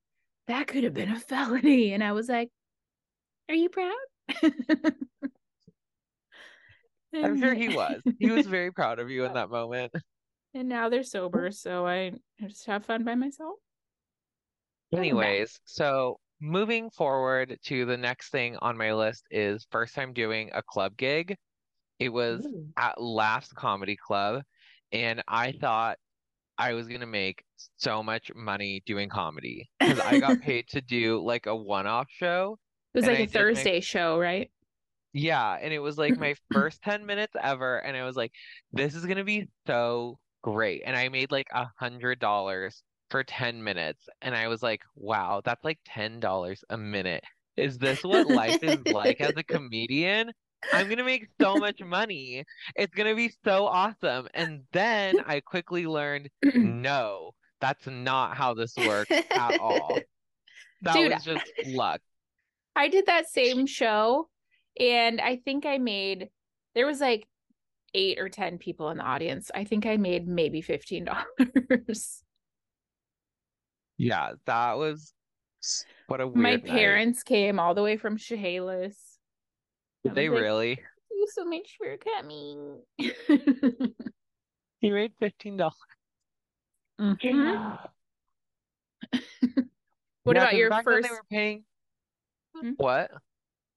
That 0.48 0.66
could 0.66 0.84
have 0.84 0.94
been 0.94 1.10
a 1.10 1.18
felony. 1.20 1.92
And 1.92 2.02
I 2.02 2.12
was 2.12 2.28
like, 2.28 2.50
Are 3.48 3.54
you 3.54 3.68
proud? 3.68 3.94
I'm 7.14 7.40
sure 7.40 7.54
he 7.54 7.68
was. 7.68 8.02
He 8.18 8.30
was 8.30 8.46
very 8.46 8.72
proud 8.72 8.98
of 8.98 9.10
you 9.10 9.24
in 9.24 9.32
that 9.34 9.50
moment. 9.50 9.92
And 10.54 10.68
now 10.68 10.88
they're 10.88 11.02
sober, 11.02 11.50
so 11.50 11.86
I 11.86 12.12
just 12.40 12.66
have 12.66 12.84
fun 12.84 13.04
by 13.04 13.14
myself. 13.14 13.54
Anyways, 14.94 15.58
so 15.64 16.18
moving 16.40 16.90
forward 16.90 17.58
to 17.64 17.84
the 17.84 17.96
next 17.96 18.30
thing 18.30 18.56
on 18.60 18.76
my 18.76 18.92
list 18.92 19.24
is 19.30 19.66
first 19.70 19.94
time 19.94 20.12
doing 20.12 20.50
a 20.54 20.62
club 20.62 20.96
gig. 20.96 21.36
It 21.98 22.10
was 22.10 22.46
Ooh. 22.46 22.66
at 22.76 23.00
Laughs 23.00 23.52
Comedy 23.52 23.96
Club, 23.96 24.42
and 24.92 25.22
I 25.26 25.52
thought 25.52 25.98
I 26.58 26.72
was 26.74 26.88
gonna 26.88 27.06
make 27.06 27.44
so 27.76 28.02
much 28.02 28.30
money 28.34 28.82
doing 28.86 29.08
comedy 29.08 29.68
because 29.78 30.00
I 30.00 30.18
got 30.18 30.40
paid 30.42 30.68
to 30.68 30.80
do 30.80 31.22
like 31.24 31.46
a 31.46 31.54
one-off 31.56 32.06
show. 32.10 32.58
It 32.94 32.98
was 32.98 33.06
like 33.06 33.18
I 33.18 33.22
a 33.22 33.26
Thursday 33.26 33.80
show, 33.80 34.18
right? 34.18 34.50
Yeah, 35.12 35.58
and 35.60 35.72
it 35.72 35.78
was 35.78 35.98
like 35.98 36.16
my 36.18 36.34
first 36.52 36.82
10 36.82 37.06
minutes 37.06 37.34
ever, 37.42 37.78
and 37.78 37.96
I 37.96 38.04
was 38.04 38.16
like, 38.16 38.32
this 38.72 38.94
is 38.94 39.06
gonna 39.06 39.24
be 39.24 39.48
so 39.66 40.18
great. 40.42 40.82
And 40.86 40.96
I 40.96 41.08
made 41.08 41.30
like 41.32 41.48
a 41.52 41.66
hundred 41.78 42.18
dollars 42.20 42.82
for 43.10 43.24
10 43.24 43.62
minutes, 43.62 44.08
and 44.22 44.34
I 44.34 44.48
was 44.48 44.62
like, 44.62 44.80
wow, 44.94 45.42
that's 45.44 45.64
like 45.64 45.78
ten 45.84 46.20
dollars 46.20 46.64
a 46.70 46.76
minute. 46.76 47.24
Is 47.56 47.78
this 47.78 48.02
what 48.04 48.26
life 48.28 48.62
is 48.62 48.84
like 48.86 49.20
as 49.20 49.32
a 49.36 49.42
comedian? 49.44 50.32
I'm 50.72 50.88
gonna 50.88 51.04
make 51.04 51.28
so 51.40 51.56
much 51.56 51.80
money. 51.82 52.44
It's 52.74 52.94
gonna 52.94 53.14
be 53.14 53.32
so 53.44 53.66
awesome. 53.66 54.28
And 54.34 54.62
then 54.72 55.16
I 55.26 55.40
quickly 55.40 55.86
learned, 55.86 56.30
no, 56.54 57.32
that's 57.60 57.86
not 57.86 58.36
how 58.36 58.54
this 58.54 58.74
works 58.76 59.10
at 59.10 59.58
all. 59.60 59.98
That 60.82 60.94
Dude, 60.94 61.12
was 61.14 61.24
just 61.24 61.44
luck. 61.68 62.02
I 62.76 62.88
did 62.88 63.06
that 63.06 63.30
same 63.30 63.66
show 63.66 64.28
and 64.78 65.22
I 65.22 65.36
think 65.36 65.64
I 65.64 65.78
made 65.78 66.28
there 66.74 66.86
was 66.86 67.00
like 67.00 67.26
eight 67.94 68.18
or 68.20 68.28
ten 68.28 68.58
people 68.58 68.90
in 68.90 68.98
the 68.98 69.02
audience. 69.02 69.50
I 69.54 69.64
think 69.64 69.86
I 69.86 69.96
made 69.96 70.28
maybe 70.28 70.60
fifteen 70.60 71.06
dollars. 71.06 72.22
Yeah, 73.96 74.32
that 74.44 74.76
was 74.76 75.14
what 76.06 76.20
a 76.20 76.26
weird 76.26 76.36
My 76.36 76.50
night. 76.56 76.66
parents 76.66 77.22
came 77.22 77.58
all 77.58 77.74
the 77.74 77.82
way 77.82 77.96
from 77.96 78.18
Chehalis. 78.18 78.96
I 80.06 80.08
Did 80.08 80.14
they 80.14 80.28
like, 80.28 80.40
really? 80.40 80.74
Thank 80.76 80.86
you 81.10 81.26
so 81.32 81.44
much 81.44 81.76
for 81.78 81.96
coming. 81.98 82.82
He 84.80 84.90
made 84.90 85.12
fifteen 85.18 85.56
dollars. 85.56 85.74
Mhm. 87.00 87.78
What 90.24 90.36
Yeah, 90.36 90.42
about 90.42 90.50
'cause 90.50 90.58
your 90.60 90.70
back 90.70 90.84
then 90.84 90.94
first? 90.94 91.02
they 91.04 91.10
were 91.10 91.24
paying 91.30 91.64
Hmm? 92.54 92.70
what? 92.76 93.10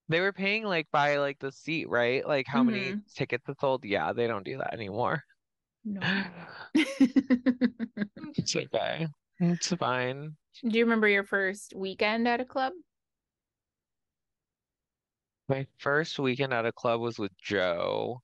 They 0.09 0.19
were 0.19 0.33
paying 0.33 0.63
like 0.63 0.87
by 0.91 1.17
like 1.17 1.39
the 1.39 1.51
seat, 1.51 1.87
right? 1.89 2.25
Like 2.27 2.47
how 2.47 2.63
many 2.63 2.93
Mhm. 2.93 3.01
tickets 3.15 3.47
it 3.47 3.57
sold. 3.61 3.85
Yeah, 3.85 4.11
they 4.13 4.27
don't 4.27 4.43
do 4.45 4.57
that 4.57 4.73
anymore. 4.73 5.23
No. 5.85 6.01
It's 8.35 8.55
okay. 8.55 9.07
It's 9.39 9.67
fine. 9.75 10.35
Do 10.67 10.77
you 10.77 10.83
remember 10.85 11.07
your 11.07 11.23
first 11.23 11.73
weekend 11.75 12.27
at 12.27 12.41
a 12.41 12.45
club? 12.45 12.73
My 15.49 15.65
first 15.79 16.19
weekend 16.19 16.53
at 16.53 16.65
a 16.65 16.71
club 16.71 17.01
was 17.01 17.17
with 17.19 17.31
Joe, 17.41 18.21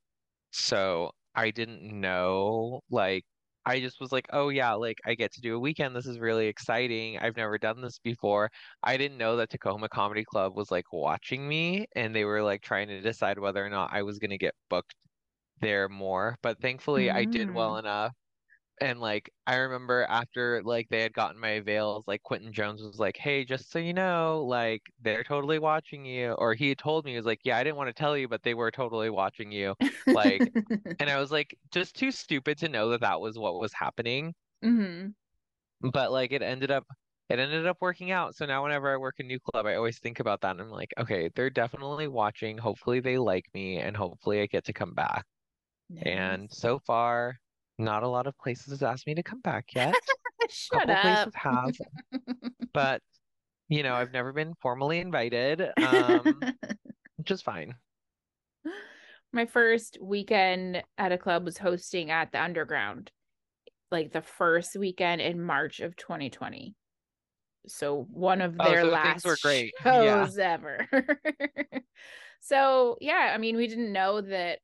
so 0.51 1.11
I 1.35 1.51
didn't 1.51 1.81
know. 1.83 2.81
Like, 2.91 3.25
I 3.65 3.79
just 3.79 3.99
was 3.99 4.11
like, 4.11 4.27
oh 4.31 4.49
yeah, 4.49 4.73
like 4.73 4.99
I 5.05 5.15
get 5.15 5.33
to 5.33 5.41
do 5.41 5.55
a 5.55 5.59
weekend. 5.59 5.95
This 5.95 6.05
is 6.05 6.19
really 6.19 6.47
exciting. 6.47 7.17
I've 7.17 7.35
never 7.35 7.57
done 7.57 7.81
this 7.81 7.99
before. 8.03 8.51
I 8.83 8.97
didn't 8.97 9.17
know 9.17 9.37
that 9.37 9.49
Tacoma 9.49 9.89
Comedy 9.89 10.23
Club 10.23 10.55
was 10.55 10.69
like 10.71 10.85
watching 10.93 11.47
me 11.47 11.87
and 11.95 12.15
they 12.15 12.25
were 12.25 12.43
like 12.43 12.61
trying 12.61 12.87
to 12.89 13.01
decide 13.01 13.39
whether 13.39 13.65
or 13.65 13.69
not 13.69 13.89
I 13.91 14.03
was 14.03 14.19
gonna 14.19 14.37
get 14.37 14.53
booked 14.69 14.93
there 15.61 15.89
more. 15.89 16.37
But 16.43 16.61
thankfully, 16.61 17.09
I 17.09 17.25
did 17.25 17.49
mm. 17.49 17.53
well 17.53 17.77
enough. 17.77 18.13
And 18.81 18.99
like 18.99 19.31
I 19.47 19.55
remember 19.57 20.03
after 20.09 20.61
like 20.63 20.87
they 20.89 21.01
had 21.01 21.13
gotten 21.13 21.39
my 21.39 21.49
avails, 21.51 22.05
like 22.07 22.23
Quentin 22.23 22.51
Jones 22.53 22.81
was 22.81 22.99
like, 22.99 23.17
"Hey, 23.17 23.45
just 23.45 23.71
so 23.71 23.79
you 23.79 23.93
know, 23.93 24.43
like 24.45 24.81
they're 24.99 25.23
totally 25.23 25.59
watching 25.59 26.05
you." 26.05 26.33
Or 26.33 26.53
he 26.53 26.69
had 26.69 26.77
told 26.79 27.05
me 27.05 27.11
he 27.11 27.17
was 27.17 27.25
like, 27.25 27.41
"Yeah, 27.45 27.57
I 27.57 27.63
didn't 27.63 27.77
want 27.77 27.87
to 27.89 27.93
tell 27.93 28.17
you, 28.17 28.27
but 28.27 28.43
they 28.43 28.53
were 28.53 28.71
totally 28.71 29.09
watching 29.09 29.51
you." 29.51 29.75
Like, 30.11 30.53
and 30.99 31.09
I 31.09 31.19
was 31.19 31.31
like, 31.31 31.57
just 31.71 31.95
too 31.95 32.11
stupid 32.11 32.57
to 32.59 32.69
know 32.69 32.89
that 32.89 33.01
that 33.01 33.21
was 33.21 33.37
what 33.37 33.59
was 33.59 33.73
happening. 33.73 34.33
hmm 34.61 35.15
But 35.81 36.11
like 36.11 36.31
it 36.31 36.41
ended 36.41 36.71
up 36.71 36.85
it 37.29 37.39
ended 37.39 37.65
up 37.65 37.77
working 37.81 38.11
out. 38.11 38.35
So 38.35 38.45
now 38.45 38.63
whenever 38.63 38.93
I 38.93 38.97
work 38.97 39.15
a 39.19 39.23
new 39.23 39.39
club, 39.39 39.65
I 39.65 39.75
always 39.75 39.99
think 39.99 40.19
about 40.19 40.41
that 40.41 40.51
and 40.51 40.61
I'm 40.61 40.69
like, 40.69 40.93
okay, 40.97 41.29
they're 41.35 41.49
definitely 41.49 42.07
watching. 42.07 42.57
Hopefully 42.57 42.99
they 42.99 43.17
like 43.17 43.45
me 43.53 43.79
and 43.79 43.95
hopefully 43.97 44.41
I 44.41 44.47
get 44.47 44.65
to 44.65 44.73
come 44.73 44.93
back. 44.93 45.25
And 45.97 46.51
so 46.51 46.79
far, 46.79 47.39
not 47.77 48.03
a 48.03 48.07
lot 48.07 48.27
of 48.27 48.37
places 48.37 48.67
has 48.67 48.83
asked 48.83 49.07
me 49.07 49.15
to 49.15 49.23
come 49.23 49.41
back 49.41 49.65
yet. 49.75 49.95
Shut 50.49 50.79
couple 50.87 50.95
up. 50.95 51.01
places 51.01 51.33
have, 51.35 51.73
but 52.73 53.01
you 53.67 53.81
know, 53.83 53.95
I've 53.95 54.13
never 54.13 54.31
been 54.31 54.53
formally 54.61 54.99
invited, 54.99 55.61
um, 55.83 56.39
which 57.17 57.31
is 57.31 57.41
fine. 57.41 57.75
My 59.33 59.45
first 59.45 59.97
weekend 60.01 60.83
at 60.97 61.11
a 61.11 61.17
club 61.17 61.43
was 61.45 61.57
hosting 61.57 62.11
at 62.11 62.31
the 62.31 62.41
Underground, 62.41 63.11
like 63.91 64.13
the 64.13 64.21
first 64.21 64.75
weekend 64.77 65.19
in 65.21 65.41
March 65.41 65.79
of 65.79 65.95
2020. 65.97 66.75
So 67.67 68.05
one 68.11 68.41
of 68.41 68.55
Oh, 68.59 68.69
their 68.69 68.83
so 68.83 68.89
last 68.89 69.25
were 69.25 69.37
great. 69.41 69.73
Yeah. 69.83 70.25
shows 70.25 70.37
ever. 70.37 70.87
so 72.39 72.97
yeah, 73.01 73.31
I 73.33 73.37
mean, 73.39 73.57
we 73.57 73.67
didn't 73.67 73.91
know 73.91 74.21
that 74.21 74.59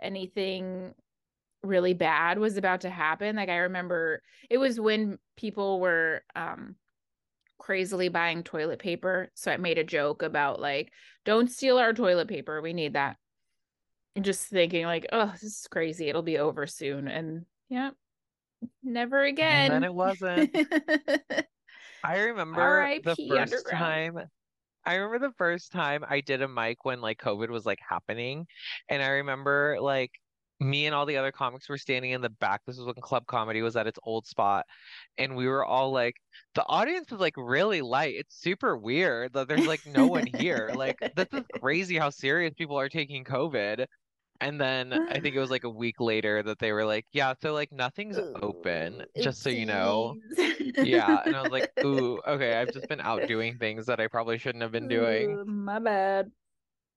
anything 0.00 0.94
really 1.62 1.94
bad 1.94 2.38
was 2.38 2.56
about 2.56 2.82
to 2.82 2.90
happen. 2.90 3.36
Like 3.36 3.48
I 3.48 3.58
remember 3.58 4.22
it 4.48 4.58
was 4.58 4.80
when 4.80 5.18
people 5.36 5.80
were 5.80 6.22
um 6.34 6.76
crazily 7.58 8.08
buying 8.08 8.42
toilet 8.42 8.78
paper. 8.78 9.30
So 9.34 9.52
I 9.52 9.56
made 9.56 9.78
a 9.78 9.84
joke 9.84 10.22
about 10.22 10.60
like, 10.60 10.90
don't 11.24 11.50
steal 11.50 11.78
our 11.78 11.92
toilet 11.92 12.26
paper. 12.26 12.60
We 12.60 12.72
need 12.72 12.94
that. 12.94 13.16
And 14.16 14.24
just 14.24 14.48
thinking 14.48 14.86
like, 14.86 15.06
oh, 15.12 15.26
this 15.26 15.42
is 15.42 15.68
crazy. 15.70 16.08
It'll 16.08 16.22
be 16.22 16.38
over 16.38 16.66
soon. 16.66 17.06
And 17.06 17.44
yeah, 17.68 17.90
never 18.82 19.22
again. 19.22 19.70
then 19.70 19.84
it 19.84 19.94
wasn't. 19.94 20.56
I 22.04 22.18
remember 22.18 22.98
the 23.04 23.14
first 23.28 23.70
time. 23.70 24.18
I 24.86 24.94
remember 24.94 25.28
the 25.28 25.34
first 25.36 25.70
time 25.70 26.04
I 26.08 26.22
did 26.22 26.40
a 26.40 26.48
mic 26.48 26.84
when 26.84 27.02
like 27.02 27.20
COVID 27.20 27.50
was 27.50 27.66
like 27.66 27.78
happening, 27.86 28.46
and 28.88 29.02
I 29.02 29.08
remember 29.08 29.76
like 29.80 30.10
me 30.60 30.86
and 30.86 30.94
all 30.94 31.06
the 31.06 31.16
other 31.16 31.32
comics 31.32 31.68
were 31.68 31.78
standing 31.78 32.12
in 32.12 32.20
the 32.20 32.28
back. 32.28 32.60
This 32.66 32.76
was 32.76 32.86
when 32.86 32.94
Club 32.96 33.26
Comedy 33.26 33.62
was 33.62 33.76
at 33.76 33.86
its 33.86 33.98
old 34.02 34.26
spot, 34.26 34.66
and 35.18 35.34
we 35.34 35.48
were 35.48 35.64
all 35.64 35.90
like, 35.90 36.16
the 36.54 36.64
audience 36.66 37.10
is 37.10 37.18
like 37.18 37.34
really 37.36 37.80
light. 37.80 38.14
It's 38.16 38.38
super 38.40 38.76
weird 38.76 39.32
that 39.32 39.48
there's 39.48 39.66
like 39.66 39.84
no 39.86 40.06
one 40.06 40.26
here. 40.26 40.70
Like 40.74 40.98
this 41.16 41.28
is 41.32 41.44
crazy 41.60 41.96
how 41.96 42.10
serious 42.10 42.54
people 42.54 42.78
are 42.78 42.88
taking 42.88 43.24
COVID. 43.24 43.86
And 44.42 44.58
then 44.58 44.94
I 44.94 45.20
think 45.20 45.34
it 45.34 45.38
was 45.38 45.50
like 45.50 45.64
a 45.64 45.70
week 45.70 46.00
later 46.00 46.42
that 46.42 46.58
they 46.58 46.72
were 46.72 46.86
like, 46.86 47.04
yeah, 47.12 47.34
so 47.42 47.52
like 47.52 47.70
nothing's 47.72 48.18
open, 48.40 49.04
just 49.18 49.42
so 49.42 49.50
you 49.50 49.66
know. 49.66 50.16
Yeah, 50.76 51.20
and 51.26 51.36
I 51.36 51.42
was 51.42 51.52
like, 51.52 51.70
ooh, 51.84 52.18
okay, 52.26 52.54
I've 52.56 52.72
just 52.72 52.88
been 52.88 53.02
out 53.02 53.26
doing 53.28 53.58
things 53.58 53.84
that 53.86 54.00
I 54.00 54.06
probably 54.06 54.38
shouldn't 54.38 54.62
have 54.62 54.72
been 54.72 54.88
doing. 54.88 55.30
Ooh, 55.32 55.44
my 55.44 55.78
bad. 55.78 56.30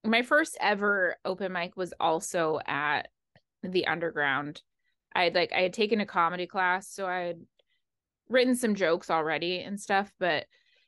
My 0.04 0.22
first 0.22 0.56
ever 0.60 1.16
open 1.24 1.52
mic 1.52 1.76
was 1.76 1.92
also 2.00 2.60
at 2.66 3.08
the 3.68 3.86
underground. 3.86 4.62
I 5.14 5.28
like 5.28 5.52
I 5.52 5.60
had 5.60 5.72
taken 5.72 6.00
a 6.00 6.06
comedy 6.06 6.46
class, 6.46 6.88
so 6.88 7.06
I 7.06 7.20
had 7.20 7.40
written 8.28 8.56
some 8.56 8.74
jokes 8.74 9.10
already 9.10 9.60
and 9.60 9.80
stuff, 9.80 10.12
but 10.18 10.46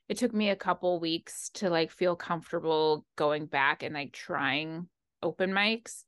it 0.08 0.18
took 0.18 0.32
me 0.32 0.50
a 0.50 0.56
couple 0.56 1.00
weeks 1.00 1.50
to 1.54 1.70
like 1.70 1.90
feel 1.90 2.16
comfortable 2.16 3.04
going 3.16 3.46
back 3.46 3.82
and 3.82 3.94
like 3.94 4.12
trying 4.12 4.88
open 5.22 5.52
mics. 5.52 6.04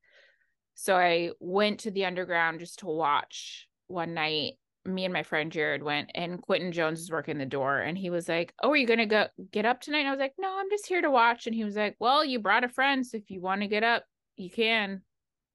So 0.74 0.96
I 0.96 1.30
went 1.40 1.80
to 1.80 1.90
the 1.90 2.04
underground 2.04 2.60
just 2.60 2.80
to 2.80 2.86
watch 2.86 3.68
one 3.88 4.14
night. 4.14 4.54
Me 4.84 5.04
and 5.04 5.12
my 5.12 5.24
friend 5.24 5.52
Jared 5.52 5.82
went, 5.82 6.10
and 6.14 6.40
Quentin 6.40 6.72
Jones 6.72 7.00
was 7.00 7.10
working 7.10 7.36
the 7.36 7.44
door, 7.44 7.78
and 7.78 7.98
he 7.98 8.10
was 8.10 8.28
like, 8.28 8.54
"Oh, 8.62 8.70
are 8.70 8.76
you 8.76 8.86
gonna 8.86 9.06
go 9.06 9.26
get 9.50 9.66
up 9.66 9.80
tonight?" 9.80 10.00
And 10.00 10.08
I 10.08 10.12
was 10.12 10.20
like, 10.20 10.34
"No, 10.38 10.58
I'm 10.58 10.70
just 10.70 10.86
here 10.86 11.02
to 11.02 11.10
watch." 11.10 11.46
And 11.46 11.54
he 11.54 11.64
was 11.64 11.76
like, 11.76 11.96
"Well, 11.98 12.24
you 12.24 12.38
brought 12.38 12.64
a 12.64 12.68
friend, 12.68 13.06
so 13.06 13.16
if 13.18 13.30
you 13.30 13.40
want 13.40 13.60
to 13.62 13.68
get 13.68 13.82
up, 13.82 14.04
you 14.36 14.50
can." 14.50 15.02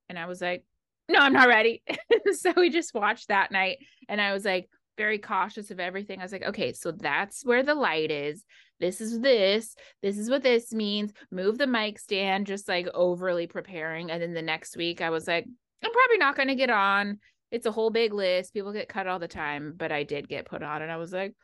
And 0.09 0.19
I 0.19 0.25
was 0.27 0.41
like, 0.41 0.65
"No, 1.09 1.19
I'm 1.19 1.33
not 1.33 1.47
ready." 1.47 1.83
so 2.33 2.53
we 2.55 2.69
just 2.69 2.93
watched 2.93 3.29
that 3.29 3.51
night, 3.51 3.77
and 4.09 4.19
I 4.19 4.33
was 4.33 4.45
like 4.45 4.69
very 4.97 5.17
cautious 5.19 5.71
of 5.71 5.79
everything. 5.79 6.19
I 6.19 6.23
was 6.23 6.31
like, 6.31 6.43
"Okay, 6.43 6.73
so 6.73 6.91
that's 6.91 7.45
where 7.45 7.63
the 7.63 7.75
light 7.75 8.11
is. 8.11 8.43
This 8.79 9.01
is 9.01 9.19
this. 9.19 9.75
This 10.01 10.17
is 10.17 10.29
what 10.29 10.43
this 10.43 10.73
means. 10.73 11.13
Move 11.31 11.57
the 11.57 11.67
mic 11.67 11.99
stand." 11.99 12.47
Just 12.47 12.67
like 12.67 12.87
overly 12.93 13.47
preparing, 13.47 14.11
and 14.11 14.21
then 14.21 14.33
the 14.33 14.41
next 14.41 14.77
week, 14.77 15.01
I 15.01 15.09
was 15.09 15.27
like, 15.27 15.45
"I'm 15.83 15.91
probably 15.91 16.17
not 16.17 16.35
gonna 16.35 16.55
get 16.55 16.69
on." 16.69 17.19
it's 17.53 17.67
a 17.67 17.71
whole 17.71 17.91
big 17.91 18.13
list. 18.13 18.51
People 18.51 18.73
get 18.73 18.89
cut 18.89 19.05
all 19.05 19.19
the 19.19 19.27
time, 19.27 19.75
but 19.77 19.91
I 19.91 20.01
did 20.01 20.27
get 20.27 20.47
put 20.47 20.63
on, 20.63 20.81
and 20.81 20.91
I 20.91 20.97
was 20.97 21.13
like, 21.13 21.35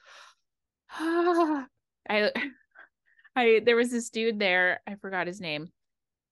ah. 0.91 1.67
I, 2.09 2.31
I, 3.35 3.61
there 3.63 3.75
was 3.75 3.91
this 3.91 4.09
dude 4.09 4.39
there. 4.39 4.81
I 4.87 4.95
forgot 4.95 5.27
his 5.27 5.39
name, 5.39 5.67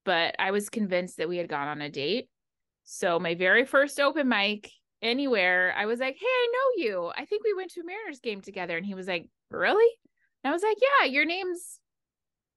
but 0.03 0.35
I 0.39 0.49
was 0.49 0.69
convinced 0.69 1.17
that 1.17 1.29
we 1.29 1.37
had 1.37 1.47
gone 1.47 1.67
on 1.67 1.81
a 1.81 1.91
date. 1.91 2.27
So 2.89 3.19
my 3.19 3.35
very 3.35 3.65
first 3.65 3.99
open 3.99 4.29
mic, 4.29 4.71
anywhere, 5.01 5.73
I 5.77 5.85
was 5.87 5.99
like, 5.99 6.15
Hey, 6.17 6.25
I 6.25 6.47
know 6.53 6.83
you. 6.83 7.11
I 7.13 7.25
think 7.25 7.43
we 7.43 7.53
went 7.53 7.71
to 7.71 7.81
a 7.81 7.85
Mariners 7.85 8.21
game 8.21 8.39
together. 8.39 8.77
And 8.77 8.85
he 8.85 8.95
was 8.95 9.07
like, 9.07 9.27
Really? 9.51 9.91
And 10.41 10.51
I 10.51 10.53
was 10.53 10.63
like, 10.63 10.77
Yeah, 10.81 11.07
your 11.09 11.25
name's, 11.25 11.79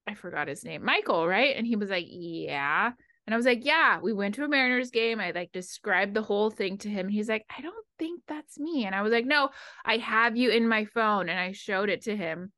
I 0.07 0.15
forgot 0.15 0.47
his 0.47 0.65
name, 0.65 0.85
Michael, 0.85 1.27
right? 1.27 1.57
And 1.57 1.67
he 1.67 1.75
was 1.75 1.91
like, 1.91 2.07
Yeah. 2.09 2.93
And 3.27 3.35
I 3.35 3.37
was 3.37 3.45
like, 3.45 3.65
Yeah, 3.65 3.99
we 4.01 4.13
went 4.13 4.37
to 4.37 4.45
a 4.45 4.49
Mariners 4.49 4.93
game. 4.93 5.19
I 5.19 5.33
like 5.33 5.51
described 5.51 6.15
the 6.15 6.23
whole 6.23 6.49
thing 6.49 6.79
to 6.79 6.89
him. 6.89 7.09
He's 7.09 7.29
like, 7.29 7.45
I 7.51 7.61
don't 7.61 7.75
think 7.99 8.23
that's 8.29 8.57
me. 8.57 8.87
And 8.87 8.95
I 8.95 9.03
was 9.03 9.13
like, 9.13 9.27
No, 9.27 9.51
I 9.85 9.97
have 9.97 10.37
you 10.37 10.51
in 10.51 10.69
my 10.69 10.85
phone. 10.85 11.29
And 11.29 11.41
I 11.41 11.51
showed 11.51 11.89
it 11.89 12.03
to 12.03 12.17
him. 12.17 12.53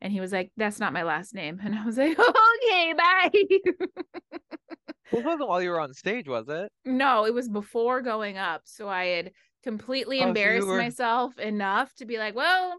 And 0.00 0.12
he 0.12 0.20
was 0.20 0.30
like, 0.30 0.52
That's 0.56 0.78
not 0.78 0.92
my 0.92 1.02
last 1.02 1.34
name. 1.34 1.60
And 1.64 1.74
I 1.74 1.84
was 1.84 1.98
like, 1.98 2.16
Okay, 2.20 2.94
bye. 2.96 3.30
This 5.12 5.24
wasn't 5.24 5.48
while 5.48 5.62
you 5.62 5.70
were 5.70 5.80
on 5.80 5.92
stage, 5.94 6.28
was 6.28 6.48
it? 6.48 6.70
no, 6.84 7.26
it 7.26 7.34
was 7.34 7.48
before 7.48 8.02
going 8.02 8.38
up. 8.38 8.62
So 8.64 8.88
I 8.88 9.06
had 9.06 9.32
completely 9.62 10.18
Oh, 10.18 10.22
so 10.22 10.28
embarrassed 10.28 10.66
were- 10.66 10.78
myself 10.78 11.38
enough 11.38 11.94
to 11.96 12.04
be 12.04 12.18
like, 12.18 12.34
Well, 12.34 12.78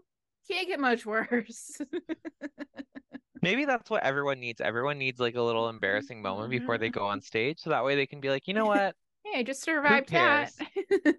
can't 0.50 0.66
get 0.66 0.80
much 0.80 1.04
worse. 1.04 1.80
Maybe 3.42 3.64
that's 3.64 3.88
what 3.88 4.02
everyone 4.02 4.40
needs. 4.40 4.60
Everyone 4.60 4.98
needs 4.98 5.20
like 5.20 5.36
a 5.36 5.42
little 5.42 5.68
embarrassing 5.68 6.20
moment 6.20 6.50
before 6.50 6.76
they 6.76 6.88
mm-hmm. 6.88 6.98
go 6.98 7.06
on 7.06 7.20
stage, 7.20 7.60
so 7.60 7.70
that 7.70 7.84
way 7.84 7.94
they 7.94 8.06
can 8.06 8.20
be 8.20 8.30
like, 8.30 8.48
you 8.48 8.54
know 8.54 8.66
what? 8.66 8.96
hey, 9.24 9.40
I 9.40 9.42
just 9.42 9.62
survived 9.62 10.10
that. 10.10 10.50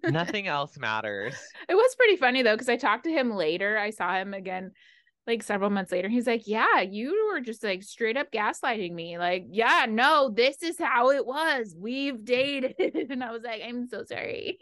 Nothing 0.04 0.48
else 0.48 0.78
matters. 0.78 1.36
It 1.68 1.76
was 1.76 1.96
pretty 1.96 2.18
funny 2.18 2.42
though, 2.42 2.56
because 2.56 2.70
I 2.70 2.76
talked 2.76 3.06
to 3.06 3.12
him 3.12 3.32
later. 3.32 3.78
I 3.78 3.92
saw 3.92 4.16
him 4.16 4.34
again 4.34 4.72
like 5.30 5.44
several 5.44 5.70
months 5.70 5.92
later. 5.92 6.10
He's 6.10 6.28
like, 6.28 6.48
Yeah, 6.48 6.82
you 6.82 7.30
were 7.32 7.40
just 7.40 7.64
like 7.64 7.84
straight 7.84 8.18
up 8.18 8.32
gaslighting 8.32 8.92
me. 8.92 9.18
Like, 9.18 9.46
yeah, 9.50 9.86
no, 9.88 10.30
this 10.36 10.64
is 10.64 10.78
how 10.78 11.12
it 11.12 11.26
was. 11.26 11.76
We've 11.78 12.24
dated. 12.26 12.76
And 13.12 13.24
I 13.24 13.32
was 13.32 13.44
like, 13.44 13.62
I'm 13.64 13.88
so 13.88 14.04
sorry. 14.04 14.58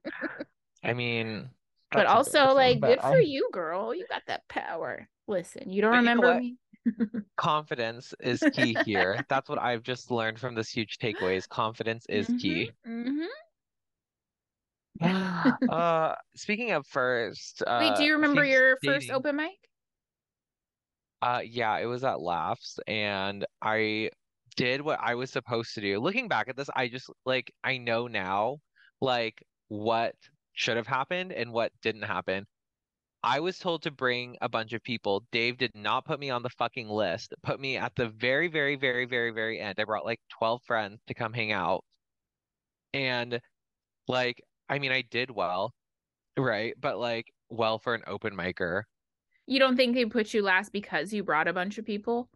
I 0.84 0.94
mean, 0.94 1.50
but 1.92 2.06
also, 2.06 2.52
like, 2.54 2.80
but 2.80 2.86
good 2.88 3.00
for 3.00 3.16
I- 3.18 3.24
you, 3.26 3.50
girl. 3.52 3.94
You 3.94 4.06
got 4.08 4.22
that 4.28 4.46
power. 4.48 5.08
Listen, 5.26 5.70
you 5.70 5.82
don't 5.82 5.90
But 5.92 5.96
you 5.98 6.02
know 6.02 6.10
remember 6.10 6.40
me. 6.40 6.56
Confidence 7.36 8.14
is 8.20 8.42
key 8.52 8.76
here. 8.84 9.24
That's 9.28 9.48
what 9.48 9.58
I've 9.60 9.82
just 9.82 10.10
learned 10.10 10.38
from 10.38 10.54
this 10.54 10.70
huge 10.70 10.98
takeaway 10.98 11.36
is 11.36 11.46
confidence 11.46 12.06
is 12.08 12.28
key. 12.40 12.70
Mhm. 12.86 13.26
Uh, 15.70 16.14
speaking 16.36 16.72
of 16.72 16.86
first, 16.86 17.62
Wait, 17.66 17.94
do 17.96 18.02
uh, 18.02 18.06
you 18.06 18.12
remember 18.14 18.44
your 18.44 18.76
first 18.84 19.10
open 19.10 19.36
mic? 19.36 19.56
Uh, 21.22 21.42
yeah, 21.44 21.78
it 21.78 21.86
was 21.86 22.04
at 22.04 22.20
Laughs, 22.20 22.78
and 22.86 23.44
I 23.60 24.10
did 24.56 24.80
what 24.82 24.98
I 25.00 25.14
was 25.14 25.30
supposed 25.30 25.74
to 25.74 25.80
do. 25.80 26.00
Looking 26.00 26.28
back 26.28 26.48
at 26.48 26.56
this, 26.56 26.70
I 26.74 26.88
just 26.88 27.10
like 27.26 27.52
I 27.64 27.78
know 27.78 28.06
now, 28.08 28.58
like 29.00 29.42
what 29.68 30.14
should 30.52 30.76
have 30.76 30.86
happened 30.86 31.32
and 31.32 31.52
what 31.52 31.72
didn't 31.82 32.02
happen. 32.02 32.46
I 33.22 33.40
was 33.40 33.58
told 33.58 33.82
to 33.82 33.90
bring 33.90 34.36
a 34.40 34.48
bunch 34.48 34.72
of 34.72 34.82
people. 34.82 35.24
Dave 35.32 35.58
did 35.58 35.74
not 35.74 36.04
put 36.06 36.20
me 36.20 36.30
on 36.30 36.42
the 36.42 36.50
fucking 36.50 36.88
list. 36.88 37.34
Put 37.42 37.60
me 37.60 37.76
at 37.76 37.94
the 37.96 38.08
very, 38.08 38.48
very, 38.48 38.76
very, 38.76 39.04
very, 39.06 39.30
very 39.30 39.60
end. 39.60 39.76
I 39.78 39.84
brought 39.84 40.04
like 40.06 40.20
12 40.38 40.62
friends 40.64 41.00
to 41.06 41.14
come 41.14 41.32
hang 41.34 41.52
out. 41.52 41.84
And 42.92 43.40
like, 44.08 44.42
I 44.68 44.78
mean, 44.78 44.92
I 44.92 45.02
did 45.02 45.30
well, 45.30 45.74
right? 46.38 46.74
But 46.80 46.98
like, 46.98 47.26
well 47.50 47.78
for 47.78 47.94
an 47.94 48.02
open 48.06 48.34
micer. 48.36 48.84
You 49.46 49.58
don't 49.58 49.76
think 49.76 49.94
they 49.94 50.06
put 50.06 50.32
you 50.32 50.42
last 50.42 50.72
because 50.72 51.12
you 51.12 51.22
brought 51.24 51.48
a 51.48 51.52
bunch 51.52 51.76
of 51.78 51.84
people? 51.84 52.30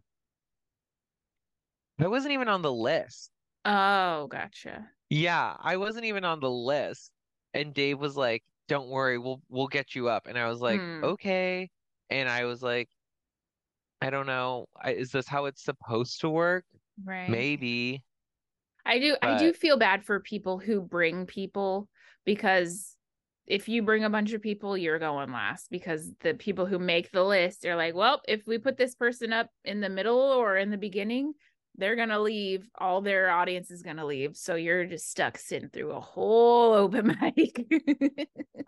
I 1.99 2.07
wasn't 2.07 2.31
even 2.33 2.47
on 2.47 2.61
the 2.61 2.71
list. 2.71 3.31
Oh, 3.65 4.27
gotcha. 4.27 4.91
Yeah, 5.09 5.55
I 5.59 5.77
wasn't 5.77 6.05
even 6.05 6.25
on 6.25 6.39
the 6.39 6.49
list. 6.49 7.11
And 7.53 7.73
Dave 7.73 7.99
was 7.99 8.17
like, 8.17 8.43
"Don't 8.67 8.89
worry, 8.89 9.17
we'll 9.17 9.41
we'll 9.49 9.67
get 9.67 9.95
you 9.95 10.09
up." 10.09 10.27
And 10.27 10.37
I 10.37 10.47
was 10.49 10.59
like, 10.61 10.81
Hmm. 10.81 11.03
"Okay." 11.03 11.69
And 12.09 12.29
I 12.29 12.45
was 12.45 12.61
like, 12.61 12.89
"I 14.01 14.09
don't 14.09 14.25
know. 14.27 14.67
Is 14.85 15.11
this 15.11 15.27
how 15.27 15.45
it's 15.45 15.63
supposed 15.63 16.21
to 16.21 16.29
work? 16.29 16.65
Right. 17.03 17.29
Maybe." 17.29 18.03
I 18.85 18.99
do 18.99 19.17
I 19.21 19.33
do 19.33 19.53
feel 19.53 19.77
bad 19.77 20.05
for 20.05 20.19
people 20.19 20.59
who 20.59 20.81
bring 20.81 21.25
people 21.25 21.89
because 22.23 22.94
if 23.47 23.69
you 23.69 23.83
bring 23.83 24.03
a 24.03 24.09
bunch 24.09 24.33
of 24.33 24.41
people, 24.41 24.77
you're 24.77 24.99
going 24.99 25.31
last 25.31 25.69
because 25.69 26.11
the 26.21 26.33
people 26.33 26.65
who 26.65 26.79
make 26.79 27.11
the 27.11 27.23
list 27.23 27.65
are 27.65 27.75
like, 27.75 27.93
well, 27.93 28.21
if 28.27 28.47
we 28.47 28.57
put 28.57 28.77
this 28.77 28.95
person 28.95 29.33
up 29.33 29.49
in 29.63 29.81
the 29.81 29.89
middle 29.89 30.19
or 30.19 30.57
in 30.57 30.71
the 30.71 30.77
beginning, 30.77 31.33
they're 31.77 31.95
gonna 31.95 32.19
leave. 32.19 32.67
All 32.79 33.01
their 33.01 33.29
audience 33.29 33.69
is 33.69 33.83
gonna 33.83 34.05
leave. 34.05 34.35
So 34.35 34.55
you're 34.55 34.85
just 34.85 35.09
stuck 35.09 35.37
sitting 35.37 35.69
through 35.69 35.91
a 35.91 35.99
whole 35.99 36.73
open 36.73 37.15
mic. 37.21 37.65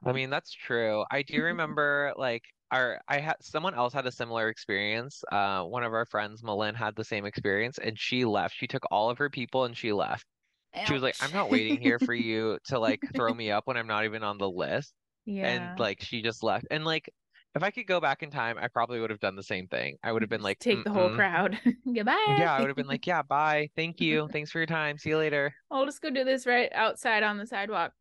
I 0.06 0.12
mean, 0.12 0.30
that's 0.30 0.52
true. 0.52 1.06
I 1.10 1.22
do 1.22 1.42
remember 1.42 2.14
like 2.18 2.44
our 2.72 3.00
I 3.08 3.20
had 3.20 3.36
someone 3.42 3.74
else 3.74 3.94
had 3.94 4.06
a 4.06 4.12
similar 4.12 4.50
experience. 4.50 5.24
Uh, 5.32 5.64
one 5.64 5.84
of 5.84 5.94
our 5.94 6.06
friends, 6.06 6.44
Malin, 6.44 6.76
had 6.76 6.96
the 6.96 7.04
same 7.04 7.26
experience, 7.26 7.78
and 7.78 7.98
she 7.98 8.26
left. 8.26 8.56
She 8.56 8.68
took 8.68 8.84
all 8.92 9.10
of 9.10 9.18
her 9.18 9.30
people 9.30 9.66
and 9.66 9.76
she 9.76 9.94
left. 9.94 10.26
She 10.86 10.94
was 10.94 11.02
like, 11.04 11.16
"I'm 11.20 11.32
not 11.32 11.50
waiting 11.50 11.82
here 11.82 12.00
for 12.00 12.14
you 12.14 12.58
to 12.66 12.80
like 12.80 13.02
throw 13.16 13.34
me 13.34 13.52
up 13.52 13.68
when 13.68 13.78
I'm 13.78 13.88
not 13.88 14.06
even 14.06 14.24
on 14.24 14.38
the 14.38 14.50
list." 14.50 14.94
yeah. 15.26 15.72
and 15.72 15.80
like 15.80 16.02
she 16.02 16.22
just 16.22 16.42
left 16.42 16.66
and 16.72 16.86
like 16.86 17.10
if 17.54 17.62
i 17.62 17.70
could 17.70 17.86
go 17.86 18.00
back 18.00 18.24
in 18.24 18.32
time 18.32 18.58
i 18.62 18.68
probably 18.68 19.00
would 19.00 19.10
have 19.10 19.20
done 19.20 19.36
the 19.36 19.44
same 19.44 19.68
thing 19.68 19.98
i 20.04 20.12
would 20.12 20.22
have 20.22 20.30
been 20.30 20.42
like 20.42 20.58
take 20.60 20.84
the 20.86 20.90
whole 20.90 21.10
crowd. 21.10 21.60
Goodbye. 21.94 22.16
yeah 22.40 22.54
i 22.54 22.62
would 22.62 22.70
have 22.70 22.78
been 22.78 22.88
like 22.88 23.06
yeah 23.06 23.22
bye 23.22 23.68
thank 23.76 24.00
you 24.00 24.28
thanks 24.32 24.50
for 24.50 24.60
your 24.60 24.66
time 24.66 24.98
see 24.98 25.10
you 25.10 25.18
later 25.18 25.54
I'll 25.70 25.86
just 25.86 26.02
go 26.02 26.10
do 26.10 26.24
this 26.24 26.48
right 26.48 26.72
outside 26.74 27.24
on 27.24 27.38
the 27.38 27.46
sidewalk. 27.46 27.92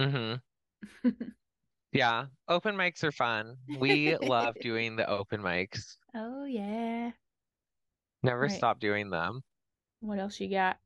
hmm 0.00 0.34
yeah 1.92 2.26
open 2.48 2.76
mics 2.76 3.02
are 3.02 3.12
fun 3.12 3.56
we 3.80 4.16
love 4.18 4.54
doing 4.60 4.94
the 4.94 5.08
open 5.08 5.42
mics 5.42 5.96
oh 6.14 6.44
yeah. 6.44 7.10
never 8.22 8.42
Right. 8.42 8.52
stop 8.52 8.78
doing 8.78 9.10
them 9.10 9.42
What 10.00 10.18
else 10.20 10.38
you 10.38 10.48
got? 10.48 10.78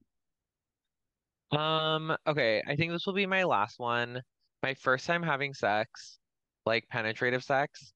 Um 1.56 2.16
okay 2.26 2.62
i 2.66 2.74
think 2.76 2.92
this 2.92 3.06
will 3.06 3.12
be 3.14 3.26
my 3.26 3.44
last 3.44 3.78
one 3.78 4.22
my 4.62 4.74
first 4.74 5.06
time 5.06 5.22
having 5.22 5.54
sex 5.54 6.18
like 6.66 6.86
penetrative 6.88 7.42
sex 7.42 7.92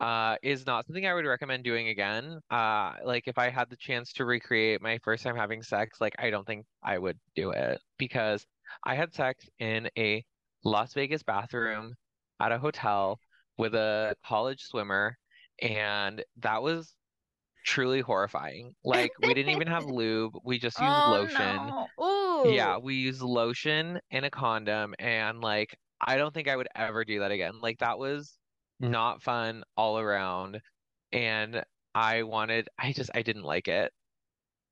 uh 0.00 0.36
is 0.42 0.66
not 0.66 0.86
something 0.86 1.06
I 1.06 1.14
would 1.14 1.24
recommend 1.24 1.62
doing 1.64 1.88
again. 1.88 2.40
Uh 2.50 2.94
like 3.04 3.28
if 3.28 3.38
I 3.38 3.50
had 3.50 3.70
the 3.70 3.76
chance 3.76 4.12
to 4.14 4.24
recreate 4.24 4.82
my 4.82 4.98
first 5.04 5.22
time 5.22 5.36
having 5.36 5.62
sex, 5.62 6.00
like 6.00 6.14
I 6.18 6.30
don't 6.30 6.46
think 6.46 6.66
I 6.82 6.98
would 6.98 7.18
do 7.36 7.52
it 7.52 7.80
because 7.98 8.44
I 8.84 8.96
had 8.96 9.14
sex 9.14 9.48
in 9.60 9.88
a 9.96 10.24
Las 10.64 10.92
Vegas 10.94 11.22
bathroom 11.22 11.94
at 12.40 12.52
a 12.52 12.58
hotel 12.58 13.20
with 13.58 13.74
a 13.74 14.16
college 14.26 14.62
swimmer 14.62 15.16
and 15.60 16.24
that 16.40 16.62
was 16.62 16.94
truly 17.64 18.00
horrifying. 18.00 18.74
Like 18.84 19.12
we 19.22 19.34
didn't 19.34 19.54
even 19.54 19.68
have 19.68 19.84
lube, 19.86 20.34
we 20.44 20.58
just 20.58 20.80
used 20.80 20.92
oh, 20.92 21.10
lotion. 21.12 21.56
No. 21.56 21.86
Yeah, 22.50 22.76
oh. 22.76 22.80
we 22.80 22.94
used 22.94 23.22
lotion 23.22 24.00
and 24.10 24.24
a 24.24 24.30
condom, 24.30 24.94
and 24.98 25.40
like, 25.40 25.76
I 26.00 26.16
don't 26.16 26.34
think 26.34 26.48
I 26.48 26.56
would 26.56 26.68
ever 26.74 27.04
do 27.04 27.20
that 27.20 27.30
again. 27.30 27.60
Like, 27.60 27.78
that 27.78 27.98
was 27.98 28.36
mm. 28.82 28.90
not 28.90 29.22
fun 29.22 29.62
all 29.76 29.98
around. 29.98 30.60
And 31.12 31.62
I 31.94 32.22
wanted, 32.24 32.68
I 32.78 32.92
just, 32.92 33.10
I 33.14 33.22
didn't 33.22 33.44
like 33.44 33.68
it. 33.68 33.92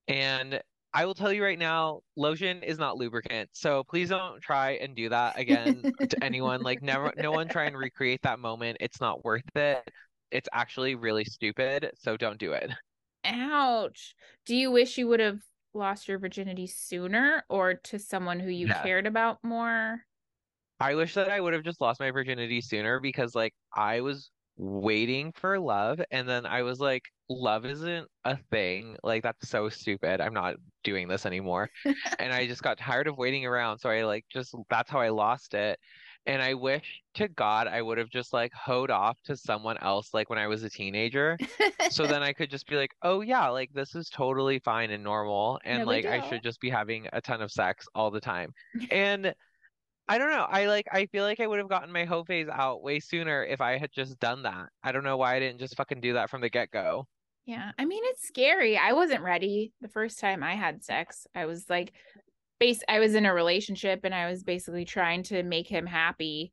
And 0.08 0.60
I 0.92 1.04
will 1.04 1.14
tell 1.14 1.32
you 1.32 1.44
right 1.44 1.58
now, 1.58 2.00
lotion 2.16 2.64
is 2.64 2.78
not 2.78 2.96
lubricant. 2.96 3.50
So 3.52 3.84
please 3.84 4.08
don't 4.08 4.40
try 4.40 4.72
and 4.72 4.96
do 4.96 5.08
that 5.10 5.38
again 5.38 5.92
to 6.00 6.24
anyone. 6.24 6.62
Like, 6.62 6.82
never, 6.82 7.12
no 7.16 7.30
one 7.30 7.46
try 7.48 7.66
and 7.66 7.76
recreate 7.76 8.22
that 8.22 8.40
moment. 8.40 8.78
It's 8.80 9.00
not 9.00 9.24
worth 9.24 9.44
it. 9.54 9.88
It's 10.32 10.48
actually 10.52 10.96
really 10.96 11.24
stupid. 11.24 11.90
So 11.94 12.16
don't 12.16 12.38
do 12.38 12.52
it. 12.52 12.70
Ouch. 13.24 14.14
Do 14.46 14.56
you 14.56 14.72
wish 14.72 14.98
you 14.98 15.06
would 15.06 15.20
have 15.20 15.40
lost 15.74 16.08
your 16.08 16.18
virginity 16.18 16.66
sooner 16.66 17.44
or 17.48 17.74
to 17.74 17.98
someone 17.98 18.40
who 18.40 18.50
you 18.50 18.68
Yeah. 18.68 18.82
cared 18.82 19.06
about 19.06 19.42
more? 19.44 20.06
I 20.78 20.94
wish 20.94 21.14
that 21.14 21.28
I 21.30 21.40
would 21.40 21.52
have 21.52 21.62
just 21.62 21.80
lost 21.80 22.00
my 22.00 22.10
virginity 22.10 22.60
sooner 22.60 23.00
because 23.00 23.34
like 23.34 23.54
I 23.74 24.00
was 24.00 24.30
waiting 24.56 25.32
for 25.32 25.58
love 25.58 26.00
and 26.10 26.28
then 26.28 26.46
I 26.46 26.62
was 26.62 26.80
like 26.80 27.02
love 27.28 27.64
isn't 27.66 28.08
a 28.24 28.36
thing. 28.50 28.96
Like 29.02 29.22
that's 29.22 29.48
so 29.48 29.68
stupid. 29.68 30.20
I'm 30.20 30.34
not 30.34 30.56
doing 30.82 31.06
this 31.08 31.26
anymore. 31.26 31.70
And 32.18 32.32
I 32.32 32.46
just 32.46 32.62
got 32.62 32.78
tired 32.78 33.06
of 33.08 33.16
waiting 33.18 33.46
around, 33.46 33.78
so 33.78 33.90
I 33.90 34.04
like 34.04 34.24
just 34.30 34.54
that's 34.70 34.90
how 34.90 35.00
I 35.00 35.10
lost 35.10 35.54
it. 35.54 35.78
And 36.26 36.42
I 36.42 36.54
wish 36.54 37.02
to 37.14 37.28
God 37.28 37.66
I 37.66 37.80
would 37.80 37.98
have 37.98 38.10
just 38.10 38.32
like 38.32 38.52
hoed 38.52 38.90
off 38.90 39.18
to 39.24 39.36
someone 39.36 39.78
else 39.78 40.12
like 40.12 40.28
when 40.30 40.38
I 40.38 40.46
was 40.46 40.62
a 40.62 40.70
teenager. 40.70 41.38
So 41.90 42.06
then 42.06 42.22
I 42.22 42.32
could 42.34 42.50
just 42.50 42.66
be 42.66 42.76
like, 42.76 42.92
"Oh 43.02 43.20
yeah, 43.22 43.48
like 43.48 43.70
this 43.72 43.94
is 43.94 44.08
totally 44.10 44.58
fine 44.58 44.90
and 44.90 45.02
normal 45.02 45.58
and 45.64 45.80
No 45.80 45.84
like 45.86 46.04
I 46.04 46.28
should 46.28 46.42
just 46.42 46.60
be 46.60 46.70
having 46.70 47.08
a 47.12 47.20
ton 47.20 47.42
of 47.42 47.50
sex 47.50 47.86
all 47.94 48.10
the 48.10 48.20
time." 48.20 48.52
And 48.90 49.34
I 50.08 50.18
don't 50.18 50.30
know. 50.30 50.46
I 50.48 50.66
like 50.66 50.86
I 50.92 51.06
feel 51.06 51.24
like 51.24 51.40
I 51.40 51.46
would 51.46 51.58
have 51.58 51.68
gotten 51.68 51.92
my 51.92 52.04
hoe 52.04 52.24
phase 52.24 52.48
out 52.48 52.82
way 52.82 52.98
sooner 53.00 53.44
if 53.44 53.60
I 53.60 53.78
had 53.78 53.90
just 53.92 54.18
done 54.18 54.42
that. 54.42 54.66
I 54.82 54.92
don't 54.92 55.04
know 55.04 55.16
why 55.16 55.36
I 55.36 55.38
didn't 55.40 55.60
just 55.60 55.76
fucking 55.76 56.00
do 56.00 56.14
that 56.14 56.30
from 56.30 56.40
the 56.40 56.50
get-go. 56.50 57.06
Yeah. 57.46 57.70
I 57.78 57.84
mean, 57.84 58.02
it's 58.06 58.26
scary. 58.26 58.76
I 58.76 58.92
wasn't 58.92 59.22
ready 59.22 59.72
the 59.80 59.88
first 59.88 60.18
time 60.18 60.42
I 60.42 60.54
had 60.54 60.84
sex. 60.84 61.26
I 61.34 61.46
was 61.46 61.68
like 61.68 61.92
base 62.60 62.82
I 62.88 63.00
was 63.00 63.14
in 63.16 63.26
a 63.26 63.34
relationship 63.34 64.00
and 64.04 64.14
I 64.14 64.30
was 64.30 64.44
basically 64.44 64.84
trying 64.84 65.24
to 65.24 65.42
make 65.42 65.66
him 65.66 65.86
happy. 65.86 66.52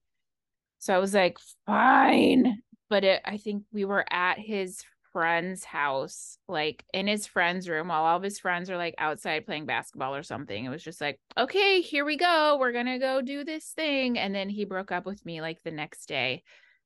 So 0.79 0.95
I 0.95 0.97
was 0.97 1.13
like, 1.13 1.37
fine. 1.65 2.61
But 2.89 3.03
it, 3.03 3.21
I 3.25 3.37
think 3.37 3.63
we 3.71 3.85
were 3.85 4.05
at 4.11 4.39
his 4.39 4.81
friend's 5.11 5.63
house, 5.63 6.37
like 6.47 6.85
in 6.93 7.07
his 7.07 7.25
friend's 7.27 7.67
room, 7.67 7.87
while 7.89 8.03
all 8.03 8.17
of 8.17 8.23
his 8.23 8.39
friends 8.39 8.69
are 8.69 8.77
like 8.77 8.95
outside 8.97 9.45
playing 9.45 9.65
basketball 9.65 10.15
or 10.15 10.23
something. 10.23 10.63
It 10.63 10.69
was 10.69 10.83
just 10.83 11.01
like, 11.01 11.19
okay, 11.37 11.81
here 11.81 12.05
we 12.05 12.17
go. 12.17 12.57
We're 12.59 12.71
gonna 12.71 12.99
go 12.99 13.21
do 13.21 13.43
this 13.43 13.65
thing. 13.75 14.17
And 14.17 14.33
then 14.33 14.49
he 14.49 14.63
broke 14.65 14.91
up 14.91 15.05
with 15.05 15.25
me 15.25 15.41
like 15.41 15.61
the 15.63 15.71
next 15.71 16.05
day 16.07 16.43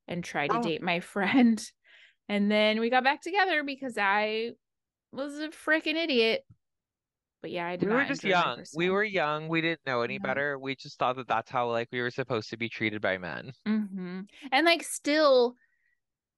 and 0.08 0.24
tried 0.24 0.50
to 0.50 0.58
Oh. 0.60 0.64
date 0.64 0.82
my 0.82 1.00
friend. 1.14 1.64
And 2.30 2.50
then 2.50 2.80
we 2.80 2.90
got 2.90 3.04
back 3.04 3.22
together 3.22 3.64
because 3.64 3.98
I 3.98 4.52
was 5.12 5.38
a 5.40 5.50
freaking 5.50 5.96
idiot. 5.96 6.44
But 7.42 7.52
yeah, 7.52 7.68
I 7.68 7.76
did 7.76 7.88
We 7.88 7.90
were 7.90 8.06
not 8.06 8.08
just 8.08 8.24
young. 8.24 8.66
We 8.72 8.90
were 8.90 9.04
young. 9.04 9.50
We 9.50 9.62
didn't 9.62 9.86
know 9.86 10.02
any 10.04 10.18
Yeah. 10.18 10.20
better. 10.20 10.58
We 10.60 10.76
just 10.76 10.98
thought 11.00 11.18
that 11.18 11.28
that's 11.28 11.50
how 11.52 11.70
like 11.70 11.90
we 11.92 12.02
were 12.02 12.12
supposed 12.12 12.50
to 12.52 12.58
be 12.58 12.70
treated 12.70 13.02
by 13.02 13.18
men. 13.18 13.54
hmm 13.66 14.22
And 14.52 14.66
like 14.66 14.84
still 14.84 15.56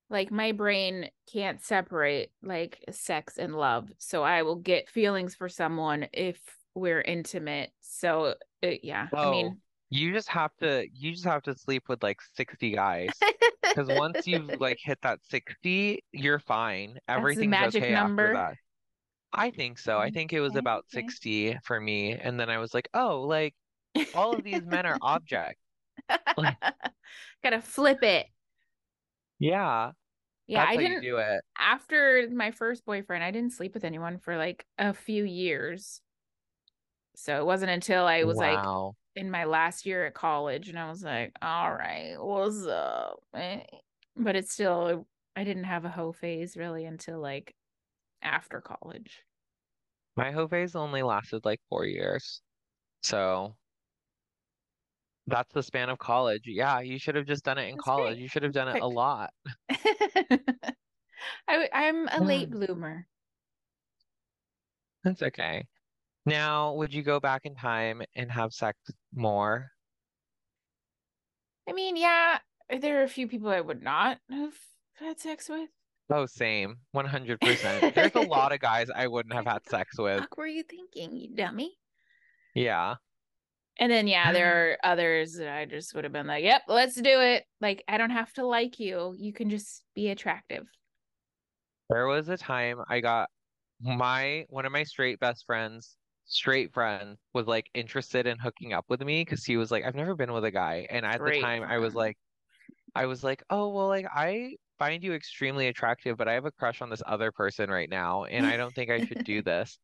like 0.09 0.31
my 0.31 0.51
brain 0.51 1.09
can't 1.31 1.61
separate 1.61 2.31
like 2.43 2.83
sex 2.91 3.37
and 3.37 3.55
love. 3.55 3.89
So 3.99 4.23
I 4.23 4.43
will 4.43 4.57
get 4.57 4.89
feelings 4.89 5.35
for 5.35 5.49
someone 5.49 6.07
if 6.13 6.39
we're 6.75 7.01
intimate. 7.01 7.71
So 7.81 8.35
yeah, 8.61 9.09
I 9.21 9.25
Oh, 9.25 9.27
mean 9.27 9.59
you 9.89 10.11
just 10.13 10.29
have 10.29 10.51
to 10.57 10.87
you 10.93 11.11
just 11.11 11.25
have 11.25 11.43
to 11.43 11.55
sleep 11.55 11.83
with 11.89 12.03
like 12.03 12.19
60 12.35 12.71
guys. 12.71 13.25
Because 13.73 13.89
once 13.89 14.27
you've 14.27 14.59
like 14.59 14.77
hit 14.79 14.99
that 15.01 15.19
60, 15.25 16.03
you're 16.11 16.39
fine. 16.39 16.99
Everything's 17.07 17.49
magic 17.49 17.73
okay 17.75 17.89
number? 17.89 18.27
after 18.27 18.29
that. 18.29 18.57
I 19.33 19.51
think 19.51 19.79
so. 19.79 19.97
I 19.99 20.11
think 20.11 20.33
it 20.33 20.39
was 20.41 20.55
Okay, 20.55 20.59
about 20.59 20.85
okay. 20.93 20.99
60 20.99 21.57
for 21.63 21.79
me. 21.79 22.13
And 22.13 22.39
then 22.39 22.49
I 22.49 22.59
was 22.59 22.73
like, 22.73 22.89
oh, 22.93 23.21
like 23.21 23.55
all 24.13 24.35
of 24.35 24.43
these 24.43 24.65
men 24.65 24.85
are 24.85 24.97
objects. 25.01 25.61
Like- 26.37 26.57
gotta 27.43 27.61
flip 27.61 28.03
it. 28.03 28.27
Yeah, 29.39 29.91
Yeah, 30.47 30.65
I 30.65 30.77
didn't 30.77 31.01
do 31.01 31.17
it. 31.17 31.41
after 31.57 32.27
my 32.31 32.51
first 32.51 32.85
boyfriend, 32.85 33.23
I 33.23 33.31
didn't 33.31 33.53
sleep 33.53 33.73
with 33.73 33.83
anyone 33.85 34.17
for 34.19 34.37
like 34.37 34.65
a 34.77 34.93
few 34.93 35.23
years. 35.23 36.01
So 37.15 37.37
it 37.39 37.45
wasn't 37.45 37.71
until 37.71 38.05
I 38.05 38.23
was 38.23 38.39
like 38.39 38.63
Wow. 38.63 38.95
in 39.15 39.29
my 39.31 39.45
last 39.45 39.85
year 39.85 40.05
at 40.05 40.13
college 40.13 40.69
and 40.69 40.79
I 40.79 40.89
was 40.89 41.03
like, 41.03 41.33
all 41.41 41.71
right, 41.73 42.15
what's 42.19 42.65
up? 42.65 43.23
Eh. 43.35 43.61
But 44.15 44.35
it's 44.35 44.51
still, 44.53 45.07
I 45.35 45.43
didn't 45.43 45.65
have 45.65 45.85
a 45.85 45.89
hoe 45.89 46.11
phase 46.13 46.57
really 46.57 46.85
until 46.85 47.19
like 47.19 47.55
after 48.23 48.61
college. 48.61 49.23
My 50.15 50.31
hoe 50.31 50.47
phase 50.47 50.75
only 50.75 51.03
lasted 51.03 51.45
like 51.45 51.59
four 51.69 51.85
years. 51.85 52.41
So 53.01 53.55
that's 55.27 55.51
the 55.53 55.63
span 55.63 55.89
of 55.89 55.97
college. 55.97 56.43
Yeah, 56.45 56.79
you 56.79 56.99
should 56.99 57.15
have 57.15 57.25
just 57.25 57.43
done 57.43 57.57
it 57.57 57.69
in 57.69 57.75
That's 57.75 57.83
college. 57.83 58.15
great. 58.15 58.21
You 58.21 58.27
should 58.27 58.43
have 58.43 58.53
done 58.53 58.75
it 58.75 58.81
a 58.81 58.87
lot. 58.87 59.31
I, 61.47 61.69
I'm 61.73 62.07
a 62.07 62.17
hmm. 62.17 62.25
late 62.25 62.51
bloomer. 62.51 63.07
That's 65.03 65.21
okay. 65.21 65.65
Now, 66.25 66.73
would 66.73 66.93
you 66.93 67.03
go 67.03 67.19
back 67.19 67.41
in 67.43 67.55
time 67.55 68.01
and 68.15 68.31
have 68.31 68.53
sex 68.53 68.77
more? 69.13 69.67
I 71.67 71.73
mean, 71.73 71.97
yeah, 71.97 72.39
there 72.79 73.01
are 73.01 73.03
a 73.03 73.09
few 73.09 73.27
people 73.27 73.49
I 73.49 73.61
would 73.61 73.83
not 73.83 74.19
have 74.29 74.53
had 74.95 75.19
sex 75.19 75.49
with. 75.49 75.69
Oh, 76.09 76.25
same. 76.25 76.77
100%. 76.95 77.93
There's 77.95 78.15
a 78.15 78.21
lot 78.21 78.51
of 78.51 78.59
guys 78.59 78.89
I 78.93 79.07
wouldn't 79.07 79.33
have 79.33 79.45
had 79.45 79.65
sex 79.67 79.97
with. 79.97 80.19
Fuck 80.19 80.37
were 80.37 80.47
you 80.47 80.63
thinking, 80.63 81.15
you 81.15 81.35
dummy? 81.35 81.73
Yeah. 82.55 82.95
And 83.79 83.91
then 83.91 84.07
yeah, 84.07 84.31
there 84.31 84.77
um, 84.83 84.87
are 84.87 84.91
others 84.91 85.33
that 85.33 85.49
I 85.49 85.65
just 85.65 85.95
would 85.95 86.03
have 86.03 86.13
been 86.13 86.27
like, 86.27 86.43
"Yep, 86.43 86.63
let's 86.67 86.93
do 86.93 87.21
it." 87.21 87.43
Like 87.59 87.83
I 87.87 87.97
don't 87.97 88.11
have 88.11 88.31
to 88.33 88.45
like 88.45 88.79
you. 88.79 89.15
You 89.17 89.33
can 89.33 89.49
just 89.49 89.83
be 89.95 90.09
attractive. 90.09 90.67
There 91.89 92.05
was 92.05 92.29
a 92.29 92.37
time 92.37 92.81
I 92.87 92.99
got 92.99 93.29
my 93.81 94.45
one 94.49 94.65
of 94.65 94.71
my 94.71 94.83
straight 94.83 95.19
best 95.19 95.45
friends, 95.45 95.97
straight 96.25 96.71
friend, 96.71 97.17
was 97.33 97.47
like 97.47 97.65
interested 97.73 98.27
in 98.27 98.37
hooking 98.37 98.73
up 98.73 98.85
with 98.89 99.01
me 99.01 99.21
because 99.21 99.43
he 99.43 99.57
was 99.57 99.71
like, 99.71 99.83
I've 99.83 99.95
never 99.95 100.15
been 100.15 100.33
with 100.33 100.45
a 100.45 100.51
guy. 100.51 100.85
And 100.89 101.05
at 101.05 101.19
the 101.23 101.39
time 101.41 101.63
I 101.63 101.79
was 101.79 101.95
like, 101.95 102.17
I 102.95 103.07
was 103.07 103.23
like, 103.23 103.43
oh, 103.49 103.69
well, 103.69 103.87
like 103.87 104.05
I 104.13 104.57
find 104.79 105.03
you 105.03 105.13
extremely 105.13 105.67
attractive, 105.67 106.17
but 106.17 106.27
I 106.27 106.33
have 106.33 106.45
a 106.45 106.51
crush 106.51 106.81
on 106.81 106.89
this 106.89 107.01
other 107.05 107.31
person 107.31 107.69
right 107.69 107.89
now, 107.89 108.25
and 108.25 108.45
I 108.45 108.57
don't 108.57 108.73
think 108.73 108.89
I 108.89 109.05
should 109.05 109.23
do 109.23 109.41
this. 109.43 109.77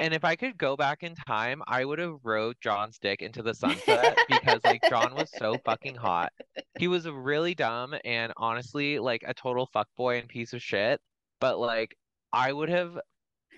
And 0.00 0.14
if 0.14 0.24
I 0.24 0.36
could 0.36 0.56
go 0.56 0.76
back 0.76 1.02
in 1.02 1.14
time, 1.14 1.60
I 1.66 1.84
would 1.84 1.98
have 1.98 2.18
rode 2.22 2.56
John's 2.62 2.98
dick 2.98 3.20
into 3.20 3.42
the 3.42 3.54
sunset 3.54 4.16
because 4.28 4.60
like 4.64 4.80
John 4.88 5.14
was 5.14 5.28
so 5.36 5.56
fucking 5.64 5.96
hot. 5.96 6.32
He 6.78 6.86
was 6.86 7.08
really 7.08 7.54
dumb 7.54 7.94
and 8.04 8.32
honestly 8.36 9.00
like 9.00 9.22
a 9.26 9.34
total 9.34 9.68
fuckboy 9.74 10.20
and 10.20 10.28
piece 10.28 10.52
of 10.52 10.62
shit. 10.62 11.00
But 11.40 11.58
like 11.58 11.96
I 12.32 12.52
would 12.52 12.68
have 12.68 12.96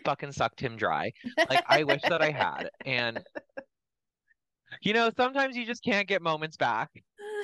fucking 0.05 0.33
sucked 0.33 0.61
him 0.61 0.76
dry. 0.76 1.12
Like 1.37 1.62
I 1.68 1.85
wish 1.85 2.03
that 2.09 2.22
I 2.22 2.31
had. 2.31 2.70
And 2.87 3.22
you 4.83 4.95
know, 4.95 5.11
sometimes 5.14 5.57
you 5.57 5.66
just 5.66 5.85
can't 5.85 6.09
get 6.09 6.22
moments 6.22 6.57
back. 6.57 6.89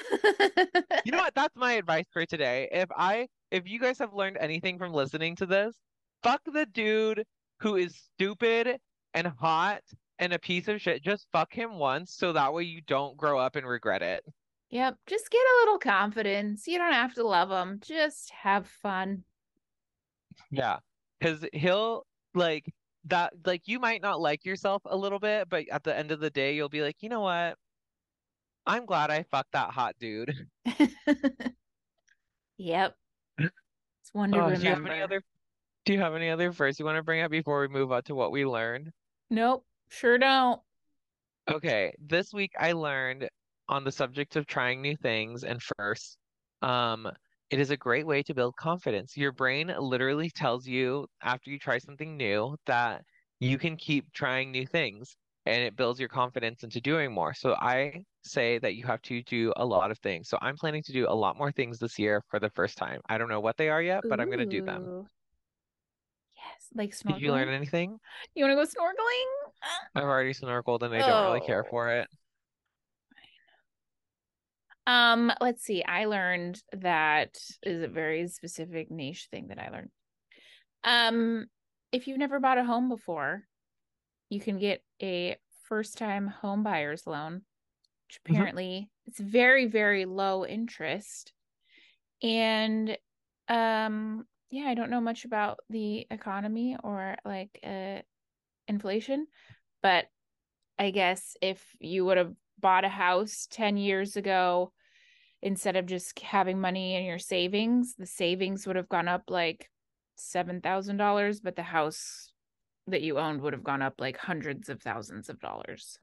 You 1.04 1.12
know 1.12 1.18
what? 1.18 1.34
That's 1.34 1.54
my 1.56 1.74
advice 1.74 2.06
for 2.12 2.26
today. 2.26 2.68
If 2.72 2.88
I 2.96 3.28
if 3.50 3.68
you 3.68 3.78
guys 3.78 3.98
have 3.98 4.12
learned 4.12 4.38
anything 4.40 4.78
from 4.78 4.92
listening 4.92 5.36
to 5.36 5.46
this, 5.46 5.76
fuck 6.22 6.40
the 6.44 6.66
dude 6.66 7.24
who 7.60 7.76
is 7.76 7.96
stupid 8.14 8.78
and 9.14 9.26
hot 9.26 9.82
and 10.18 10.32
a 10.32 10.38
piece 10.38 10.68
of 10.68 10.80
shit. 10.80 11.02
Just 11.02 11.26
fuck 11.32 11.52
him 11.52 11.78
once 11.78 12.12
so 12.12 12.32
that 12.32 12.52
way 12.52 12.64
you 12.64 12.80
don't 12.86 13.16
grow 13.16 13.38
up 13.38 13.56
and 13.56 13.66
regret 13.66 14.02
it. 14.02 14.24
Yep, 14.70 14.96
just 15.06 15.30
get 15.30 15.38
a 15.38 15.58
little 15.60 15.78
confidence. 15.78 16.66
You 16.66 16.78
don't 16.78 16.92
have 16.92 17.14
to 17.14 17.26
love 17.26 17.50
them. 17.50 17.78
Just 17.82 18.30
have 18.30 18.66
fun. 18.66 19.22
Yeah. 20.50 20.78
Because 21.20 21.46
he'll 21.52 22.04
like 22.34 22.72
that 23.04 23.32
like 23.44 23.62
you 23.66 23.78
might 23.78 24.02
not 24.02 24.20
like 24.20 24.44
yourself 24.44 24.82
a 24.86 24.96
little 24.96 25.20
bit, 25.20 25.48
but 25.48 25.64
at 25.70 25.84
the 25.84 25.96
end 25.96 26.10
of 26.10 26.20
the 26.20 26.30
day 26.30 26.54
you'll 26.54 26.68
be 26.68 26.82
like, 26.82 26.96
you 27.00 27.08
know 27.08 27.20
what? 27.20 27.56
I'm 28.66 28.86
glad 28.86 29.10
I 29.10 29.22
fucked 29.24 29.52
that 29.52 29.70
hot 29.70 29.94
dude. 30.00 30.34
Yep. 32.58 32.96
It's 33.38 33.50
one 34.12 34.32
to 34.32 34.44
Oh, 34.44 34.54
do 34.54 34.62
you 34.62 34.70
have 34.70 34.86
any 34.86 35.02
other 35.02 35.22
do 35.84 35.92
you 35.92 36.00
have 36.00 36.14
any 36.14 36.30
other 36.30 36.52
first 36.52 36.78
you 36.78 36.84
want 36.84 36.96
to 36.96 37.02
bring 37.02 37.22
up 37.22 37.30
before 37.30 37.60
we 37.60 37.68
move 37.68 37.92
on 37.92 38.02
to 38.04 38.14
what 38.14 38.32
we 38.32 38.44
learned? 38.44 38.90
Nope, 39.30 39.64
sure 39.88 40.18
don't. 40.18 40.60
Okay, 41.48 41.94
this 42.00 42.32
week 42.32 42.52
I 42.58 42.72
learned 42.72 43.28
on 43.68 43.84
the 43.84 43.92
subject 43.92 44.34
of 44.36 44.46
trying 44.46 44.82
new 44.82 44.96
things 44.96 45.44
and 45.44 45.62
first, 45.78 46.16
um, 46.62 47.08
it 47.50 47.60
is 47.60 47.70
a 47.70 47.76
great 47.76 48.06
way 48.06 48.22
to 48.24 48.34
build 48.34 48.56
confidence. 48.56 49.16
Your 49.16 49.30
brain 49.30 49.72
literally 49.78 50.30
tells 50.30 50.66
you 50.66 51.06
after 51.22 51.50
you 51.50 51.58
try 51.58 51.78
something 51.78 52.16
new 52.16 52.56
that 52.66 53.02
you 53.38 53.58
can 53.58 53.76
keep 53.76 54.12
trying 54.12 54.50
new 54.50 54.66
things 54.66 55.16
and 55.44 55.62
it 55.62 55.76
builds 55.76 56.00
your 56.00 56.08
confidence 56.08 56.64
into 56.64 56.80
doing 56.80 57.12
more. 57.12 57.32
So 57.34 57.54
I 57.54 58.02
say 58.26 58.58
that 58.58 58.74
you 58.74 58.84
have 58.86 59.02
to 59.02 59.22
do 59.22 59.52
a 59.56 59.64
lot 59.64 59.90
of 59.90 59.98
things. 59.98 60.28
So 60.28 60.38
I'm 60.40 60.56
planning 60.56 60.82
to 60.84 60.92
do 60.92 61.06
a 61.08 61.14
lot 61.14 61.36
more 61.38 61.52
things 61.52 61.78
this 61.78 61.98
year 61.98 62.22
for 62.28 62.38
the 62.38 62.50
first 62.50 62.76
time. 62.76 63.00
I 63.08 63.18
don't 63.18 63.28
know 63.28 63.40
what 63.40 63.56
they 63.56 63.68
are 63.68 63.82
yet, 63.82 64.02
but 64.08 64.20
I'm 64.20 64.26
going 64.26 64.38
to 64.38 64.46
do 64.46 64.62
them. 64.62 65.06
Yes, 66.36 66.68
like 66.74 67.14
Did 67.14 67.22
you 67.22 67.32
learn 67.32 67.48
anything? 67.48 67.98
You 68.34 68.44
want 68.44 68.58
to 68.58 68.64
go 68.64 68.82
snorkeling? 68.84 69.50
I've 69.94 70.04
already 70.04 70.32
snorkeled 70.32 70.82
and 70.82 70.94
I 70.94 70.98
don't 70.98 71.24
really 71.32 71.46
care 71.46 71.64
Oh. 71.66 71.70
for 71.70 71.90
it. 71.90 72.08
Um, 74.86 75.32
let's 75.40 75.64
see. 75.64 75.82
I 75.82 76.04
learned 76.04 76.62
that 76.72 77.36
is 77.62 77.82
a 77.82 77.88
very 77.88 78.28
specific 78.28 78.90
niche 78.90 79.28
thing 79.30 79.48
that 79.48 79.58
I 79.58 79.70
learned. 79.70 79.90
Um, 80.84 81.46
if 81.90 82.06
you've 82.06 82.18
never 82.18 82.38
bought 82.38 82.58
a 82.58 82.64
home 82.64 82.88
before, 82.88 83.42
you 84.28 84.40
can 84.40 84.58
get 84.58 84.82
a 85.02 85.36
first 85.64 85.98
time 85.98 86.28
home 86.28 86.62
buyer's 86.62 87.06
loan, 87.06 87.42
which 88.08 88.18
Mhm. 88.28 88.46
apparently 88.46 88.90
it's 89.06 89.20
very, 89.20 89.66
very 89.66 90.04
low 90.04 90.46
interest. 90.46 91.32
And 92.22 92.98
um, 93.48 94.26
yeah, 94.50 94.66
I 94.66 94.74
don't 94.74 94.90
know 94.90 95.00
much 95.00 95.24
about 95.24 95.60
the 95.70 96.06
economy 96.10 96.76
or 96.82 97.16
like 97.24 97.58
uh 97.64 98.02
inflation, 98.68 99.28
but 99.82 100.08
I 100.78 100.90
guess 100.90 101.36
if 101.42 101.76
you 101.80 102.04
would 102.06 102.18
have 102.18 102.34
bought 102.58 102.84
a 102.84 102.88
house 102.90 103.46
10 103.50 103.76
years 103.76 104.16
ago, 104.16 104.72
instead 105.42 105.76
of 105.76 105.86
just 105.86 106.18
having 106.20 106.60
money 106.60 106.94
in 106.96 107.04
your 107.04 107.18
savings, 107.18 107.94
the 107.96 108.06
savings 108.06 108.66
would 108.66 108.76
have 108.76 108.88
gone 108.88 109.08
up 109.08 109.24
like 109.30 109.70
$7,000, 110.16 111.40
but 111.40 111.56
the 111.56 111.62
house 111.62 112.32
that 112.88 113.02
you 113.02 113.18
owned 113.18 113.42
would 113.42 113.54
have 113.54 113.64
gone 113.64 113.82
up 113.82 114.00
like 114.00 114.16
hundreds 114.18 114.68
of 114.70 114.82
thousands 114.82 115.28
of 115.30 115.40
dollars. 115.40 115.98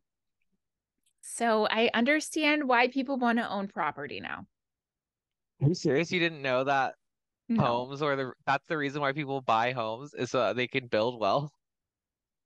So 1.24 1.66
I 1.72 1.90
understand 1.96 2.68
why 2.68 2.88
people 2.88 3.18
want 3.18 3.40
to 3.40 3.50
own 3.50 3.68
property 3.68 4.20
now. 4.20 4.46
Are 5.62 5.68
you 5.70 5.74
serious? 5.74 6.12
You 6.12 6.20
didn't 6.20 6.44
know 6.44 6.64
that 6.64 6.94
No, 7.48 7.86
homes 7.88 8.02
or 8.02 8.16
the 8.16 8.34
that's 8.46 8.68
the 8.68 8.78
reason 8.78 9.02
why 9.02 9.14
people 9.14 9.42
buy 9.42 9.74
homes 9.74 10.14
is 10.16 10.32
so 10.32 10.40
that 10.40 10.56
they 10.58 10.68
can 10.68 10.88
build 10.88 11.20
wealth. 11.20 11.54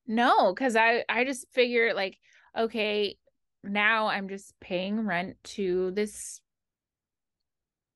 no, 0.05 0.53
because 0.53 0.75
I 0.75 1.03
I 1.09 1.23
just 1.25 1.51
figure 1.51 1.93
like, 1.93 2.17
okay, 2.57 3.17
now 3.63 4.07
I'm 4.07 4.29
just 4.29 4.59
paying 4.59 5.05
rent 5.05 5.37
to 5.55 5.91
this 5.91 6.41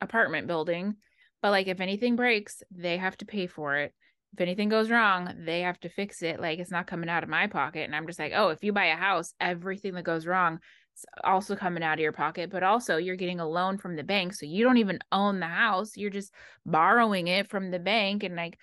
apartment 0.01 0.47
building. 0.47 0.95
But 1.41 1.51
like 1.51 1.67
if 1.67 1.79
anything 1.79 2.15
breaks, 2.15 2.61
they 2.71 2.97
have 2.97 3.17
to 3.17 3.25
pay 3.25 3.47
for 3.47 3.77
it. 3.77 3.93
If 4.33 4.39
anything 4.39 4.69
goes 4.69 4.89
wrong, 4.89 5.33
they 5.45 5.61
have 5.61 5.79
to 5.81 5.89
fix 5.89 6.21
it. 6.21 6.39
Like 6.39 6.59
it's 6.59 6.71
not 6.71 6.87
coming 6.87 7.09
out 7.09 7.23
of 7.23 7.29
my 7.29 7.47
pocket. 7.47 7.81
And 7.83 7.95
I'm 7.95 8.07
just 8.07 8.19
like, 8.19 8.31
oh, 8.35 8.49
if 8.49 8.63
you 8.63 8.71
buy 8.71 8.85
a 8.85 8.95
house, 8.95 9.33
everything 9.41 9.93
that 9.95 10.03
goes 10.03 10.25
wrong 10.25 10.59
is 10.95 11.05
also 11.23 11.55
coming 11.55 11.83
out 11.83 11.95
of 11.95 11.99
your 11.99 12.13
pocket. 12.13 12.49
But 12.49 12.63
also 12.63 12.95
you're 12.97 13.17
getting 13.17 13.41
a 13.41 13.47
loan 13.47 13.77
from 13.77 13.95
the 13.97 14.03
bank. 14.03 14.33
So 14.33 14.45
you 14.45 14.63
don't 14.63 14.77
even 14.77 14.99
own 15.11 15.39
the 15.41 15.47
house. 15.47 15.97
You're 15.97 16.09
just 16.11 16.33
borrowing 16.65 17.27
it 17.27 17.49
from 17.49 17.71
the 17.71 17.79
bank. 17.79 18.23
And 18.23 18.35
like 18.37 18.57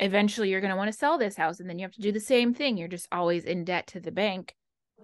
eventually 0.00 0.50
you're 0.50 0.60
gonna 0.60 0.76
want 0.76 0.90
to 0.90 0.98
sell 0.98 1.16
this 1.16 1.36
house. 1.36 1.60
And 1.60 1.68
then 1.70 1.78
you 1.78 1.84
have 1.84 1.94
to 1.94 2.00
do 2.00 2.10
the 2.10 2.18
same 2.18 2.52
thing. 2.52 2.76
You're 2.76 2.88
just 2.88 3.06
always 3.12 3.44
in 3.44 3.64
debt 3.64 3.86
to 3.88 4.00
the 4.00 4.10
bank. 4.12 4.52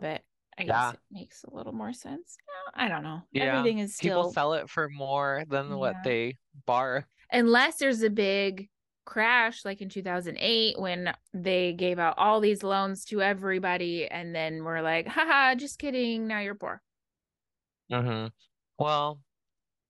But 0.00 0.22
I 0.58 0.64
Yeah. 0.64 0.66
guess 0.90 0.94
it 0.94 1.00
makes 1.12 1.44
a 1.44 1.54
little 1.54 1.72
more 1.72 1.92
sense. 1.92 2.36
I 2.74 2.88
don't 2.88 3.04
know. 3.04 3.22
Yeah. 3.30 3.58
Everything 3.58 3.78
is 3.78 3.96
People 3.96 4.24
still 4.24 4.32
sell 4.32 4.54
it 4.54 4.68
for 4.68 4.88
more 4.88 5.44
than 5.48 5.76
what 5.78 5.94
they 6.02 6.36
borrow. 6.66 7.04
unless 7.30 7.76
there's 7.76 8.02
a 8.02 8.10
big 8.10 8.68
crash 9.10 9.64
like 9.64 9.80
in 9.82 9.88
2008 9.88 10.78
when 10.80 11.12
they 11.34 11.72
gave 11.74 11.98
out 11.98 12.14
all 12.18 12.40
these 12.40 12.62
loans 12.62 13.04
to 13.04 13.20
everybody 13.20 14.06
and 14.08 14.34
then 14.34 14.64
we're 14.64 14.82
like 14.82 15.08
haha 15.08 15.54
just 15.56 15.78
kidding 15.80 16.28
now 16.28 16.40
you're 16.40 16.54
poor 16.54 16.82
hmm 17.90 18.26
Well, 18.78 19.20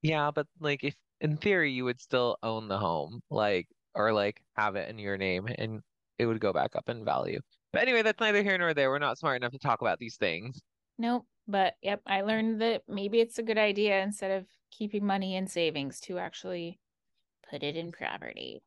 yeah, 0.03 0.31
but 0.35 0.47
like 0.61 0.85
if 0.85 0.97
in 1.21 1.37
theory 1.39 1.73
you 1.73 1.85
would 1.87 2.01
still 2.01 2.39
own 2.45 2.69
the 2.69 2.79
home, 2.79 3.23
like 3.31 3.69
or 3.95 4.13
like 4.15 4.43
have 4.57 4.77
it 4.77 4.91
in 4.91 4.99
your 4.99 5.19
name 5.19 5.49
and 5.59 5.83
it 6.19 6.27
would 6.27 6.41
go 6.41 6.53
back 6.55 6.77
up 6.77 6.89
in 6.91 7.05
value. 7.05 7.41
But 7.73 7.83
anyway, 7.83 8.03
that's 8.03 8.21
neither 8.21 8.43
here 8.45 8.59
nor 8.59 8.75
there. 8.75 8.91
We're 8.91 8.99
not 9.01 9.19
smart 9.19 9.37
enough 9.39 9.53
to 9.53 9.61
talk 9.61 9.83
about 9.83 10.01
these 10.01 10.17
things. 10.19 10.61
nope 10.99 11.27
but 11.49 11.75
yep 11.83 12.01
i 12.07 12.23
learned 12.23 12.61
that 12.61 12.83
maybe 12.89 13.21
it's 13.21 13.39
a 13.39 13.43
good 13.43 13.59
idea 13.59 14.03
instead 14.03 14.31
of 14.31 14.47
keeping 14.71 15.05
money 15.05 15.35
in 15.37 15.47
savings 15.47 16.01
to 16.01 16.19
actually 16.19 16.79
put 17.51 17.63
it 17.63 17.77
in 17.77 17.93
property 17.93 18.63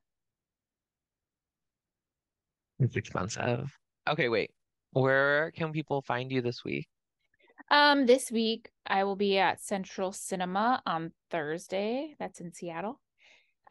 It's 2.79 2.95
expensive. 2.95 3.71
Okay, 4.07 4.29
wait. 4.29 4.51
Where 4.91 5.51
can 5.51 5.71
people 5.71 6.01
find 6.01 6.31
you 6.31 6.41
this 6.41 6.63
week? 6.63 6.87
um 7.71 8.05
this 8.05 8.29
week 8.29 8.69
i 8.87 9.03
will 9.03 9.15
be 9.15 9.37
at 9.37 9.61
central 9.61 10.11
cinema 10.11 10.81
on 10.85 11.11
thursday. 11.31 12.13
That's 12.19 12.41
in 12.41 12.51
seattle. 12.51 12.99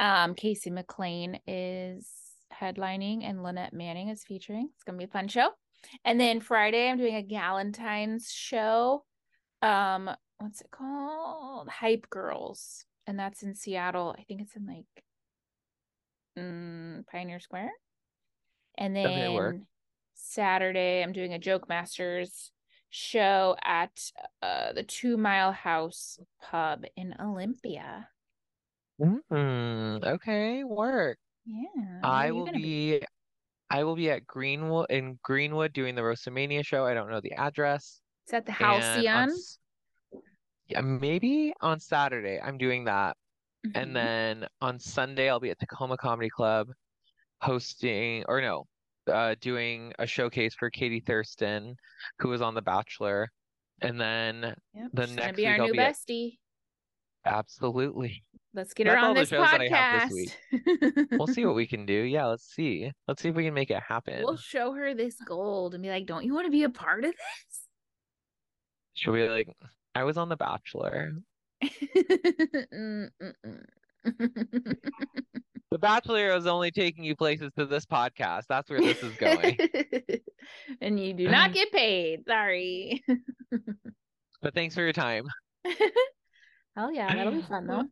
Um 0.01 0.35
casey 0.35 0.71
mclean 0.71 1.39
is 1.47 2.09
headlining 2.53 3.23
and 3.25 3.43
lynette 3.43 3.73
manning 3.75 4.09
is 4.09 4.25
featuring. 4.25 4.71
It's 4.75 4.85
gonna 4.85 4.99
be 4.99 5.05
a 5.05 5.09
fun 5.09 5.29
show. 5.29 5.51
And 6.05 6.19
then 6.19 6.41
friday 6.41 6.89
i'm 6.89 6.97
doing 6.97 7.17
a 7.17 7.23
galentine's 7.23 8.33
show. 8.33 9.05
Um 9.61 10.11
what's 10.39 10.63
it 10.63 10.71
called? 10.71 11.69
Hype 11.69 12.09
girls. 12.09 12.85
And 13.07 13.19
that's 13.19 13.43
in 13.43 13.55
seattle. 13.55 14.15
I 14.19 14.23
think 14.23 14.41
it's 14.41 14.57
in 14.57 14.67
like 14.67 15.05
mm, 16.39 17.07
pioneer 17.09 17.41
square 17.41 17.71
and 18.79 18.95
then 18.97 19.67
saturday 20.15 21.03
i'm 21.03 21.13
doing 21.13 21.33
a 21.35 21.39
joke 21.39 21.69
masters 21.69 22.53
show 22.91 23.57
at 23.65 24.11
uh 24.43 24.73
the 24.73 24.83
two 24.83 25.17
mile 25.17 25.53
house 25.53 26.19
pub 26.41 26.85
in 26.97 27.15
olympia 27.21 28.09
Mm, 29.01 30.05
okay, 30.05 30.63
work. 30.63 31.19
yeah 31.45 31.67
I 32.05 32.31
will 32.31 32.45
gonna 32.47 32.61
be 32.61 33.01
I 33.69 33.83
will 33.83 33.97
be 33.97 34.11
at 34.11 34.27
Greenwood 34.27 34.87
in 34.91 35.19
Greenwood 35.25 35.73
doing 35.73 35.95
the 35.97 36.03
Rosamania 36.03 36.63
show. 36.65 36.85
I 36.87 36.95
don't 36.95 37.11
know 37.11 37.21
the 37.21 37.33
address. 37.33 38.01
it's 38.25 38.35
at 38.35 38.47
the 38.47 38.53
on 38.53 38.81
halcyon 38.81 39.31
yeah, 40.69 40.81
maybe 40.83 41.53
on 41.61 41.81
Saturday 41.81 42.39
I'm 42.41 42.59
doing 42.59 42.85
that. 42.85 43.17
Mhm. 43.67 43.73
And 43.75 43.97
then 43.97 44.47
on 44.61 44.79
Sunday, 44.79 45.29
I'll 45.29 45.41
be 45.41 45.51
at 45.51 45.59
Tacoma 45.59 45.97
Comedy 45.97 46.29
Club 46.31 46.69
hosting, 47.43 48.25
or 48.29 48.41
no, 48.41 48.67
uh, 49.13 49.35
doing 49.41 49.93
a 49.99 50.07
showcase 50.07 50.55
for 50.55 50.71
Katie 50.71 51.01
Thurston, 51.07 51.77
who 52.21 52.29
was 52.31 52.41
on 52.41 52.55
The 52.55 52.63
Bachelor. 52.63 53.31
And 53.83 54.01
then 54.01 54.55
Yep, 54.75 54.91
the 54.93 55.07
next 55.09 55.37
be 55.37 55.47
our 55.47 55.53
week 55.55 55.61
I'll 55.61 55.67
new 55.67 55.73
be 55.73 55.79
at- 55.81 55.95
bestie 55.95 56.39
absolutely. 57.25 58.25
let's 58.55 58.75
get 58.75 58.87
her 58.87 58.95
That's 58.95 59.05
on 59.05 59.15
this 59.15 59.29
shows 59.29 59.49
that 59.51 59.61
I 59.61 59.69
podcast 59.69 60.09
this 60.53 61.07
We'll 61.19 61.27
see 61.27 61.45
what 61.47 61.55
we 61.55 61.67
can 61.67 61.85
do. 61.87 61.95
Yeah, 61.95 62.27
let's 62.27 62.45
see. 62.53 62.91
Let's 63.09 63.23
see 63.23 63.29
if 63.29 63.35
we 63.35 63.45
can 63.45 63.55
make 63.55 63.71
it 63.71 63.81
happen. 63.87 64.23
we'll 64.25 64.37
show 64.37 64.73
her 64.73 64.95
this 64.95 65.17
gold 65.27 65.75
and 65.75 65.83
be 65.83 65.89
like 65.89 66.07
don't 66.07 66.25
you 66.25 66.35
want 66.35 66.47
to 66.47 66.51
be 66.51 66.63
a 66.65 66.69
part 66.71 67.05
of 67.05 67.11
this 67.13 67.61
She'll 68.95 69.15
be 69.15 69.27
like, 69.29 69.49
I 69.95 70.05
was 70.05 70.17
on 70.17 70.29
The 70.29 70.37
Bachelor. 70.37 71.13
Mm, 71.63 73.09
mm, 73.23 73.33
mm. 73.47 73.65
The 74.05 75.79
Bachelor 75.79 76.37
is 76.37 76.47
only 76.47 76.71
taking 76.71 77.03
you 77.03 77.17
places 77.17 77.51
to 77.57 77.65
this 77.65 77.87
podcast. 77.87 78.43
That's 78.47 78.69
where 78.69 78.79
this 78.79 79.03
is 79.03 79.15
going. 79.17 79.57
and 80.83 81.01
you 81.01 81.15
do 81.15 81.29
not 81.29 81.55
get 81.55 81.73
paid. 81.73 82.27
Sorry. 82.27 83.03
But 84.43 84.55
thanks 84.55 84.75
for 84.75 84.83
your 84.83 84.93
time. 84.93 85.25
Hell 86.77 86.93
yeah, 86.93 87.15
that'll 87.15 87.33
be 87.33 87.43
fun 87.43 87.67
though. 87.69 87.85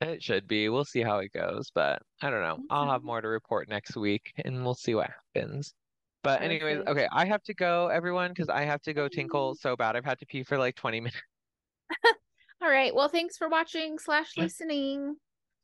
It 0.00 0.22
should 0.22 0.46
be. 0.46 0.68
We'll 0.68 0.84
see 0.84 1.02
how 1.02 1.18
it 1.18 1.32
goes, 1.32 1.72
but 1.74 2.00
I 2.22 2.30
don't 2.30 2.42
know. 2.42 2.58
I'll 2.70 2.88
have 2.88 3.02
more 3.02 3.20
to 3.20 3.26
report 3.26 3.68
next 3.68 3.96
week 3.96 4.32
and 4.44 4.64
we'll 4.64 4.76
see 4.76 4.94
what 4.94 5.10
happens. 5.34 5.74
But 6.22 6.40
anyways, 6.42 6.78
Perfect. 6.78 6.88
okay, 6.88 7.08
I 7.10 7.24
have 7.24 7.42
to 7.44 7.54
go, 7.54 7.88
everyone, 7.88 8.30
because 8.30 8.48
I 8.48 8.62
have 8.62 8.80
to 8.82 8.94
go 8.94 9.08
tinkle 9.08 9.54
mm-hmm. 9.54 9.68
so 9.68 9.74
bad. 9.74 9.96
I've 9.96 10.04
had 10.04 10.20
to 10.20 10.26
pee 10.26 10.44
for 10.44 10.56
like 10.56 10.76
20 10.76 11.00
minutes. 11.00 11.16
All 12.62 12.70
right. 12.70 12.94
Well, 12.94 13.08
thanks 13.08 13.36
for 13.36 13.48
watching 13.48 13.98
slash 13.98 14.36
listening. 14.36 15.16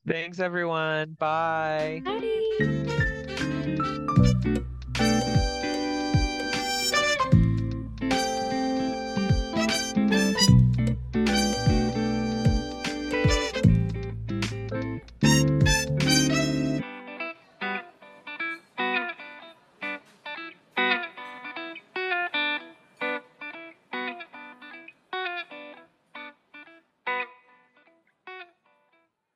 Thanks, 0.07 0.41
everyone. 0.41 1.17
Bye. 1.19 2.03
Bye. 2.05 3.09